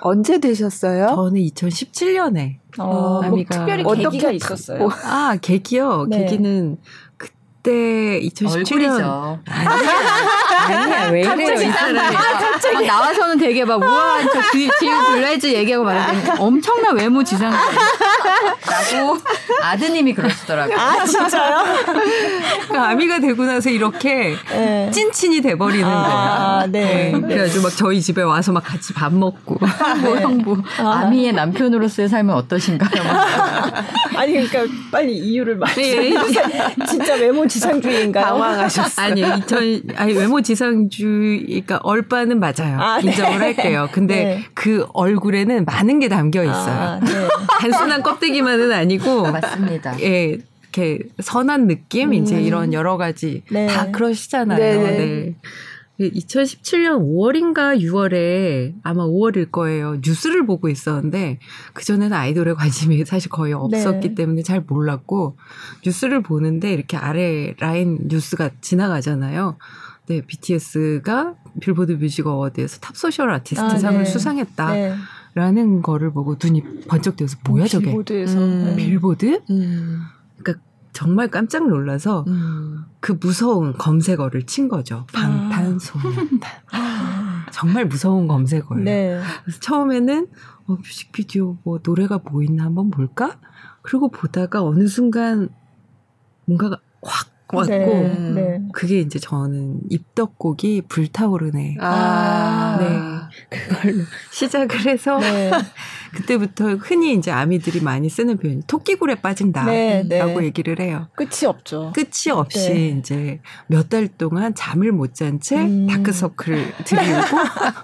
언제 0.03 0.39
되셨어요? 0.39 1.09
저는 1.09 1.41
2017년에 1.41 2.57
어, 2.79 3.23
뭐 3.29 3.39
특별히 3.39 3.85
계기가 3.85 4.31
있었어요. 4.31 4.79
뭐, 4.79 4.91
아 5.05 5.37
계기요. 5.41 6.07
네. 6.09 6.25
계기는 6.25 6.77
그때 7.17 8.21
2017년 8.21 9.41
아니야 9.45 11.11
왜 11.11 11.21
이래요 11.21 11.61
이 11.61 11.71
사람 11.73 11.97
이막 12.71 12.85
나와서는 12.85 13.39
되게 13.39 13.65
막 13.65 13.81
우아한 13.81 14.29
저 14.33 14.43
지금 14.79 15.01
블레즈 15.13 15.47
얘기하고 15.47 15.85
말하더니 15.85 16.41
엄청난 16.41 16.97
외모 16.97 17.23
지상 17.23 17.51
라고 17.51 19.19
아드님이 19.63 20.15
그러시더라고요. 20.15 20.77
아 20.77 21.05
진짜요? 21.05 21.65
그 22.69 22.79
아미가 22.79 23.21
되고 23.21 23.45
나서 23.45 23.71
이렇게 23.71 24.35
네. 24.51 24.91
찐친이 24.91 25.41
돼버리는 25.41 25.85
아, 25.87 26.67
거예요. 26.67 26.73
네. 26.73 27.13
네. 27.13 27.21
그래가지고 27.21 27.65
막 27.65 27.77
저희 27.77 28.01
집에 28.01 28.23
와서 28.23 28.53
막 28.53 28.61
같이 28.65 28.93
밥 28.93 29.13
먹고 29.13 29.59
형부 29.67 30.15
네. 30.15 30.23
형부 30.23 30.63
아. 30.79 31.03
아미의 31.03 31.33
남편으로서의 31.33 32.09
삶은 32.09 32.35
어떠신가요? 32.35 33.03
아니 34.17 34.33
그러니까 34.33 34.75
빨리 34.91 35.17
이유를 35.17 35.57
말씀해 35.57 36.11
주세요. 36.11 36.69
진짜 36.89 37.15
외모 37.15 37.47
지상주의인가요? 37.47 38.25
당황하셨어요. 38.25 39.07
아니 39.07 39.21
2000 39.21 39.83
아니 39.97 40.13
외모 40.15 40.41
지상주의가 40.41 41.81
얼빠는 41.83 42.41
맞아요. 42.57 42.79
아, 42.81 43.01
네. 43.01 43.11
인정을 43.11 43.41
할게요. 43.41 43.89
근데 43.93 44.25
네. 44.25 44.45
그 44.55 44.87
얼굴에는 44.93 45.65
많은 45.65 46.01
게 46.01 46.09
담겨 46.09 46.43
있어요. 46.43 46.75
아, 46.75 47.01
네. 47.01 47.29
단순한 47.61 48.03
껍데기만은 48.03 48.73
아니고 48.73 49.31
맞습니다. 49.31 50.01
예. 50.01 50.39
이렇게 50.71 50.99
선한 51.21 51.67
느낌 51.67 52.11
음. 52.11 52.15
이제 52.15 52.41
이런 52.41 52.73
여러 52.73 52.97
가지 52.97 53.43
네. 53.51 53.67
다 53.67 53.91
그러시잖아요. 53.91 54.59
네. 54.59 54.85
네. 54.87 55.35
2017년 56.01 57.01
5월인가 57.01 57.81
6월에 57.81 58.75
아마 58.85 59.05
5월일 59.05 59.51
거예요. 59.51 59.97
뉴스를 60.05 60.47
보고 60.47 60.69
있었는데 60.69 61.41
그전에는 61.73 62.13
아이돌에 62.13 62.53
관심이 62.53 63.03
사실 63.07 63.31
거의 63.31 63.53
없었기 63.53 64.11
네. 64.11 64.15
때문에 64.15 64.43
잘 64.43 64.63
몰랐고 64.67 65.37
뉴스를 65.85 66.23
보는데 66.23 66.73
이렇게 66.73 66.97
아래 66.97 67.55
라인 67.59 67.99
뉴스가 68.09 68.51
지나가잖아요. 68.61 69.59
네, 70.09 70.23
BTS가 70.23 71.35
Billboard 71.61 71.93
Music 71.93 72.27
Award에서 72.27 72.81
Top 72.81 72.97
Social 72.97 73.31
Artist 73.31 73.61
아, 73.65 73.79
상을 73.79 73.99
네. 73.99 74.05
수상했다. 74.05 74.73
네. 74.73 74.95
라는 75.35 75.83
거를 75.83 76.13
보고 76.13 76.37
눈이 76.43 76.87
번쩍 76.89 77.17
뜨어서 77.17 77.37
뭐야 77.47 77.67
저게? 77.67 77.87
빌보드에서 77.87 78.39
음. 78.39 78.75
빌보드? 78.77 79.43
음. 79.51 80.03
그러니까 80.39 80.65
정말 80.93 81.29
깜짝 81.29 81.69
놀라서 81.69 82.25
음. 82.27 82.85
그 83.01 83.13
무서운 83.21 83.75
검색어를 83.75 84.47
친 84.47 84.69
거죠. 84.69 85.07
방탄소년단. 85.13 86.51
아. 86.73 87.47
정말 87.53 87.85
무서운 87.87 88.27
검색어예요. 88.29 88.85
네. 88.85 89.21
그래서 89.45 89.61
처음에는 89.61 90.27
어, 90.67 90.73
뮤직비디오 90.73 91.59
뭐 91.65 91.81
노래가 91.85 92.19
뭐 92.19 92.43
있나 92.43 92.65
한번 92.65 92.91
볼까? 92.91 93.39
그리고 93.83 94.11
보다가 94.11 94.63
어느 94.63 94.87
순간 94.87 95.49
뭔가가 96.47 96.79
확 97.03 97.38
왔고 97.57 97.71
네, 97.71 98.33
네. 98.35 98.63
그게 98.73 99.01
이제 99.01 99.19
저는 99.19 99.81
입덕곡이 99.91 100.83
불타오르네. 100.89 101.77
아. 101.81 102.79
네. 102.79 103.29
그걸로 103.51 104.05
시작을 104.31 104.87
해서 104.87 105.19
네. 105.19 105.51
그때부터 106.15 106.75
흔히 106.77 107.15
이제 107.15 107.31
아미들이 107.31 107.81
많이 107.81 108.09
쓰는 108.09 108.37
표현이 108.39 108.63
토끼굴에 108.67 109.17
빠진다라고 109.17 109.71
네, 109.71 110.03
네. 110.09 110.45
얘기를 110.45 110.81
해요. 110.81 111.09
끝이 111.17 111.47
없죠. 111.47 111.93
끝이 111.95 112.33
없이 112.33 112.71
네. 112.71 112.89
이제 112.99 113.41
몇 113.67 113.89
달 113.89 114.09
동안 114.09 114.55
잠을 114.55 114.93
못 114.93 115.15
잔채 115.15 115.57
음. 115.57 115.87
다크서클을 115.87 116.75
들이우고 116.85 117.37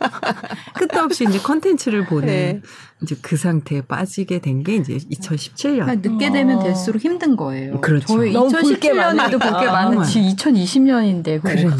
끝도 0.74 1.00
없이 1.00 1.24
이제 1.28 1.38
컨텐츠를 1.38 2.04
보는 2.06 2.26
네. 2.26 2.60
이제 3.02 3.16
그 3.22 3.36
상태에 3.36 3.80
빠지게 3.82 4.38
된 4.40 4.62
게 4.64 4.76
이제 4.76 4.96
2017년. 4.96 5.84
그러니까 5.84 6.08
늦게 6.10 6.30
되면 6.30 6.62
될수록 6.62 7.02
힘든 7.02 7.36
거예요. 7.36 7.80
그렇죠. 7.80 8.06
저희 8.06 8.32
2017년에도 8.32 9.32
볼게 9.40 9.66
많은 9.66 10.02
지금 10.04 10.28
2020년인데 10.28 11.42
그러니까 11.42 11.76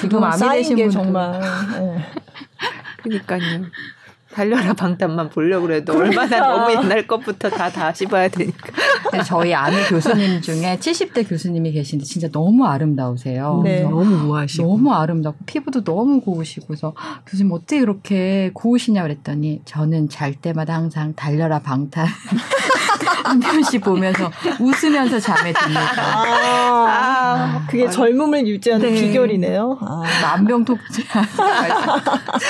지금 0.00 0.22
암이 0.22 0.38
되신 0.52 0.76
분 0.76 0.90
정말. 0.90 1.40
네. 1.40 2.04
그러니까요. 3.02 3.64
달려라 4.38 4.72
방탄만 4.72 5.30
보려고 5.30 5.66
그래도 5.66 5.98
얼마나 5.98 6.38
너무 6.38 6.70
옛날 6.70 7.08
것부터 7.08 7.50
다 7.50 7.68
다시 7.68 8.06
봐야 8.06 8.28
되니까. 8.28 8.68
저희 9.24 9.52
아는 9.52 9.82
교수님 9.88 10.40
중에 10.40 10.78
70대 10.78 11.28
교수님이 11.28 11.72
계신데 11.72 12.04
진짜 12.04 12.28
너무 12.30 12.64
아름다우세요. 12.64 13.62
네. 13.64 13.82
너무 13.82 14.28
우아하시고. 14.28 14.64
너무 14.64 14.94
아름답고 14.94 15.38
피부도 15.44 15.82
너무 15.82 16.20
고우시고 16.20 16.68
그래서 16.68 16.94
교수님 17.26 17.50
어떻게 17.52 17.78
이렇게 17.78 18.52
고우시냐 18.54 19.02
그랬더니 19.02 19.62
저는 19.64 20.08
잘 20.08 20.34
때마다 20.34 20.74
항상 20.74 21.14
달려라 21.16 21.58
방탄 21.58 22.06
한편 23.24 23.60
씨 23.64 23.80
보면서 23.80 24.30
웃으면서 24.60 25.18
잠에 25.18 25.52
듭니다. 25.52 25.80
아, 25.96 27.66
그게 27.68 27.88
아, 27.88 27.90
젊음을 27.90 28.46
유지하는 28.46 28.94
네. 28.94 29.00
비결이네요. 29.00 29.78
아. 29.80 30.02
만병통치. 30.22 31.02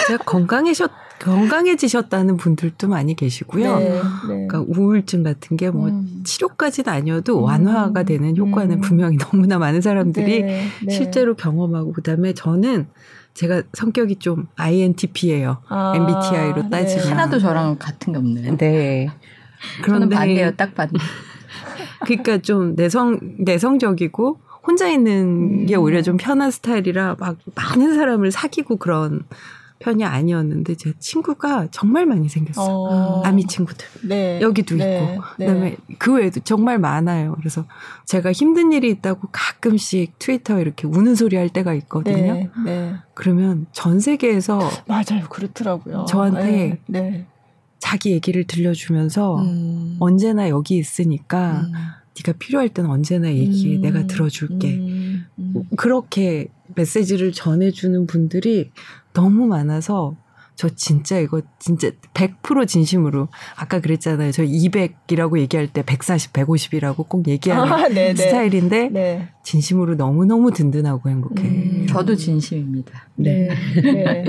진짜 0.07 0.23
건강해셨 0.27 0.91
건강해지셨다는 1.21 2.37
분들도 2.37 2.89
많이 2.89 3.15
계시고요. 3.15 3.79
네, 3.79 3.91
네. 3.91 4.01
그러니까 4.23 4.65
우울증 4.67 5.23
같은 5.23 5.57
게뭐 5.57 5.89
음. 5.89 6.23
치료까지는 6.25 6.93
아니어도 6.93 7.39
음. 7.39 7.45
완화가 7.45 8.05
되는 8.05 8.37
효과는 8.37 8.77
음. 8.77 8.81
분명히 8.81 9.17
너무나 9.31 9.59
많은 9.59 9.81
사람들이 9.81 10.43
네, 10.43 10.67
네. 10.87 10.93
실제로 10.93 11.35
경험하고 11.35 11.93
그다음에 11.93 12.35
저는 12.35 12.87
제가 13.35 13.63
성격이 13.73 14.17
좀 14.17 14.49
INTP예요. 14.57 15.59
아, 15.69 15.93
MBTI로 15.95 16.63
네. 16.63 16.71
따지면 16.71 17.07
하나도 17.07 17.39
저랑 17.39 17.77
같은 17.79 18.13
게 18.13 18.19
없네요. 18.19 18.57
네. 18.57 19.11
그런데 19.83 20.15
반대요, 20.15 20.51
딱 20.57 20.75
반대. 20.75 20.99
그러니까 22.05 22.39
좀 22.39 22.75
내성 22.75 23.19
내성적이고 23.39 24.41
혼자 24.67 24.89
있는 24.89 25.67
게 25.67 25.77
오히려 25.77 26.03
좀 26.03 26.17
편한 26.17 26.51
스타일이라 26.51 27.17
막 27.19 27.39
많은 27.55 27.95
사람을 27.95 28.31
사귀고 28.31 28.77
그런 28.77 29.23
편이 29.81 30.05
아니었는데 30.05 30.75
제 30.75 30.93
친구가 30.99 31.69
정말 31.71 32.07
많이 32.07 32.29
생겼어요. 32.29 32.67
어. 32.69 33.23
아미 33.25 33.47
친구들. 33.47 33.87
네. 34.05 34.41
여기도 34.41 34.77
네. 34.77 35.05
있고. 35.13 35.23
네. 35.39 35.47
그다음에 35.47 35.77
그 35.99 36.15
외에도 36.15 36.41
정말 36.41 36.79
많아요. 36.79 37.37
그래서 37.39 37.65
제가 38.07 38.33
힘든 38.33 38.73
일이 38.73 38.91
있다고 38.91 39.29
가끔씩 39.31 40.19
트위터에 40.19 40.61
이렇게 40.61 40.87
우는 40.87 41.15
소리 41.15 41.37
할 41.37 41.49
때가 41.49 41.75
있거든요. 41.75 42.35
네. 42.35 42.51
네. 42.65 42.95
그러면 43.15 43.67
전 43.73 44.01
세계에서 44.01 44.59
맞아요. 44.87 45.29
그렇더라고요. 45.31 46.07
저한테. 46.09 46.81
자기 47.79 48.11
얘기를 48.11 48.45
들려주면서 48.45 49.37
음. 49.37 49.97
언제나 50.01 50.49
여기 50.49 50.77
있으니까 50.77 51.61
음. 51.61 51.73
네가 52.19 52.37
필요할 52.39 52.71
땐 52.71 52.87
언제나 52.87 53.33
얘기해. 53.33 53.77
음. 53.77 53.83
내가 53.83 54.07
들어줄게. 54.07 54.75
음. 54.75 55.27
음. 55.39 55.63
그렇게 55.77 56.49
메시지를 56.75 57.33
전해주는 57.33 58.07
분들이 58.07 58.71
너무 59.19 59.47
많아서 59.47 60.15
저 60.55 60.69
진짜 60.69 61.19
이거 61.19 61.43
진짜 61.59 61.91
100% 62.15 62.69
진심으로 62.69 63.27
아까 63.57 63.81
그랬잖아요. 63.81 64.31
저 64.31 64.45
200이라고 64.45 65.41
얘기할 65.41 65.67
때 65.67 65.83
140, 65.83 66.33
150이라고 66.33 67.09
꼭 67.09 67.27
얘기하는 67.27 67.73
아, 67.73 67.89
네, 67.89 68.13
네. 68.13 68.15
스타일인데 68.15 68.89
네. 68.91 69.29
진심으로 69.43 69.97
너무너무 69.97 70.53
든든하고 70.53 71.11
행복해. 71.11 71.43
음, 71.43 71.87
저도 71.89 72.15
진심입니다. 72.15 73.09
네. 73.17 73.49
네. 73.83 74.05
네. 74.05 74.25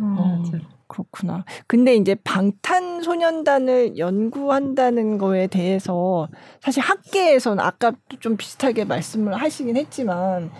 어, 0.00 0.42
그렇구나. 0.86 1.44
근데 1.66 1.96
이제 1.96 2.14
방탄소년단을 2.22 3.98
연구한다는 3.98 5.18
거에 5.18 5.48
대해서 5.48 6.28
사실 6.60 6.82
학계에서는 6.82 7.62
아까 7.62 7.92
좀 8.20 8.36
비슷하게 8.36 8.84
말씀을 8.84 9.34
하시긴 9.34 9.76
했지만 9.76 10.50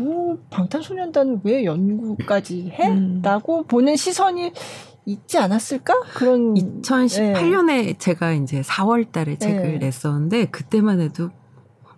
뭐 0.00 0.38
방탄소년단 0.50 1.40
왜 1.44 1.64
연구까지 1.64 2.70
해? 2.70 2.88
음. 2.88 3.20
라고 3.22 3.64
보는 3.64 3.96
시선이 3.96 4.52
있지 5.06 5.38
않았을까? 5.38 5.94
그런 6.14 6.54
2018년에 6.54 7.66
네. 7.66 7.94
제가 7.98 8.32
이제 8.32 8.60
4월 8.62 9.10
달에 9.10 9.36
책을 9.38 9.72
네. 9.72 9.78
냈었는데 9.78 10.46
그때만 10.46 11.00
해도 11.00 11.30
뭐 11.82 11.92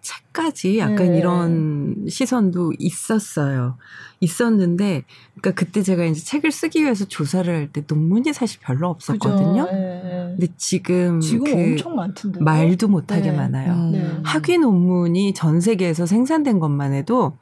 책까지 0.00 0.78
약간 0.78 1.10
네. 1.10 1.18
이런 1.18 2.06
시선도 2.08 2.72
있었어요. 2.78 3.78
있었는데 4.20 5.04
그러니까 5.34 5.50
그때 5.52 5.82
제가 5.82 6.04
이제 6.04 6.22
책을 6.22 6.52
쓰기 6.52 6.82
위해서 6.82 7.06
조사를 7.06 7.52
할 7.52 7.70
때 7.72 7.82
논문이 7.86 8.32
사실 8.32 8.60
별로 8.60 8.88
없었거든요. 8.88 9.64
네. 9.64 10.34
근데 10.36 10.46
지금 10.56 11.20
지금 11.20 11.44
그 11.44 11.52
엄청 11.52 11.94
많던데 11.94 12.40
말도 12.40 12.88
못하게 12.88 13.30
네. 13.30 13.36
많아요. 13.36 13.72
음. 13.72 13.92
네. 13.92 14.20
학위 14.24 14.58
논문이 14.58 15.34
전 15.34 15.60
세계에서 15.60 16.06
생산된 16.06 16.58
것만 16.58 16.92
해도 16.92 17.36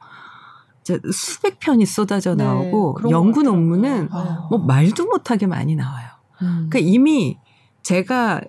수백 1.11 1.59
편이 1.59 1.85
쏟아져 1.85 2.35
네, 2.35 2.43
나오고 2.43 2.97
연구 3.09 3.43
논문은 3.43 4.09
아. 4.11 4.47
뭐 4.49 4.59
말도 4.59 5.05
못하게 5.05 5.45
많이 5.47 5.75
나와요. 5.75 6.07
음. 6.41 6.67
그러니까 6.69 6.79
이미 6.79 7.37
제가 7.83 8.41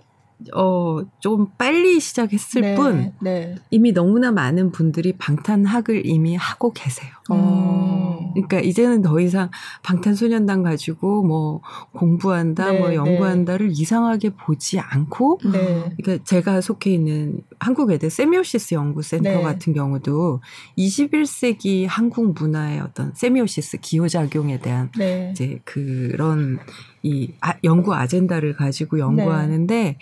어, 0.54 1.00
좀 1.18 1.48
빨리 1.58 2.00
시작했을 2.00 2.62
네, 2.62 2.74
뿐, 2.74 3.12
네. 3.20 3.56
이미 3.70 3.92
너무나 3.92 4.32
많은 4.32 4.72
분들이 4.72 5.12
방탄학을 5.12 6.06
이미 6.06 6.34
하고 6.34 6.72
계세요. 6.72 7.10
음. 7.30 8.09
그러니까 8.34 8.60
이제는 8.60 9.02
더 9.02 9.20
이상 9.20 9.50
방탄소년단 9.82 10.62
가지고 10.62 11.22
뭐 11.22 11.60
공부한다, 11.92 12.72
네, 12.72 12.78
뭐 12.78 12.94
연구한다를 12.94 13.68
네. 13.68 13.72
이상하게 13.76 14.30
보지 14.30 14.78
않고, 14.78 15.40
네. 15.52 15.92
그러니까 16.00 16.24
제가 16.24 16.60
속해 16.60 16.92
있는 16.92 17.40
한국외대 17.58 18.08
세미오시스 18.08 18.74
연구센터 18.74 19.28
네. 19.30 19.42
같은 19.42 19.72
경우도 19.72 20.40
21세기 20.78 21.86
한국 21.88 22.34
문화의 22.34 22.80
어떤 22.80 23.12
세미오시스 23.14 23.78
기호작용에 23.78 24.60
대한 24.60 24.90
이제 25.32 25.60
그런 25.64 26.58
이 27.02 27.32
아, 27.40 27.54
연구 27.64 27.94
아젠다를 27.94 28.54
가지고 28.56 28.98
연구하는데 28.98 29.98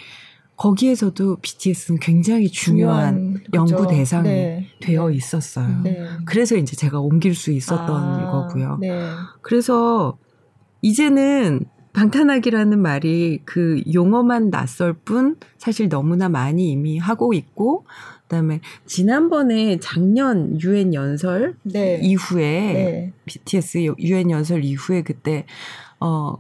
거기에서도 0.58 1.36
BTS는 1.36 2.00
굉장히 2.00 2.48
중요한, 2.48 3.14
중요한 3.14 3.44
연구 3.54 3.86
대상이 3.86 4.28
네. 4.28 4.66
되어 4.80 5.10
있었어요. 5.10 5.82
네. 5.84 6.04
그래서 6.26 6.56
이제 6.56 6.76
제가 6.76 7.00
옮길 7.00 7.34
수 7.34 7.52
있었던 7.52 7.88
아, 7.88 8.30
거고요. 8.30 8.78
네. 8.80 9.00
그래서 9.40 10.18
이제는 10.82 11.64
방탄하기라는 11.92 12.80
말이 12.80 13.40
그 13.44 13.80
용어만 13.92 14.50
낯설 14.50 14.92
뿐 14.92 15.36
사실 15.58 15.88
너무나 15.88 16.28
많이 16.28 16.70
이미 16.70 16.98
하고 16.98 17.32
있고 17.32 17.86
그다음에 18.22 18.60
지난번에 18.84 19.78
작년 19.78 20.60
유엔 20.60 20.92
연설 20.92 21.56
네. 21.62 22.00
이후에 22.02 22.72
네. 22.72 23.12
BTS 23.24 23.94
유엔 24.00 24.30
연설 24.30 24.64
이후에 24.64 25.02
그때 25.02 25.46
어 26.00 26.36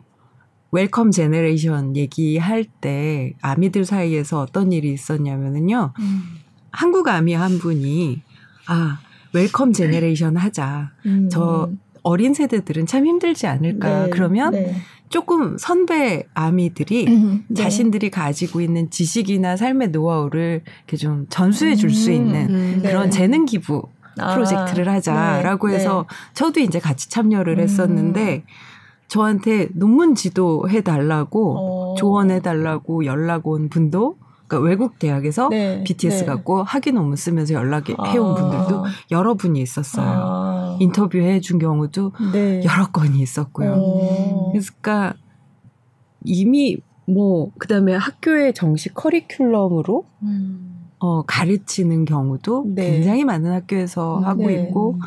Welcome 0.70 1.10
Generation 1.10 1.96
얘기할 1.96 2.64
때 2.64 3.32
아미들 3.40 3.84
사이에서 3.84 4.40
어떤 4.40 4.72
일이 4.72 4.92
있었냐면은요. 4.92 5.92
음. 5.98 6.22
한국 6.70 7.08
아미 7.08 7.34
한 7.34 7.58
분이 7.58 8.22
아 8.66 9.00
Welcome 9.32 9.72
Generation 9.72 10.36
하자. 10.36 10.90
음. 11.06 11.28
저 11.30 11.70
어린 12.02 12.34
세대들은 12.34 12.86
참 12.86 13.06
힘들지 13.06 13.46
않을까. 13.46 14.04
네, 14.04 14.10
그러면 14.10 14.52
네. 14.52 14.74
조금 15.08 15.56
선배 15.58 16.26
아미들이 16.34 17.06
음, 17.08 17.44
네. 17.48 17.62
자신들이 17.62 18.10
가지고 18.10 18.60
있는 18.60 18.90
지식이나 18.90 19.56
삶의 19.56 19.88
노하우를 19.88 20.62
이렇게 20.86 20.96
좀 20.96 21.26
전수해 21.30 21.74
줄수 21.74 22.10
음, 22.10 22.14
있는 22.14 22.54
음, 22.54 22.82
그런 22.82 23.04
네. 23.04 23.10
재능 23.10 23.46
기부 23.46 23.88
아, 24.18 24.34
프로젝트를 24.34 24.88
하자라고 24.88 25.68
네, 25.68 25.76
해서 25.76 26.06
네. 26.08 26.16
저도 26.34 26.60
이제 26.60 26.78
같이 26.78 27.08
참여를 27.08 27.58
했었는데 27.58 28.44
저한테 29.08 29.68
논문 29.72 30.14
지도 30.14 30.68
해 30.68 30.82
달라고 30.82 31.58
어. 31.58 31.94
조언해 31.96 32.40
달라고 32.40 33.04
연락 33.06 33.46
온 33.46 33.68
분도 33.68 34.16
그러니까 34.46 34.66
외국 34.66 34.98
대학에서 34.98 35.48
네, 35.50 35.84
BTS 35.84 36.20
네. 36.20 36.26
갖고 36.26 36.62
학위 36.62 36.92
논문 36.92 37.16
쓰면서 37.16 37.54
연락해 37.54 37.94
아. 37.98 38.12
온 38.18 38.34
분들도 38.34 38.84
여러 39.10 39.34
분이 39.34 39.60
있었어요. 39.60 40.06
아. 40.08 40.76
인터뷰해 40.80 41.40
준 41.40 41.58
경우도 41.58 42.12
네. 42.32 42.62
여러 42.64 42.86
건이 42.90 43.20
있었고요. 43.20 43.74
어. 43.76 44.52
그러니까 44.52 45.14
이미 46.24 46.78
뭐 47.06 47.50
그다음에 47.58 47.94
학교의 47.94 48.54
정식 48.54 48.94
커리큘럼으로 48.94 50.04
음. 50.22 50.64
어 50.98 51.22
가르치는 51.22 52.06
경우도 52.06 52.64
네. 52.74 52.90
굉장히 52.90 53.24
많은 53.24 53.52
학교에서 53.52 54.18
하고 54.18 54.46
네. 54.46 54.62
있고 54.62 54.98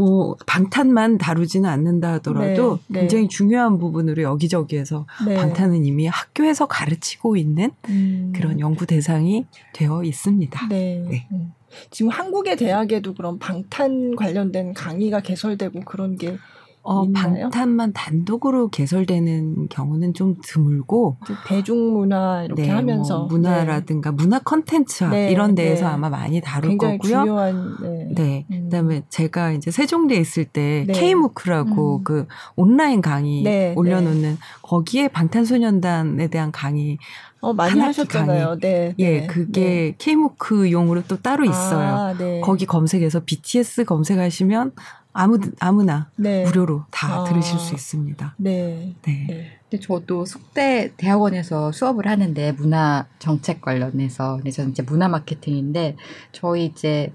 뭐 0.00 0.34
방탄만 0.46 1.18
다루지는 1.18 1.68
않는다 1.68 2.14
하더라도 2.14 2.78
네, 2.86 2.94
네. 2.94 3.00
굉장히 3.00 3.28
중요한 3.28 3.78
부분으로 3.78 4.22
여기저기에서 4.22 5.04
네. 5.26 5.34
방탄은 5.34 5.84
이미 5.84 6.06
학교에서 6.06 6.66
가르치고 6.66 7.36
있는 7.36 7.70
음. 7.90 8.32
그런 8.34 8.58
연구 8.60 8.86
대상이 8.86 9.44
되어 9.74 10.02
있습니다. 10.02 10.68
네. 10.68 11.04
네. 11.06 11.26
음. 11.32 11.52
지금 11.90 12.10
한국의 12.10 12.56
대학에도 12.56 13.12
그런 13.12 13.38
방탄 13.38 14.16
관련된 14.16 14.72
강의가 14.72 15.20
개설되고 15.20 15.80
그런 15.80 16.16
게 16.16 16.38
어, 16.82 17.06
방탄만 17.12 17.92
단독으로 17.92 18.68
개설되는 18.68 19.68
경우는 19.68 20.14
좀 20.14 20.36
드물고 20.42 21.18
대중문화 21.46 22.44
이렇게 22.44 22.62
네, 22.62 22.68
뭐 22.68 22.76
하면서 22.76 23.18
뭐 23.18 23.26
문화라든가 23.28 24.10
네. 24.10 24.16
문화 24.16 24.38
컨텐츠 24.38 25.04
네, 25.04 25.30
이런 25.30 25.54
데에서 25.54 25.86
네. 25.86 25.92
아마 25.92 26.08
많이 26.08 26.40
다룰 26.40 26.78
거고요. 26.78 26.98
중요한 27.02 27.76
네. 27.82 28.08
네. 28.14 28.46
음. 28.50 28.62
그다음에 28.64 29.02
제가 29.10 29.52
이제 29.52 29.70
세종대에 29.70 30.18
있을 30.18 30.46
때 30.46 30.84
네. 30.86 30.92
K무크라고 30.94 31.98
음. 31.98 32.04
그 32.04 32.26
온라인 32.56 33.02
강의 33.02 33.42
네, 33.42 33.74
올려놓는 33.76 34.38
거기에 34.62 35.08
방탄소년단에 35.08 36.28
대한 36.28 36.50
강의 36.50 36.96
어, 37.40 37.52
많이 37.54 37.80
하셨잖아요. 37.80 38.58
네. 38.60 38.94
예, 38.98 39.20
네, 39.20 39.26
그게 39.26 39.60
네. 39.60 39.94
K무크용으로 39.98 41.04
또 41.08 41.16
따로 41.16 41.44
있어요. 41.44 41.96
아, 41.96 42.14
네. 42.16 42.40
거기 42.40 42.66
검색해서 42.66 43.22
BTS 43.24 43.84
검색하시면 43.84 44.72
아무 45.12 45.38
아무나 45.58 46.10
네. 46.16 46.44
무료로 46.44 46.84
다 46.90 47.20
아. 47.20 47.24
들으실 47.24 47.58
수 47.58 47.74
있습니다. 47.74 48.34
네. 48.36 48.94
네. 49.02 49.26
네. 49.28 49.58
근데 49.68 49.82
저도 49.82 50.24
숙대 50.24 50.92
대학원에서 50.96 51.72
수업을 51.72 52.06
하는데 52.06 52.52
문화 52.52 53.06
정책 53.18 53.60
관련해서 53.60 54.36
근데 54.36 54.50
저는 54.50 54.70
이제 54.70 54.82
문화 54.82 55.08
마케팅인데 55.08 55.96
저희 56.32 56.66
이제 56.66 57.12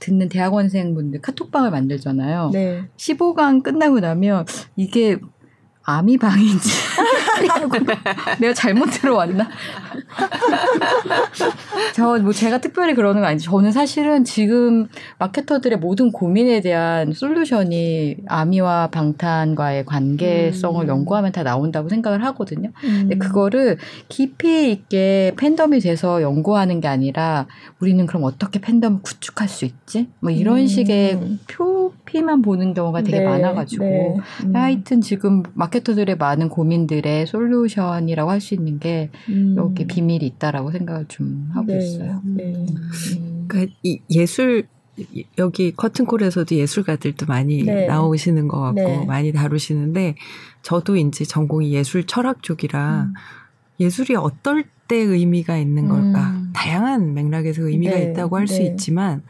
듣는 0.00 0.28
대학원생분들 0.28 1.20
카톡방을 1.20 1.70
만들잖아요. 1.70 2.50
네. 2.52 2.84
15강 2.96 3.62
끝나고 3.62 4.00
나면 4.00 4.44
이게 4.76 5.18
아미 5.84 6.16
방인지 6.16 6.68
내가 8.40 8.54
잘못 8.54 8.86
들어왔나? 8.86 9.48
저 11.94 12.22
뭐 12.22 12.32
제가 12.32 12.58
특별히 12.58 12.94
그러는 12.94 13.20
거 13.20 13.26
아니지. 13.26 13.46
저는 13.46 13.72
사실은 13.72 14.24
지금 14.24 14.86
마케터들의 15.18 15.78
모든 15.78 16.12
고민에 16.12 16.60
대한 16.60 17.12
솔루션이 17.12 18.16
아미와 18.26 18.88
방탄과의 18.88 19.84
관계성을 19.86 20.84
음. 20.84 20.88
연구하면 20.88 21.32
다 21.32 21.42
나온다고 21.42 21.88
생각을 21.88 22.24
하거든요. 22.26 22.70
음. 22.84 23.08
근데 23.08 23.16
그거를 23.18 23.78
깊이 24.08 24.70
있게 24.70 25.32
팬덤이 25.36 25.80
돼서 25.80 26.22
연구하는 26.22 26.80
게 26.80 26.88
아니라 26.88 27.46
우리는 27.80 28.04
그럼 28.06 28.24
어떻게 28.24 28.60
팬덤을 28.60 29.00
구축할 29.02 29.48
수 29.48 29.64
있지? 29.64 30.08
뭐 30.20 30.30
이런 30.30 30.58
음. 30.58 30.66
식의 30.66 31.38
표피만 31.48 32.42
보는 32.42 32.74
경우가 32.74 33.02
되게 33.02 33.20
네. 33.20 33.24
많아가지고 33.24 33.84
네. 33.84 34.16
음. 34.44 34.56
하여튼 34.56 35.00
지금 35.00 35.42
마케터들의 35.54 36.16
많은 36.16 36.48
고민들의 36.48 37.26
솔루션이라고 37.32 38.30
할 38.30 38.40
수 38.40 38.54
있는 38.54 38.78
게 38.78 39.10
음. 39.28 39.54
여기 39.56 39.86
비밀이 39.86 40.24
있다라고 40.26 40.70
생각을 40.70 41.06
좀 41.08 41.48
하고 41.54 41.66
네. 41.68 41.78
있어요. 41.78 42.20
네. 42.24 42.54
음. 42.54 43.44
그러니까 43.48 43.72
이 43.82 44.00
예술 44.10 44.66
여기 45.38 45.72
커튼콜에서도 45.72 46.54
예술가들도 46.54 47.26
많이 47.26 47.62
네. 47.62 47.86
나오시는 47.86 48.46
것 48.48 48.60
같고 48.60 48.82
네. 48.82 49.04
많이 49.06 49.32
다루시는데 49.32 50.16
저도 50.60 50.96
이제 50.96 51.24
전공이 51.24 51.72
예술 51.72 52.04
철학 52.04 52.42
쪽이라 52.42 53.04
음. 53.08 53.14
예술이 53.80 54.16
어떨 54.16 54.64
때 54.88 54.96
의미가 54.96 55.56
있는 55.56 55.88
걸까 55.88 56.30
음. 56.30 56.50
다양한 56.54 57.14
맥락에서 57.14 57.66
의미가 57.66 57.96
네. 57.96 58.10
있다고 58.10 58.36
할 58.36 58.46
수 58.46 58.60
있지만 58.62 59.22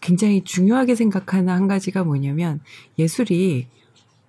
굉장히 0.00 0.42
중요하게 0.42 0.94
생각하는 0.94 1.52
한 1.52 1.68
가지가 1.68 2.04
뭐냐면 2.04 2.60
예술이 2.98 3.68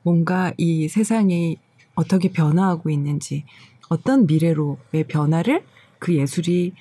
뭔가 0.03 0.53
이 0.57 0.87
세상이 0.87 1.57
어떻게 1.99 2.31
변화하고 2.31 2.89
있는지 2.89 3.43
어떤 3.89 4.25
미래로의 4.25 5.03
변화를 5.07 5.63
그 5.99 6.15
예술이 6.15 6.73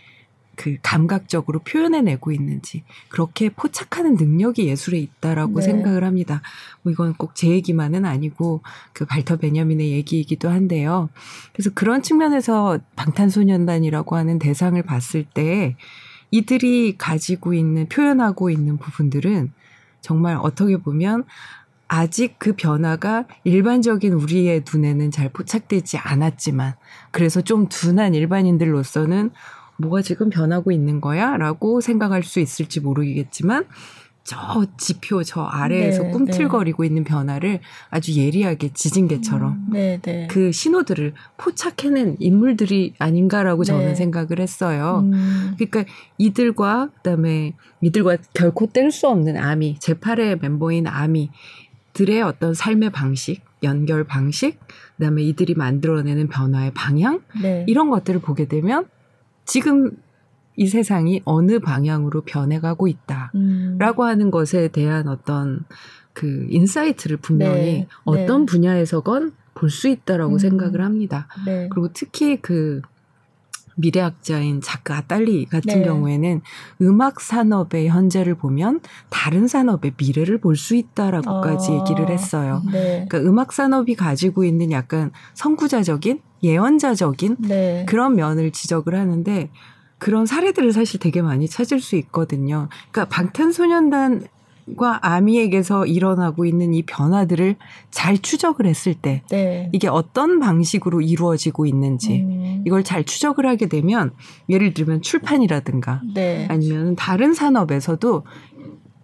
그 0.55 0.77
감각적으로 0.83 1.61
표현해내고 1.61 2.33
있는지 2.33 2.83
그렇게 3.09 3.49
포착하는 3.49 4.17
능력이 4.17 4.67
예술에 4.67 4.99
있다라고 4.99 5.61
네. 5.61 5.67
생각을 5.67 6.03
합니다. 6.03 6.43
뭐 6.83 6.93
이건 6.93 7.15
꼭 7.15 7.35
제 7.35 7.49
얘기만은 7.49 8.05
아니고 8.05 8.63
그 8.93 9.07
발터 9.07 9.37
베냐민의 9.37 9.93
얘기이기도 9.93 10.49
한데요. 10.49 11.09
그래서 11.53 11.71
그런 11.75 12.03
측면에서 12.03 12.81
방탄소년단이라고 12.97 14.17
하는 14.17 14.41
대상을 14.41 14.81
봤을 14.83 15.25
때 15.25 15.77
이들이 16.33 16.97
가지고 16.99 17.55
있는 17.55 17.89
표현하고 17.89 18.51
있는 18.51 18.79
부분들은 18.79 19.53
정말 20.01 20.37
어떻게 20.41 20.77
보면 20.77 21.25
아직 21.89 22.37
그 22.39 22.53
변화가 22.55 23.27
일반적인 23.45 24.13
우리의 24.13 24.63
눈에는 24.71 25.11
잘 25.11 25.31
포착되지 25.31 25.97
않았지만 25.99 26.75
그래서 27.11 27.41
좀 27.41 27.69
둔한 27.69 28.15
일반인들로서는 28.15 29.31
뭐가 29.79 30.03
지금 30.03 30.29
변하고 30.29 30.71
있는 30.71 31.01
거야? 31.01 31.37
라고 31.37 31.81
생각할 31.81 32.23
수 32.23 32.41
있을지 32.41 32.81
모르겠지만 32.81 33.65
저 34.29 34.67
지표 34.77 35.23
저 35.23 35.41
아래에서 35.41 36.03
네, 36.03 36.11
꿈틀거리고 36.11 36.83
네. 36.83 36.89
있는 36.89 37.03
변화를 37.03 37.61
아주 37.89 38.13
예리하게 38.13 38.75
지진개처럼 38.75 39.53
음, 39.53 39.73
네, 39.73 39.99
네. 40.03 40.27
그 40.31 40.53
신호들을 40.53 41.15
포착해낸 41.39 42.17
인물들이 42.19 42.93
아닌가라고 42.99 43.63
네. 43.63 43.69
저는 43.69 43.95
생각을 43.95 44.39
했어요. 44.39 45.01
음. 45.11 45.55
그러니까 45.57 45.91
이들과 46.19 46.91
그다음에 46.97 47.55
이들과 47.81 48.19
결코 48.35 48.67
뗄 48.67 48.91
수 48.91 49.09
없는 49.09 49.39
아미 49.39 49.79
제8의 49.79 50.43
멤버인 50.43 50.87
아미 50.87 51.31
들의 51.93 52.23
어떤 52.23 52.55
삶의 52.55 52.91
방식, 52.91 53.43
연결 53.63 54.05
방식, 54.05 54.59
그다음에 54.97 55.23
이들이 55.23 55.55
만들어내는 55.55 56.29
변화의 56.29 56.73
방향 56.75 57.23
네. 57.43 57.65
이런 57.67 57.91
것들을 57.91 58.21
보게 58.21 58.47
되면 58.47 58.87
지금 59.45 59.97
이 60.57 60.67
세상이 60.67 61.23
어느 61.25 61.61
방향으로 61.61 62.23
변해가고 62.23 62.89
있다라고 62.89 63.33
음. 63.37 64.09
하는 64.09 64.31
것에 64.31 64.69
대한 64.69 65.09
어떤 65.09 65.65
그 66.13 66.47
insight를 66.51 67.19
분명히 67.19 67.63
네. 67.63 67.89
어떤 68.05 68.41
네. 68.41 68.47
분야에서건 68.47 69.33
볼 69.55 69.71
수 69.71 69.89
있다라고 69.89 70.35
음. 70.35 70.39
생각을 70.39 70.83
합니다. 70.83 71.27
네. 71.45 71.69
그리고 71.71 71.89
특히 71.93 72.41
그 72.41 72.81
미래학자인 73.79 74.61
자크 74.61 75.01
아탈리 75.01 75.47
같은 75.47 75.81
네. 75.81 75.85
경우에는 75.85 76.43
음악 76.83 77.21
산업의 77.21 77.89
현재를 77.89 78.35
보면 78.35 78.81
다른 79.09 79.49
산업의 79.49 79.93
미래를 79.97 80.39
볼 80.39 80.59
수 80.59 80.75
있다라고까지 80.75 81.71
어. 81.71 81.81
얘기를 81.81 82.11
했어요. 82.11 82.63
네. 82.73 83.07
그러니까 83.09 83.19
음악 83.31 83.53
산업이 83.53 83.95
가지고 83.95 84.45
있는 84.45 84.73
약간 84.73 85.13
선구자적인 85.35 86.21
예언자적인 86.43 87.37
네. 87.41 87.87
그런 87.89 88.17
면을 88.17 88.51
지적을 88.51 88.95
하는데 88.95 89.51
그런 89.99 90.27
사례들을 90.27 90.73
사실 90.73 90.99
되게 91.01 91.23
많이 91.23 91.49
찾을 91.49 91.81
수 91.81 91.97
있거든요. 91.97 92.69
그러니까 92.91 93.15
방탄소년단 93.15 94.27
과 94.77 94.99
아미에게서 95.03 95.87
일어나고 95.87 96.45
있는 96.45 96.75
이 96.75 96.83
변화들을 96.83 97.57
잘 97.91 98.19
추적을 98.19 98.67
했을 98.67 98.95
때 98.95 99.23
네. 99.31 99.71
이게 99.73 99.89
어떤 99.89 100.41
방식으로 100.41 101.01
이루어지고 101.01 101.67
있는지 101.67 102.21
음. 102.23 102.63
이걸 102.67 102.85
잘 102.85 103.05
추적을 103.05 103.47
하게 103.47 103.69
되면 103.69 104.13
예를 104.49 104.75
들면 104.75 105.03
출판이라든가 105.03 106.03
네. 106.15 106.47
아니면 106.49 106.97
다른 106.97 107.35
산업에서도 107.35 108.25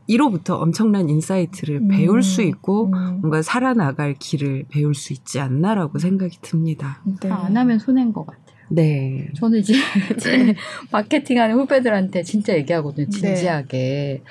이로부터 0.07 0.57
엄청난 0.57 1.09
insight를 1.09 1.77
음. 1.77 1.89
배울 1.89 2.23
수 2.23 2.43
있고 2.43 2.87
음. 2.87 3.21
뭔가 3.21 3.43
살아나갈 3.43 4.15
길을 4.19 4.67
배울 4.69 4.95
수 4.95 5.13
있지 5.13 5.41
않나라고 5.41 5.99
생각이 5.99 6.39
듭니다. 6.43 7.03
네. 7.23 7.31
안 7.31 7.57
하면 7.57 7.79
손해인 7.79 8.13
것 8.13 8.27
같아요. 8.27 8.45
네. 8.69 9.29
저는 9.37 9.61
이제 9.61 9.75
제 10.19 10.55
마케팅하는 10.91 11.57
후배들한테 11.57 12.23
진짜 12.23 12.55
얘기하거든요. 12.55 13.07
네. 13.07 13.11
진지하게. 13.11 13.79
네. 13.79 14.23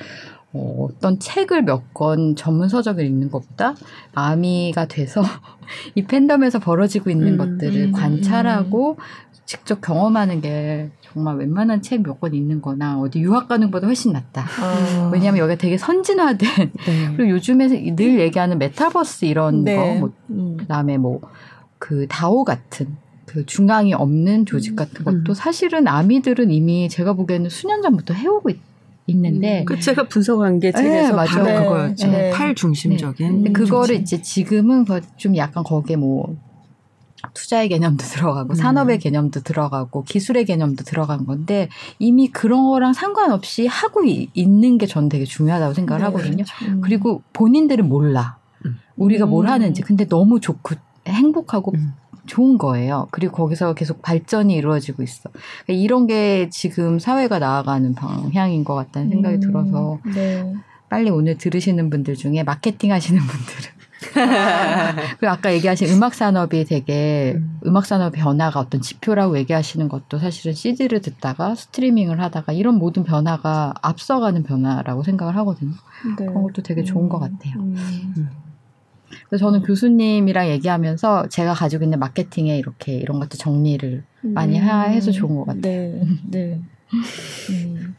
어, 0.54 0.88
어떤 0.90 1.20
책을 1.20 1.64
몇 1.64 1.94
권 1.94 2.36
전문 2.36 2.70
서적을 2.70 3.06
읽는 3.06 3.30
것보다 3.32 3.76
아미가 4.14 4.86
돼서 4.86 5.22
이 5.96 6.04
팬덤에서 6.04 6.60
벌어지고 6.60 7.10
있는 7.10 7.34
음, 7.34 7.38
것들을 7.38 7.76
음, 7.82 7.88
음, 7.90 7.92
관찰하고 7.92 8.98
직접 9.46 9.82
경험하는 9.82 10.42
게 10.42 10.90
정말 11.02 11.36
웬만한 11.38 11.82
책 11.82 12.02
몇 12.02 12.20
권 12.20 12.34
읽는 12.34 12.62
거나 12.62 13.00
어디 13.00 13.20
유학 13.20 13.48
가는 13.48 13.68
것보다 13.68 13.88
훨씬 13.88 14.14
낫다. 14.14 14.42
어. 14.44 15.10
왜냐하면 15.12 15.40
여기가 15.42 15.58
되게 15.58 15.78
선진화된 15.78 16.72
네. 16.86 17.14
그리고 17.18 17.30
요즘에 17.32 17.68
늘 17.96 18.20
얘기하는 18.20 18.58
메타버스 18.58 19.26
이런 19.26 19.64
네. 19.64 19.76
거, 19.76 20.00
뭐, 20.00 20.12
음. 20.30 20.58
그다음에 20.58 20.98
뭐 20.98 21.22
그 21.84 22.08
다오 22.08 22.46
같은 22.46 22.96
그 23.26 23.46
중앙이 23.46 23.94
없는 23.94 24.46
조직 24.46 24.78
같은 24.78 25.04
것도 25.04 25.32
음. 25.32 25.34
사실은 25.34 25.86
아미들은 25.86 26.50
이미 26.50 26.88
제가 26.88 27.12
보기에는 27.12 27.50
수년 27.50 27.82
전부터 27.82 28.14
해오고 28.14 28.52
있, 28.52 28.58
있는데 29.08 29.62
음. 29.62 29.66
그 29.66 29.80
제가 29.80 30.08
분석한 30.08 30.60
게 30.60 30.72
책에서 30.72 31.10
네, 31.10 31.28
바로 31.28 31.44
네, 31.44 31.60
그거였죠. 31.60 32.08
네. 32.08 32.32
팔 32.32 32.56
중심적인. 32.56 33.44
네. 33.44 33.52
그거를 33.52 33.96
이제 33.96 34.22
지금은 34.22 34.86
좀 35.18 35.36
약간 35.36 35.64
거기에 35.64 35.96
뭐 35.98 36.36
투자의 37.34 37.70
개념도 37.70 38.04
들어가고 38.04 38.54
음. 38.54 38.56
산업의 38.56 39.00
개념도 39.00 39.42
들어가고 39.42 40.04
기술의 40.04 40.46
개념도 40.46 40.84
들어간 40.84 41.26
건데 41.26 41.70
이미 42.00 42.28
그런 42.30 42.66
거랑 42.66 42.94
상관없이 42.94 43.68
하고 43.68 44.04
이, 44.04 44.30
있는 44.34 44.78
게 44.78 44.86
저는 44.86 45.10
되게 45.10 45.26
중요하다고 45.26 45.74
생각을 45.74 46.00
네, 46.00 46.06
하거든요. 46.06 46.44
그렇죠. 46.44 46.82
그리고 46.82 47.24
본인들은 47.34 47.88
몰라. 47.88 48.38
음. 48.66 48.78
우리가 48.96 49.26
뭘 49.26 49.48
하는지. 49.48 49.82
근데 49.82 50.06
너무 50.06 50.40
좋고 50.40 50.76
행복하고 51.08 51.74
음. 51.76 51.94
좋은 52.26 52.58
거예요. 52.58 53.08
그리고 53.12 53.36
거기서 53.36 53.74
계속 53.74 54.02
발전이 54.02 54.54
이루어지고 54.54 55.04
있어. 55.04 55.30
그러니까 55.66 55.84
이런 55.84 56.08
게 56.08 56.50
지금 56.50 57.00
사회가 57.00 57.40
나아가는 57.40 57.94
방향인 57.94 58.64
것 58.64 58.76
같다는 58.76 59.10
생각이 59.10 59.36
음, 59.36 59.40
들어서 59.40 60.00
네. 60.14 60.54
빨리 60.90 61.10
오늘 61.10 61.38
들으시는 61.38 61.90
분들 61.90 62.16
중에 62.16 62.44
마케팅 62.44 62.92
하시는 62.92 63.20
분들은 63.20 63.84
그리고 65.20 65.32
아까 65.32 65.54
얘기하신 65.54 65.90
음악 65.90 66.14
산업이 66.14 66.66
되게 66.66 67.34
음. 67.36 67.76
악 67.76 67.86
산업 67.86 68.14
변화가 68.14 68.60
어떤 68.60 68.82
지표라고 68.82 69.38
얘기하시는 69.38 69.88
것도 69.88 70.20
사실은 70.20 70.54
CD를 70.54 71.02
듣다가 71.02 71.56
스트리밍을 71.56 72.22
하다가 72.22 72.54
이런 72.54 72.78
모든 72.78 73.04
변화가 73.04 73.74
앞서가는 73.82 74.44
변화라고 74.44 75.04
생각을 75.04 75.36
하거든요. 75.38 75.72
네. 76.18 76.26
그런 76.26 76.44
것도 76.44 76.64
되게 76.64 76.84
좋은 76.84 77.06
음. 77.06 77.10
것 77.10 77.20
같아요. 77.20 77.56
음. 77.58 78.30
음. 79.14 79.26
그래서 79.30 79.46
저는 79.46 79.62
교수님이랑 79.64 80.48
얘기하면서 80.50 81.28
제가 81.30 81.54
가지고 81.54 81.84
있는 81.84 82.00
마케팅에 82.00 82.58
이렇게 82.58 82.94
이런 82.94 83.20
것도 83.20 83.38
정리를 83.38 84.04
많이 84.22 84.60
음. 84.60 84.66
해서 84.66 85.12
좋은 85.12 85.36
것 85.36 85.46
같아요. 85.46 85.62
네. 85.62 86.02
네. 86.30 86.62
음. 87.50 87.96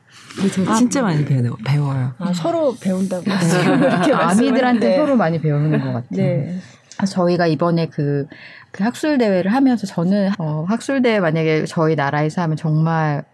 저 0.53 0.71
아, 0.71 0.75
진짜 0.75 1.03
많이 1.03 1.25
배워, 1.25 1.57
배워요. 1.65 2.13
아, 2.19 2.33
서로 2.33 2.75
배운다고. 2.81 3.25
네. 3.25 4.13
아미들한테 4.13 4.97
서로 4.97 5.17
많이 5.17 5.41
배우는 5.41 5.71
것 5.79 5.87
같아요. 5.87 6.09
네. 6.11 6.59
저희가 7.07 7.47
이번에 7.47 7.87
그, 7.87 8.27
그 8.71 8.83
학술 8.83 9.19
대회를 9.19 9.53
하면서 9.53 9.87
저는 9.87 10.33
어, 10.39 10.65
학술 10.69 11.03
대회 11.03 11.21
만약에 11.21 11.65
저희 11.67 11.95
나라에서 11.95 12.43
하면 12.43 12.57
정말 12.57 13.25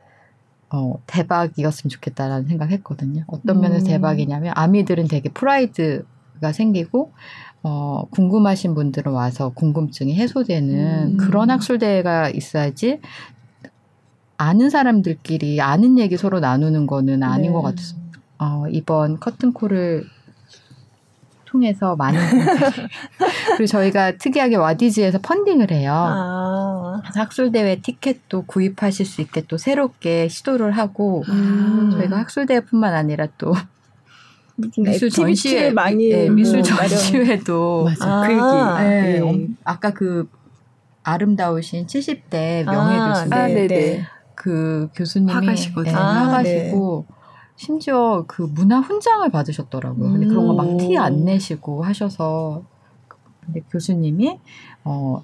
어, 0.70 0.94
대박이었으면 1.06 1.90
좋겠다라는 1.90 2.46
생각했거든요. 2.46 3.24
어떤 3.26 3.56
음. 3.56 3.62
면에서 3.62 3.86
대박이냐면 3.86 4.52
아미들은 4.56 5.08
되게 5.08 5.28
프라이드 5.28 6.04
가 6.40 6.52
생기고 6.52 7.12
어, 7.62 8.04
궁금하신 8.10 8.74
분들은 8.74 9.12
와서 9.12 9.50
궁금증이 9.50 10.14
해소되는 10.14 11.12
음. 11.12 11.16
그런 11.16 11.50
학술 11.50 11.78
대회가 11.78 12.28
있어야지 12.30 13.00
아는 14.38 14.70
사람들끼리 14.70 15.60
아는 15.60 15.98
얘기 15.98 16.16
서로 16.16 16.40
나누는 16.40 16.86
거는 16.86 17.22
아닌 17.22 17.50
네. 17.50 17.52
것 17.52 17.62
같아서 17.62 17.96
어, 18.38 18.64
이번 18.70 19.20
커튼콜을 19.20 20.06
통해서 21.44 21.96
많은 21.96 22.20
분들이 22.30 22.88
그리고 23.56 23.66
저희가 23.66 24.16
특이하게 24.16 24.56
와디즈에서 24.56 25.18
funding을 25.18 25.72
해요. 25.72 25.92
아. 25.92 27.02
학술 27.14 27.52
대회 27.52 27.80
티켓도 27.80 28.44
구입하실 28.46 29.04
수 29.04 29.20
있게 29.20 29.42
또 29.48 29.58
새롭게 29.58 30.28
시도를 30.28 30.72
하고 30.72 31.24
음. 31.28 31.90
저희가 31.92 32.18
학술 32.18 32.46
대회뿐만 32.46 32.94
아니라 32.94 33.26
또 33.36 33.52
미술 34.78 35.10
전시회 35.10 35.70
많이 35.70 36.08
네, 36.08 36.28
미술 36.30 36.62
전시회도 36.62 37.84
맞아. 37.84 38.04
그 38.28 38.40
아, 38.40 38.82
네, 38.82 39.20
네. 39.20 39.46
아까 39.64 39.90
그 39.92 40.28
아름다우신 41.02 41.86
70대 41.86 42.64
명예 42.64 42.96
아, 42.98 43.08
교수님 43.12 43.32
아, 43.32 43.46
네네. 43.46 44.04
그 44.34 44.88
교수님이 44.94 45.32
화가시거든요. 45.32 45.92
네, 45.92 45.98
화가시고 45.98 47.06
네. 47.08 47.14
심지어 47.56 48.24
그 48.26 48.42
문화 48.42 48.80
훈장을 48.80 49.28
받으셨더라고요. 49.30 50.12
근데 50.12 50.26
그런 50.26 50.46
거 50.46 50.54
막 50.54 50.76
티 50.78 50.96
안 50.96 51.24
내시고 51.24 51.84
하셔서 51.84 52.62
근데 53.44 53.60
교수님이 53.70 54.38
어 54.84 55.22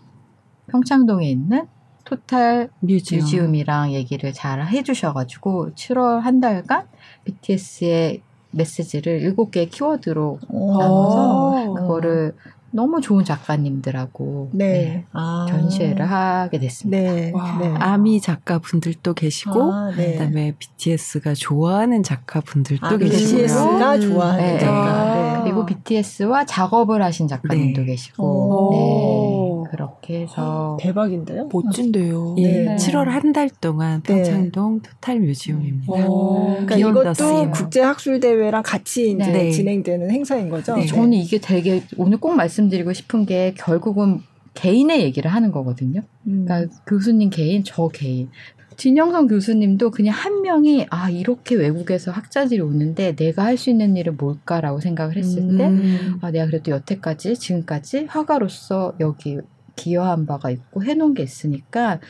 평창동에 0.68 1.28
있는 1.30 1.66
토탈 2.05 2.68
뮤지엄. 2.80 3.22
뮤지엄이랑 3.22 3.93
얘기를 3.93 4.32
잘 4.32 4.64
해주셔가지고 4.66 5.70
7월 5.74 6.20
한 6.20 6.41
달간 6.41 6.87
BTS의 7.24 8.22
메시지를 8.57 9.20
일곱 9.20 9.50
개의 9.50 9.68
키워드로 9.68 10.38
나눠서 10.50 11.74
그거를 11.74 12.34
너무 12.76 13.00
좋은 13.00 13.24
작가님들하고 13.24 14.50
네. 14.52 14.66
네. 14.66 15.04
아. 15.12 15.46
전시회를 15.48 16.04
하게 16.04 16.59
됐습니다. 16.59 17.12
네. 17.12 17.32
네. 17.32 17.74
아미 17.78 18.20
작가분들도 18.20 19.14
계시고 19.14 19.72
아, 19.72 19.92
네. 19.96 20.12
그다음에 20.12 20.54
BTS가 20.59 21.32
좋아하는 21.34 22.02
작가분들도 22.02 22.86
아, 22.86 22.96
계시고 22.98 23.38
BTS가 23.38 23.94
음. 23.94 24.00
좋아하는 24.00 24.44
네. 24.44 24.59
작가 24.59 25.14
네. 25.14 25.40
그리고 25.44 25.64
BTS와 25.64 26.44
작업을 26.44 27.02
하신 27.02 27.28
작가님도 27.28 27.84
계시고 27.84 29.55
그렇게 29.71 30.23
해서 30.23 30.77
대박인데요? 30.81 31.49
멋진데요. 31.53 32.35
예, 32.39 32.77
7월 32.77 33.05
한 33.07 33.33
달 33.33 33.49
동안 33.61 34.03
평창동 34.03 34.81
토탈 34.81 35.21
뮤지엄입니다. 35.21 35.93
그러니까 35.93 36.77
이것도 36.77 37.51
국제 37.53 37.81
학술 37.81 38.21
대회랑 38.21 38.62
같이 38.64 39.11
이제 39.12 39.51
진행되는 39.51 40.11
행사인 40.11 40.49
거죠. 40.49 40.75
저는 40.87 41.12
이게 41.14 41.39
되게 41.39 41.83
오늘 41.97 42.19
꼭 42.19 42.35
말씀 42.35 42.57
말씀드리고 42.67 42.93
싶은 42.93 43.27
게 43.27 43.55
결국은 43.57 44.21
개인의 44.55 45.03
얘기를 45.03 45.31
하는 45.31 45.53
거거든요. 45.53 46.01
음. 46.27 46.45
그러니까 46.47 46.75
교수님 46.87 47.31
개인, 47.31 47.62
저 47.64 47.89
개인. 47.89 48.31
진영성 48.77 49.27
교수님도 49.27 49.91
그냥 49.91 50.14
한 50.14 50.43
명이 50.43 50.87
아 50.91 51.09
이렇게 51.11 51.55
외국에서 51.55 52.11
학자들이 52.11 52.61
오는데 52.61 53.17
내가 53.17 53.45
할 53.45 53.57
수 53.57 53.71
있는 53.71 53.97
일은 53.97 54.17
뭘까라고 54.19 54.81
생각을 54.81 55.17
했을 55.17 55.57
때 55.57 55.67
음. 55.69 56.19
아, 56.21 56.31
내가 56.31 56.47
그래도 56.47 56.73
여태까지 56.73 57.37
지금까지 57.37 58.05
화가로서 58.09 58.95
여기 59.01 59.39
기여한 59.77 60.27
바가 60.27 60.51
있고 60.51 60.83
해놓은 60.83 61.14
게 61.14 61.22
있으니까 61.22 62.01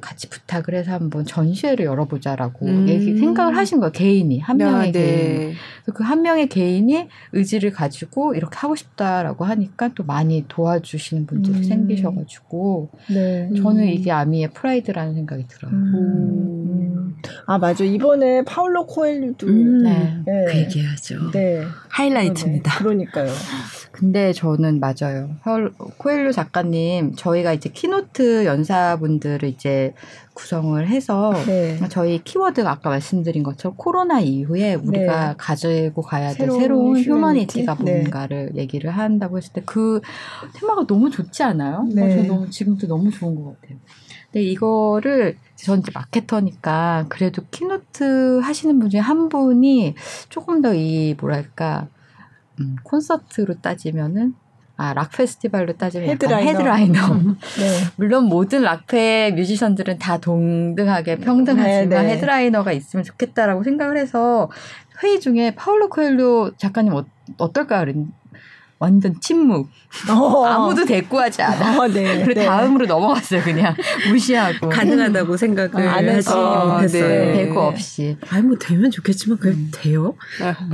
같이 0.00 0.28
부탁을 0.28 0.74
해서 0.74 0.92
한번 0.92 1.24
전시회를 1.24 1.84
열어보자라고 1.84 2.66
음. 2.66 2.88
얘기 2.88 3.16
생각을 3.18 3.56
하신 3.56 3.78
거예요 3.80 3.92
개인이 3.92 4.38
한 4.40 4.56
명의 4.56 4.88
야, 4.88 4.92
네. 4.92 4.92
개인 4.92 5.54
그 5.94 6.06
한 6.06 6.22
명의 6.22 6.48
개인이 6.48 7.08
의지를 7.32 7.72
가지고 7.72 8.34
이렇게 8.34 8.56
하고 8.58 8.76
싶다라고 8.76 9.44
하니까 9.44 9.90
또 9.94 10.04
많이 10.04 10.44
도와주시는 10.46 11.26
분들이 11.26 11.58
음. 11.58 11.62
생기셔가지고 11.64 12.90
네. 13.08 13.50
저는 13.56 13.82
음. 13.82 13.88
이게 13.88 14.12
아미의 14.12 14.50
프라이드라는 14.52 15.14
생각이 15.14 15.46
들어요. 15.48 15.72
음. 15.72 15.94
음. 15.94 17.16
아 17.46 17.58
맞아 17.58 17.84
이번에 17.84 18.44
파울로 18.44 18.86
코엘류도 18.86 19.46
네. 19.48 20.22
네. 20.24 20.44
그 20.46 20.58
얘기하죠. 20.58 21.30
네. 21.32 21.62
하이라이트입니다. 21.88 22.78
그러니까요. 22.78 23.30
근데 23.96 24.34
저는 24.34 24.78
맞아요. 24.78 25.30
코엘료 25.96 26.32
작가님 26.32 27.14
저희가 27.16 27.54
이제 27.54 27.70
keynote 27.70 28.44
연사분들을 28.44 29.48
이제 29.48 29.94
구성을 30.34 30.86
해서 30.86 31.32
네. 31.46 31.78
저희 31.88 32.22
키워드가 32.22 32.70
아까 32.70 32.90
말씀드린 32.90 33.42
것처럼 33.42 33.74
코로나 33.78 34.20
이후에 34.20 34.74
우리가 34.74 35.28
네. 35.28 35.34
가지고 35.38 36.02
가야 36.02 36.28
될 36.34 36.36
새로운, 36.50 36.60
새로운 36.60 36.98
휴머니티가 36.98 37.76
네. 37.84 37.92
뭔가를 38.00 38.52
얘기를 38.56 38.90
한다고 38.90 39.38
했을 39.38 39.52
때 39.54 39.62
그 39.64 40.00
테마가 40.54 40.86
너무 40.86 41.08
좋지 41.10 41.42
않아요? 41.42 41.86
네. 41.92 42.02
어, 42.02 42.16
저 42.16 42.22
너무 42.28 42.50
지금도 42.50 42.86
너무 42.86 43.10
좋은 43.10 43.34
것 43.34 43.58
같아요. 43.62 43.78
근데 44.30 44.42
이거를 44.44 45.38
전 45.56 45.78
이제 45.78 45.90
marketer니까 45.94 47.06
그래도 47.08 47.42
keynote 47.50 48.40
하시는 48.40 48.78
분 48.78 48.90
중에 48.90 49.00
한 49.00 49.30
분이 49.30 49.94
조금 50.28 50.60
더 50.60 50.74
이 50.74 51.14
뭐랄까 51.18 51.88
음, 52.60 52.76
콘서트로 52.82 53.60
따지면은 53.60 54.34
아, 54.78 54.92
락 54.92 55.12
페스티벌로 55.12 55.72
따지면 55.74 56.10
headliner. 56.10 56.50
headliner. 56.50 57.12
음, 57.12 57.38
네. 57.58 57.92
물론 57.96 58.24
모든 58.24 58.62
락페 58.62 59.32
뮤지션들은 59.34 59.98
다 59.98 60.18
동등하게 60.18 61.16
평등하지만 61.20 61.88
네, 61.88 62.02
네. 62.02 62.08
headliner가 62.10 62.72
있으면 62.72 63.02
좋겠다라고 63.02 63.62
생각을 63.62 63.96
해서 63.96 64.50
회의 65.02 65.20
중에 65.20 65.54
파울로 65.54 65.88
코엘료 65.88 66.56
작가님 66.58 66.92
어, 66.92 67.04
그랬 67.52 67.96
완전 68.78 69.14
침묵. 69.20 69.68
어. 70.10 70.44
아무도 70.44 70.84
대꾸하지 70.84 71.40
않아. 71.40 71.80
어, 71.80 71.88
네, 71.88 72.22
그리고 72.22 72.40
네. 72.40 72.46
다음으로 72.46 72.84
넘어갔어요. 72.86 73.42
그냥 73.42 73.74
무시하고. 74.10 74.68
가능하다고 74.68 75.36
생각을 75.36 75.88
안 75.88 76.06
하지 76.08 76.28
못했어요. 76.28 77.08
네. 77.08 77.32
대꾸 77.32 77.60
없이. 77.62 78.18
아니 78.28 78.42
뭐 78.42 78.56
되면 78.58 78.90
좋겠지만 78.90 79.38
그게 79.38 79.54
음. 79.56 79.70
돼요? 79.72 80.14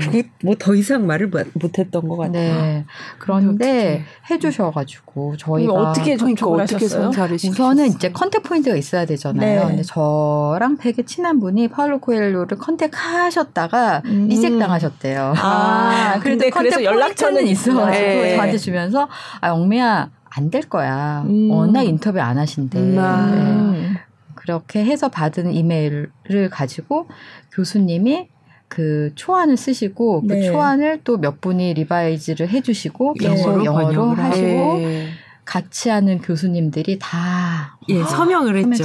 그게 0.01 0.31
뭐 0.43 0.55
더 0.59 0.75
이상 0.75 1.07
말을 1.07 1.31
못했던 1.55 2.09
것 2.09 2.17
같아요. 2.17 2.63
네. 2.63 2.85
그런데 3.19 4.05
해주셔가지고 4.31 5.37
저희가 5.37 5.73
어떻게 5.73 6.17
그러니까 6.17 6.47
어떻게 6.47 6.87
선사를 6.89 7.35
우선은 7.37 7.87
이제 7.87 8.11
contact 8.13 8.43
point가 8.43 8.77
있어야 8.77 9.05
되잖아요. 9.07 9.61
네. 9.63 9.67
근데 9.67 9.83
저랑 9.83 10.77
되게 10.79 11.05
친한 11.05 11.41
분이 11.41 11.69
파울로 11.69 11.99
코엘료를 12.01 12.59
contact하셨다가 12.59 14.03
음. 14.07 14.27
reject 14.29 14.59
당하셨대요. 14.59 15.35
아, 15.37 16.19
근데 16.23 16.51
그래서 16.51 16.83
연락처는 16.85 17.47
있어. 17.47 17.92
가지고 17.93 18.23
네. 18.23 18.37
저한테 18.37 18.59
주면서 18.59 19.09
아 19.41 19.49
영미야 19.49 20.11
안 20.35 20.51
될 20.51 20.63
거야. 20.63 21.23
음. 21.27 21.51
워낙 21.51 21.83
인터뷰 21.83 22.21
안 22.21 22.39
하신대. 22.39 22.79
음. 22.79 23.73
네. 23.75 24.01
그렇게 24.35 24.85
해서 24.85 25.09
받은 25.09 25.53
이메일을 25.53 26.11
가지고 26.51 27.07
교수님이 27.53 28.29
그 28.69 29.13
초안을 29.15 29.57
쓰시고 29.59 30.23
그 30.23 30.27
네. 30.33 30.41
그 30.41 30.47
초안을 30.47 31.01
또 31.05 31.19
몇 31.19 31.41
분이 31.43 31.75
revise를 31.75 32.49
해주시고 32.49 33.15
계속 33.15 33.65
영어로 33.65 34.13
하시고 34.15 34.79
네. 34.79 35.09
같이 35.45 35.89
하는 35.89 36.21
교수님들이 36.21 36.99
다 37.01 37.77
예, 37.89 38.03
서명을 38.05 38.57
했죠. 38.57 38.85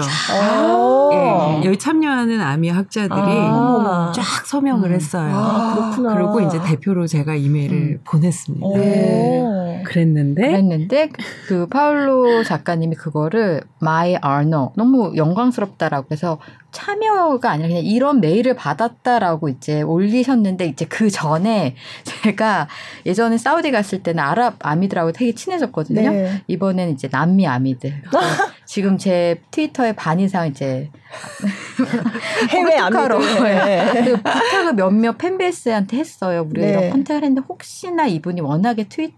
예, 1.13 1.65
여기 1.65 1.77
참여하는 1.77 2.41
아미 2.41 2.69
학자들이 2.69 3.21
아~ 3.21 4.11
쫙 4.15 4.23
서명을 4.45 4.89
음. 4.89 4.95
했어요. 4.95 5.31
아, 5.35 5.75
그렇구나. 5.75 6.15
그리고 6.15 6.41
이제 6.41 6.59
대표로 6.63 7.05
제가 7.05 7.35
이메일을 7.35 7.77
음. 7.77 7.99
보냈습니다. 8.03 8.67
네. 8.75 9.66
그랬는데 9.87 10.41
그랬는데 10.47 11.09
그 11.47 11.67
파울로 11.67 12.43
작가님이 12.43 12.95
그거를 12.95 13.61
my 13.81 14.17
honor 14.23 14.69
너무 14.75 15.13
영광스럽다라고 15.15 16.07
해서 16.11 16.39
참여가 16.71 17.51
아니라 17.51 17.69
그냥 17.69 17.83
이런 17.83 18.19
메일을 18.19 18.55
받았다라고 18.55 19.49
이제 19.49 19.81
올리셨는데 19.81 20.65
이제 20.67 20.85
그 20.85 21.09
전에 21.09 21.75
제가 22.03 22.67
예전에 23.05 23.37
사우디 23.37 23.71
갔을 23.71 24.03
때는 24.03 24.23
아랍 24.23 24.55
아미들하고 24.59 25.11
되게 25.11 25.33
친해졌거든요. 25.33 26.11
네. 26.11 26.43
이번엔 26.47 26.91
이제 26.91 27.07
남미 27.07 27.47
아미들. 27.47 28.01
지금 28.65 28.97
제 28.97 29.41
트위터의 29.51 29.95
반 29.95 30.19
이상 30.19 30.47
이제 30.47 30.91
해외 32.51 32.77
아미들 32.77 33.19
네. 33.43 34.03
그 34.03 34.17
부탁을 34.17 34.73
몇몇 34.73 35.17
fanbase한테 35.17 35.97
했어요. 35.97 36.45
우리가 36.49 36.81
네. 36.81 36.89
contact을 36.89 37.23
했는데 37.23 37.41
혹시나 37.47 38.05
이분이 38.05 38.41
워낙에 38.41 38.83
트위 38.89 39.13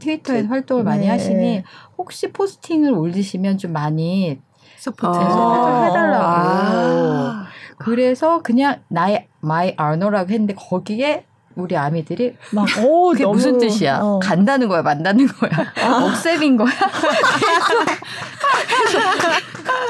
트위터에 0.00 0.42
서 0.42 0.48
활동을 0.48 0.84
많이 0.84 1.02
네. 1.02 1.08
하시니 1.08 1.62
혹시 1.96 2.30
posting을 2.32 2.92
올리시면 2.92 3.58
좀 3.58 3.72
많이 3.72 4.38
support 4.78 5.18
아~ 5.18 5.84
해달라고. 5.86 6.24
아~ 6.24 7.46
그래서 7.78 8.42
그냥 8.42 8.82
나의 8.88 9.26
my 9.40 9.74
honor라고 9.76 10.30
했는데 10.30 10.54
거기에 10.54 11.24
우리 11.54 11.76
아미들이 11.76 12.36
막 12.52 12.66
오, 12.84 13.10
그게 13.10 13.24
너무, 13.24 13.34
무슨 13.34 13.58
뜻이야? 13.58 13.98
어. 14.00 14.20
간다는 14.22 14.68
거야, 14.68 14.82
만다는 14.82 15.26
거야, 15.26 15.50
아. 15.84 16.04
accept인 16.04 16.56
거야. 16.56 16.70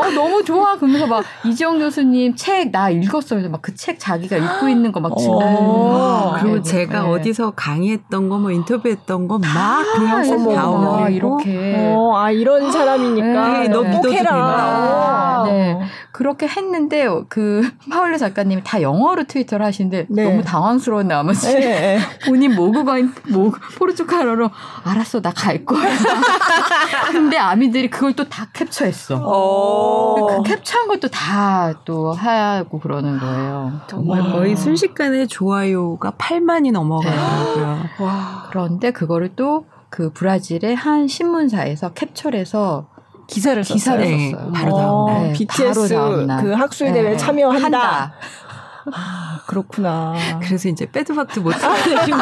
어, 0.01 0.11
너무 0.11 0.43
좋아. 0.45 0.77
그러면서 0.77 1.07
막 1.07 1.25
이지영 1.45 1.79
교수님 1.79 2.35
책 2.37 2.71
나 2.73 2.89
읽었어요. 2.91 3.41
그래서 3.41 3.49
막 3.51 3.61
그 3.63 3.75
책 3.75 3.99
자기가 3.99 4.37
읽고 4.37 4.69
있는 4.69 4.93
거 4.93 5.01
막 5.01 5.17
증거. 5.19 5.41
어. 6.39 6.43
그리고 6.43 6.57
네, 6.57 6.63
제가 6.63 7.03
네. 7.03 7.09
어디서 7.09 7.53
강의했던 7.57 8.29
거 8.29 8.39
뭐 8.39 8.51
인터뷰했던 8.53 9.27
거막그 9.29 10.05
영상 10.09 10.55
나오고 10.55 11.09
이렇게. 11.09 11.75
어, 11.95 12.17
아 12.17 12.31
이런 12.31 12.71
사람이니까 12.71 13.49
네, 13.59 13.69
너 13.69 13.83
믿어도 13.83 14.11
된다. 14.11 15.43
네. 15.47 15.79
그렇게 16.19 16.49
했는데 16.49 17.07
그 17.29 17.63
파울레 17.89 18.19
작가님이 18.19 18.65
다 18.65 18.83
영어로 18.83 19.23
트위터를 19.23 19.65
하시는데 19.65 20.07
네. 20.11 20.25
너무 20.25 20.43
당황스러운 20.43 21.07
나머지 21.07 21.55
네. 21.55 22.01
본인 22.27 22.57
모국어인 22.57 23.13
모 23.29 23.53
포르투갈어로 23.79 24.51
알았어 24.83 25.21
나 25.23 25.33
갈 25.33 25.65
거야. 25.65 25.87
근데 27.13 27.37
아미들이 27.37 27.89
그걸 27.89 28.15
또 28.15 28.25
다 28.29 28.49
캡처했어. 28.53 29.23
그 30.27 30.43
캡처한 30.43 30.89
것도 30.89 31.07
다 31.09 31.73
또 31.85 32.13
하고 32.13 32.81
그러는 32.81 33.21
거예요. 33.21 33.81
정말 33.87 34.21
와. 34.21 34.33
거의 34.33 34.57
순식간에 34.57 35.27
좋아요가 35.27 36.11
8만이 36.13 36.73
넘어가더라고요. 36.73 37.75
네. 37.77 38.07
그런데 38.51 38.91
그거를 38.91 39.37
또 39.37 39.65
그 39.91 40.13
브라질의 40.13 40.75
한 40.77 41.09
신문사에서 41.09 41.93
캡처해서 41.95 42.89
기사를 43.29 43.63
기사를 43.63 44.05
썼어요. 44.05 44.31
썼어요. 44.31 44.53
바로 44.53 44.77
다음 44.77 45.07
날. 45.07 45.23
네, 45.29 45.33
BTS 45.35 46.27
그 46.41 46.53
학술 46.53 46.93
대회 46.93 47.11
네, 47.11 47.17
참여한다. 47.17 47.65
한다. 47.65 48.15
아, 48.93 49.41
그렇구나. 49.47 50.15
그래서 50.43 50.69
이제 50.69 50.91
빼도 50.91 51.15
박도 51.15 51.43
못하는 51.43 51.77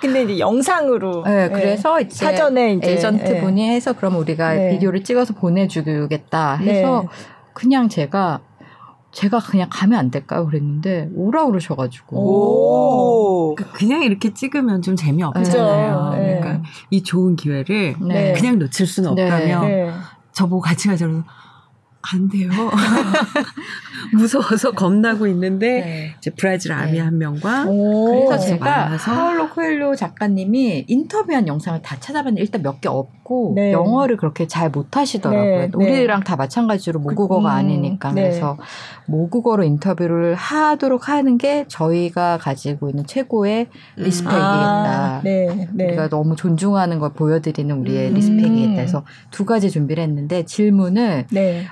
근데 0.00 0.22
이제 0.24 0.38
영상으로. 0.38 1.24
네, 1.24 1.50
그래서 1.50 2.00
이제 2.00 2.14
사전에 2.16 2.72
이제 2.74 2.92
에이전트 2.92 3.40
분이 3.40 3.68
해서 3.70 3.92
그럼 3.92 4.16
우리가 4.16 4.54
네. 4.54 4.70
비디오를 4.70 5.04
찍어서 5.04 5.34
보내주겠다 5.34 6.54
해서 6.56 7.02
네. 7.02 7.08
그냥 7.52 7.88
제가 7.88 8.40
제가 9.12 9.40
그냥 9.40 9.68
가면 9.70 9.98
안 9.98 10.10
될까요? 10.10 10.46
그랬는데 10.46 11.10
오라 11.14 11.46
그러셔가지고. 11.46 12.16
오. 12.16 13.54
그러니까 13.54 13.76
그냥 13.76 14.02
이렇게 14.02 14.32
찍으면 14.32 14.80
좀 14.82 14.96
재미없잖아요. 14.96 16.10
네. 16.16 16.40
그러니까 16.40 16.62
이 16.90 17.02
좋은 17.02 17.36
기회를 17.36 17.96
네. 18.08 18.32
그냥 18.32 18.58
놓칠 18.58 18.86
수는 18.86 19.10
없다며 19.10 19.60
네. 19.66 19.90
저보고 20.32 20.60
같이 20.62 20.88
가자고 20.88 21.22
안 22.14 22.28
돼요. 22.28 22.50
무서워서 24.14 24.72
겁나고 24.72 25.26
있는데 25.28 25.80
네. 25.80 26.14
이제 26.18 26.30
브라질 26.36 26.72
아미 26.72 26.92
네. 26.92 27.00
한 27.00 27.16
명과 27.18 27.64
그래서 27.66 28.38
제가. 28.38 28.96
파울로 28.96 29.48
코엘로 29.50 29.94
작가님이 29.94 30.86
인터뷰한 30.88 31.46
영상을 31.46 31.80
다 31.82 31.96
찾아봤는데 32.00 32.42
일단 32.42 32.62
몇 32.62 32.80
개 32.80 32.88
없 32.88 33.08
고 33.32 33.52
네. 33.54 33.72
영어를 33.72 34.18
그렇게 34.18 34.46
잘 34.46 34.68
못하시더라고요. 34.68 35.42
네. 35.42 35.66
네. 35.66 35.70
우리랑 35.74 36.22
다 36.22 36.36
마찬가지로 36.36 37.00
모국어가 37.00 37.40
그, 37.40 37.54
음, 37.54 37.58
아니니까 37.58 38.12
네. 38.12 38.22
그래서 38.22 38.58
모국어로 39.06 39.64
인터뷰를 39.64 40.34
하도록 40.34 41.08
하는 41.08 41.38
게 41.38 41.64
저희가 41.66 42.36
가지고 42.36 42.90
있는 42.90 43.06
최고의 43.06 43.68
음. 43.98 44.02
respect이겠다. 44.02 44.42
아, 44.42 45.22
우리가 45.74 46.08
너무 46.10 46.36
존중하는 46.36 46.98
걸 46.98 47.14
보여드리는 47.14 47.74
우리의 47.74 48.10
음. 48.10 48.14
respect이겠다. 48.14 48.82
해서 48.82 49.02
두 49.30 49.46
가지 49.46 49.70
준비를 49.70 50.02
했는데 50.02 50.44
질문을 50.44 51.26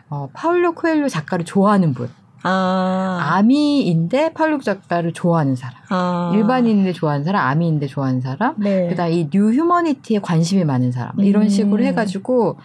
어, 0.09 0.29
파울로 0.33 0.73
코엘료 0.73 1.09
작가를 1.11 1.45
좋아하는 1.45 1.93
분. 1.93 2.09
아. 2.43 3.19
아미인데 3.35 4.33
파울로 4.33 4.61
작가를 4.61 5.13
좋아하는 5.13 5.57
사람. 5.57 5.75
아. 5.89 6.33
일반인인데 6.35 6.93
좋아하는 6.93 7.25
사람, 7.25 7.47
아미인데 7.49 7.87
좋아하는 7.87 8.21
사람. 8.21 8.55
네. 8.59 8.89
그다음 8.89 9.13
이 9.13 9.29
new 9.31 9.51
humanity에 9.53 10.21
관심이 10.21 10.65
많은 10.65 10.93
사람. 10.93 11.19
이런 11.21 11.45
음. 11.45 11.49
식으로 11.49 11.83
해가지고 11.85 12.57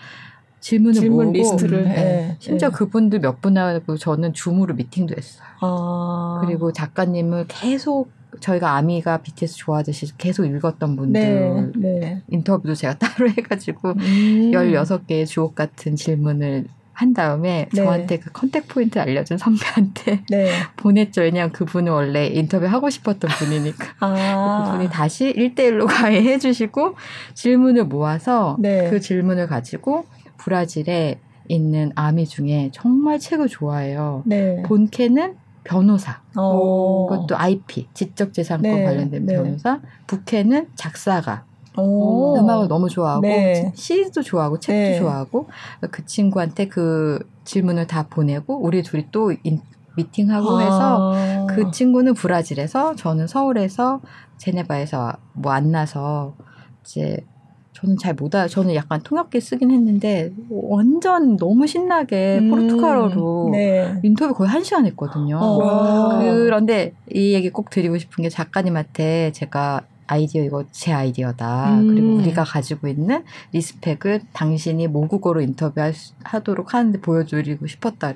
질문을 0.61 0.93
질문 0.99 1.17
모으고 1.27 1.31
리스트를 1.37 1.83
네. 1.83 1.93
네. 1.93 2.35
심지어 2.39 2.69
네. 2.69 2.75
그분들 2.75 3.19
몇 3.19 3.41
분하고 3.41 3.97
저는 3.97 4.33
줌으로 4.33 4.73
미팅도 4.73 5.13
했어요. 5.15 5.45
아. 5.61 6.41
그리고 6.43 6.71
작가님을 6.73 7.45
계속 7.47 8.09
저희가 8.39 8.75
아미가 8.75 9.19
BTS 9.19 9.55
좋아하듯이 9.57 10.17
계속 10.17 10.45
읽었던 10.45 10.95
분들 10.97 11.71
네, 11.75 11.99
네. 11.99 12.21
인터뷰도 12.29 12.75
제가 12.75 12.95
따로 12.99 13.29
해가지고 13.29 13.89
음. 13.91 14.51
16개의 14.51 15.25
주옥 15.25 15.55
같은 15.55 15.95
질문을 15.95 16.65
한 16.95 17.13
다음에 17.13 17.67
네. 17.73 17.83
저한테 17.83 18.19
그 18.19 18.31
contact 18.31 18.69
point 18.69 18.97
알려준 18.97 19.37
선배한테 19.37 20.23
네. 20.31 20.49
보냈죠. 20.77 21.21
왜냐하면 21.21 21.51
그분은 21.51 21.91
원래 21.91 22.27
인터뷰 22.27 22.65
하고 22.65 22.89
싶었던 22.89 23.29
분이니까. 23.29 23.85
아. 23.99 24.63
그분이 24.71 24.89
다시 24.89 25.33
1대1로 25.33 25.87
가해해 25.87 26.39
주시고 26.39 26.95
질문을 27.33 27.85
모아서 27.85 28.55
네. 28.59 28.89
그 28.89 28.99
질문을 28.99 29.47
가지고 29.47 30.05
브라질에 30.37 31.19
있는 31.49 31.91
아미 31.95 32.25
중에 32.25 32.69
정말 32.73 33.19
책을 33.19 33.49
좋아해요. 33.49 34.23
네. 34.25 34.63
본캐는 34.63 35.35
변호사. 35.65 36.21
오. 36.37 36.39
어. 36.41 37.07
그것도 37.09 37.37
IP, 37.37 37.87
지적재산권 37.93 38.71
네. 38.71 38.83
관련된 38.85 39.25
네. 39.25 39.35
변호사. 39.35 39.81
부캐는 40.07 40.69
작사가. 40.75 41.43
오. 41.77 42.35
음악을 42.37 42.67
너무 42.67 42.89
좋아하고 42.89 43.21
네. 43.21 43.71
시도 43.75 44.21
좋아하고 44.21 44.59
책도 44.59 44.73
네. 44.91 44.97
좋아하고 44.97 45.47
그 45.91 46.05
친구한테 46.05 46.67
그 46.67 47.19
질문을 47.43 47.87
다 47.87 48.07
보내고 48.09 48.61
우리 48.61 48.81
둘이 48.83 49.07
또 49.11 49.33
인, 49.43 49.61
미팅하고 49.95 50.59
아. 50.59 50.59
해서 50.59 51.11
그 51.55 51.71
친구는 51.71 52.13
브라질에서 52.13 52.95
저는 52.95 53.27
서울에서 53.27 54.01
제네바에서 54.37 55.13
뭐 55.33 55.51
만나서 55.53 56.35
이제 56.83 57.25
저는 57.73 57.97
잘 57.97 58.13
못 58.17 58.33
알아. 58.33 58.47
저는 58.47 58.73
약간 58.73 59.01
통역기 59.01 59.41
쓰긴 59.41 59.69
했는데 59.69 60.31
완전 60.49 61.35
너무 61.35 61.67
신나게 61.67 62.39
음, 62.41 62.49
포르투갈어로 62.49 63.49
네. 63.51 63.99
인터뷰 64.01 64.33
거의 64.33 64.49
한 64.49 64.63
시간 64.63 64.85
했거든요. 64.85 65.37
어. 65.41 66.17
그런데 66.19 66.93
이 67.11 67.33
얘기 67.33 67.49
꼭 67.49 67.69
드리고 67.69 67.97
싶은 67.97 68.21
게 68.21 68.29
작가님한테 68.29 69.33
제가 69.33 69.81
아이디어 70.07 70.43
이거 70.43 70.63
제 70.71 70.93
아이디어다. 70.93 71.75
음. 71.75 71.87
그리고 71.87 72.15
우리가 72.15 72.43
가지고 72.43 72.87
있는 72.87 73.23
respect를 73.53 74.21
당신이 74.33 74.87
모국어로 74.87 75.41
인터뷰하도록 75.41 76.73
하는데 76.73 76.99
보여드리고 77.01 77.67
싶었다. 77.67 78.13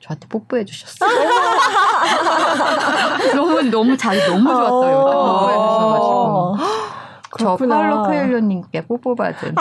저한테 0.00 0.26
뽀뽀해 0.28 0.64
주셨어요. 0.64 1.10
너무 3.34 3.62
너무 3.62 3.96
잘 3.96 4.18
너무 4.26 4.48
좋았어요. 4.48 4.96
어. 4.96 5.00
뽀뽀해 5.32 5.54
주셔가지고. 5.54 6.56
저 7.36 7.56
팔로 7.56 8.04
코엘로님께 8.04 8.86
뽀뽀 8.86 9.16
받은. 9.16 9.56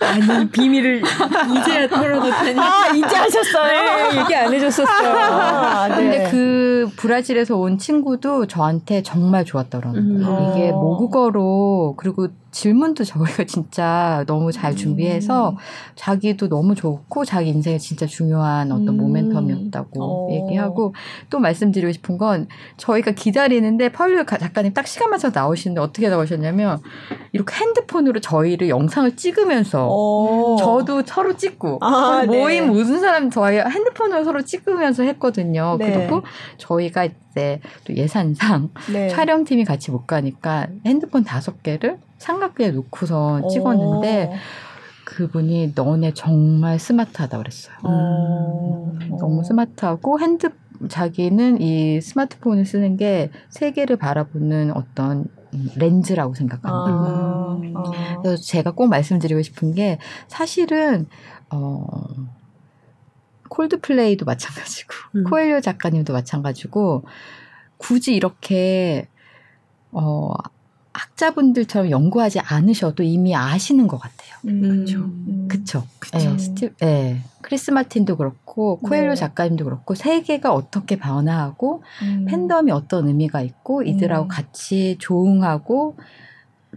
아. 0.00 0.06
아니 0.06 0.48
비밀을 0.50 1.02
이제야 1.02 1.88
털어놓다니. 1.88 2.58
아 2.58 2.88
이제 2.94 3.16
하셨어요. 3.16 3.72
네, 4.10 4.20
얘기 4.20 4.34
안 4.34 4.52
해줬었어요. 4.52 5.18
아, 5.18 5.88
네. 5.88 5.94
근데 5.94 6.30
그 6.30 6.90
브라질에서 6.96 7.56
온 7.56 7.78
친구도 7.78 8.46
저한테 8.46 9.02
정말 9.02 9.44
좋았더라고요. 9.44 10.00
음. 10.00 10.52
이게 10.54 10.72
모국어로 10.72 11.94
그리고 11.96 12.28
질문도 12.50 13.04
저희가 13.04 13.44
진짜 13.44 14.24
너무 14.26 14.52
잘 14.52 14.74
준비해서 14.74 15.50
음. 15.50 15.56
자기도 15.94 16.48
너무 16.48 16.74
좋고 16.74 17.24
자기 17.24 17.48
인생에 17.50 17.78
진짜 17.78 18.06
중요한 18.06 18.72
어떤 18.72 18.88
음. 18.88 18.98
모멘텀이었다고 18.98 20.00
어. 20.00 20.28
얘기하고 20.30 20.94
또 21.28 21.38
말씀드리고 21.38 21.92
싶은 21.92 22.18
건 22.18 22.48
저희가 22.76 23.12
기다리는데 23.12 23.90
파울로 23.90 24.26
작가님 24.26 24.74
딱 24.74 24.86
시간 24.86 25.10
맞춰서 25.10 25.38
나오시는데 25.38 25.80
어떻게 25.80 26.08
나오셨냐면 26.08 26.80
이렇게 27.32 27.54
핸드폰으로 27.54 28.20
저희를 28.20 28.68
영상을 28.68 29.16
찍으면서 29.16 29.88
어. 29.90 30.56
저도 30.56 31.02
서로 31.06 31.36
찍고 31.36 31.78
아, 31.82 32.24
모임 32.26 32.66
네. 32.66 32.70
무슨 32.70 33.00
사람 33.00 33.30
저희 33.30 33.58
핸드폰으로 33.58 34.24
서로 34.24 34.42
찍으면서 34.42 35.04
했거든요. 35.04 35.76
네. 35.78 35.92
그리고 35.92 36.22
저희가 36.58 37.04
이제 37.04 37.60
또 37.84 37.94
예산상 37.94 38.70
네. 38.92 39.08
촬영팀이 39.08 39.64
같이 39.64 39.90
못 39.90 40.06
가니까 40.06 40.66
핸드폰 40.84 41.22
다섯 41.24 41.62
개를 41.62 41.98
삼각대에 42.20 42.70
놓고서 42.70 43.48
찍었는데 43.48 44.32
그분이 45.04 45.72
너네 45.74 46.12
정말 46.14 46.78
스마트하다 46.78 47.38
그랬어요. 47.38 47.76
음. 47.84 49.16
너무 49.18 49.42
스마트하고 49.42 50.20
핸드 50.20 50.50
자기는 50.88 51.60
이 51.60 52.00
스마트폰을 52.00 52.64
쓰는 52.64 52.96
게 52.96 53.30
세계를 53.48 53.96
바라보는 53.96 54.76
어떤 54.76 55.26
렌즈라고 55.76 56.34
생각합니다. 56.34 57.10
아. 57.10 57.58
음. 57.60 57.74
그래서 58.22 58.40
제가 58.40 58.70
꼭 58.72 58.88
말씀드리고 58.88 59.42
싶은 59.42 59.74
게 59.74 59.98
사실은 60.28 61.06
어 61.50 61.84
콜드플레이도 63.48 64.24
마찬가지고 64.26 64.94
음. 65.16 65.24
코엘료 65.24 65.60
작가님도 65.60 66.12
마찬가지고 66.12 67.04
굳이 67.78 68.14
이렇게 68.14 69.08
어 69.90 70.32
학자분들처럼 70.92 71.90
연구하지 71.90 72.40
않으셔도 72.40 73.02
이미 73.02 73.34
아시는 73.34 73.86
것 73.86 73.98
같아요. 73.98 74.34
음, 74.46 74.60
그렇죠. 74.62 74.98
음. 74.98 75.46
그쵸. 75.48 75.84
그쵸. 75.98 76.18
네, 76.18 76.38
스티, 76.38 76.70
네. 76.80 77.22
크리스 77.42 77.70
마틴도 77.70 78.16
그렇고 78.16 78.78
코엘로 78.80 79.10
네. 79.10 79.14
작가님도 79.14 79.64
그렇고 79.64 79.94
세계가 79.94 80.52
어떻게 80.52 80.96
변화하고 80.96 81.82
음. 82.02 82.24
팬덤이 82.26 82.72
어떤 82.72 83.08
의미가 83.08 83.42
있고 83.42 83.82
이들하고 83.82 84.24
음. 84.24 84.28
같이 84.28 84.96
조응하고 84.98 85.96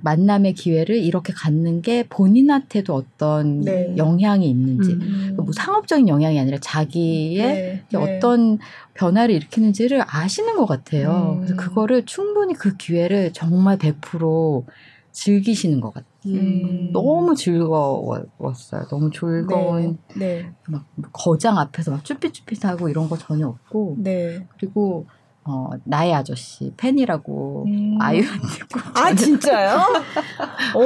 만남의 0.01 0.53
기회를 0.53 0.97
이렇게 0.97 1.33
갖는 1.33 1.81
게 1.81 2.03
본인한테도 2.09 2.93
어떤 2.93 3.61
네. 3.61 3.93
영향이 3.95 4.49
있는지 4.49 4.93
음. 4.93 5.33
뭐 5.37 5.47
상업적인 5.53 6.07
영향이 6.07 6.39
아니라 6.39 6.57
자기의 6.59 7.37
네. 7.37 7.83
네. 7.89 7.97
어떤 7.97 8.59
변화를 8.93 9.35
일으키는지를 9.35 10.03
아시는 10.07 10.55
것 10.57 10.65
같아요. 10.65 11.37
음. 11.39 11.45
그래서 11.45 11.55
그거를 11.55 12.05
충분히 12.05 12.53
그 12.53 12.75
기회를 12.75 13.33
정말 13.33 13.77
100% 13.77 14.65
즐기시는 15.11 15.79
것 15.79 15.93
같아요. 15.93 16.09
음. 16.25 16.91
너무 16.91 17.35
즐거웠어요. 17.35 18.87
너무 18.89 19.11
즐거운 19.11 19.99
네. 20.15 20.41
네. 20.41 20.53
막 20.67 20.85
거장 21.11 21.57
앞에서 21.59 21.91
막 21.91 22.03
쭈삣쭈삣하고 22.03 22.89
이런 22.89 23.07
거 23.07 23.17
전혀 23.17 23.47
없고 23.47 23.97
네. 23.99 24.47
그리고 24.57 25.05
어, 25.45 25.69
나의 25.83 26.13
아저씨 26.13 26.73
팬이라고 26.77 27.65
음. 27.67 27.97
아이한테 27.99 28.47
아 28.95 29.13
진짜요? 29.13 29.77
오 30.75 30.81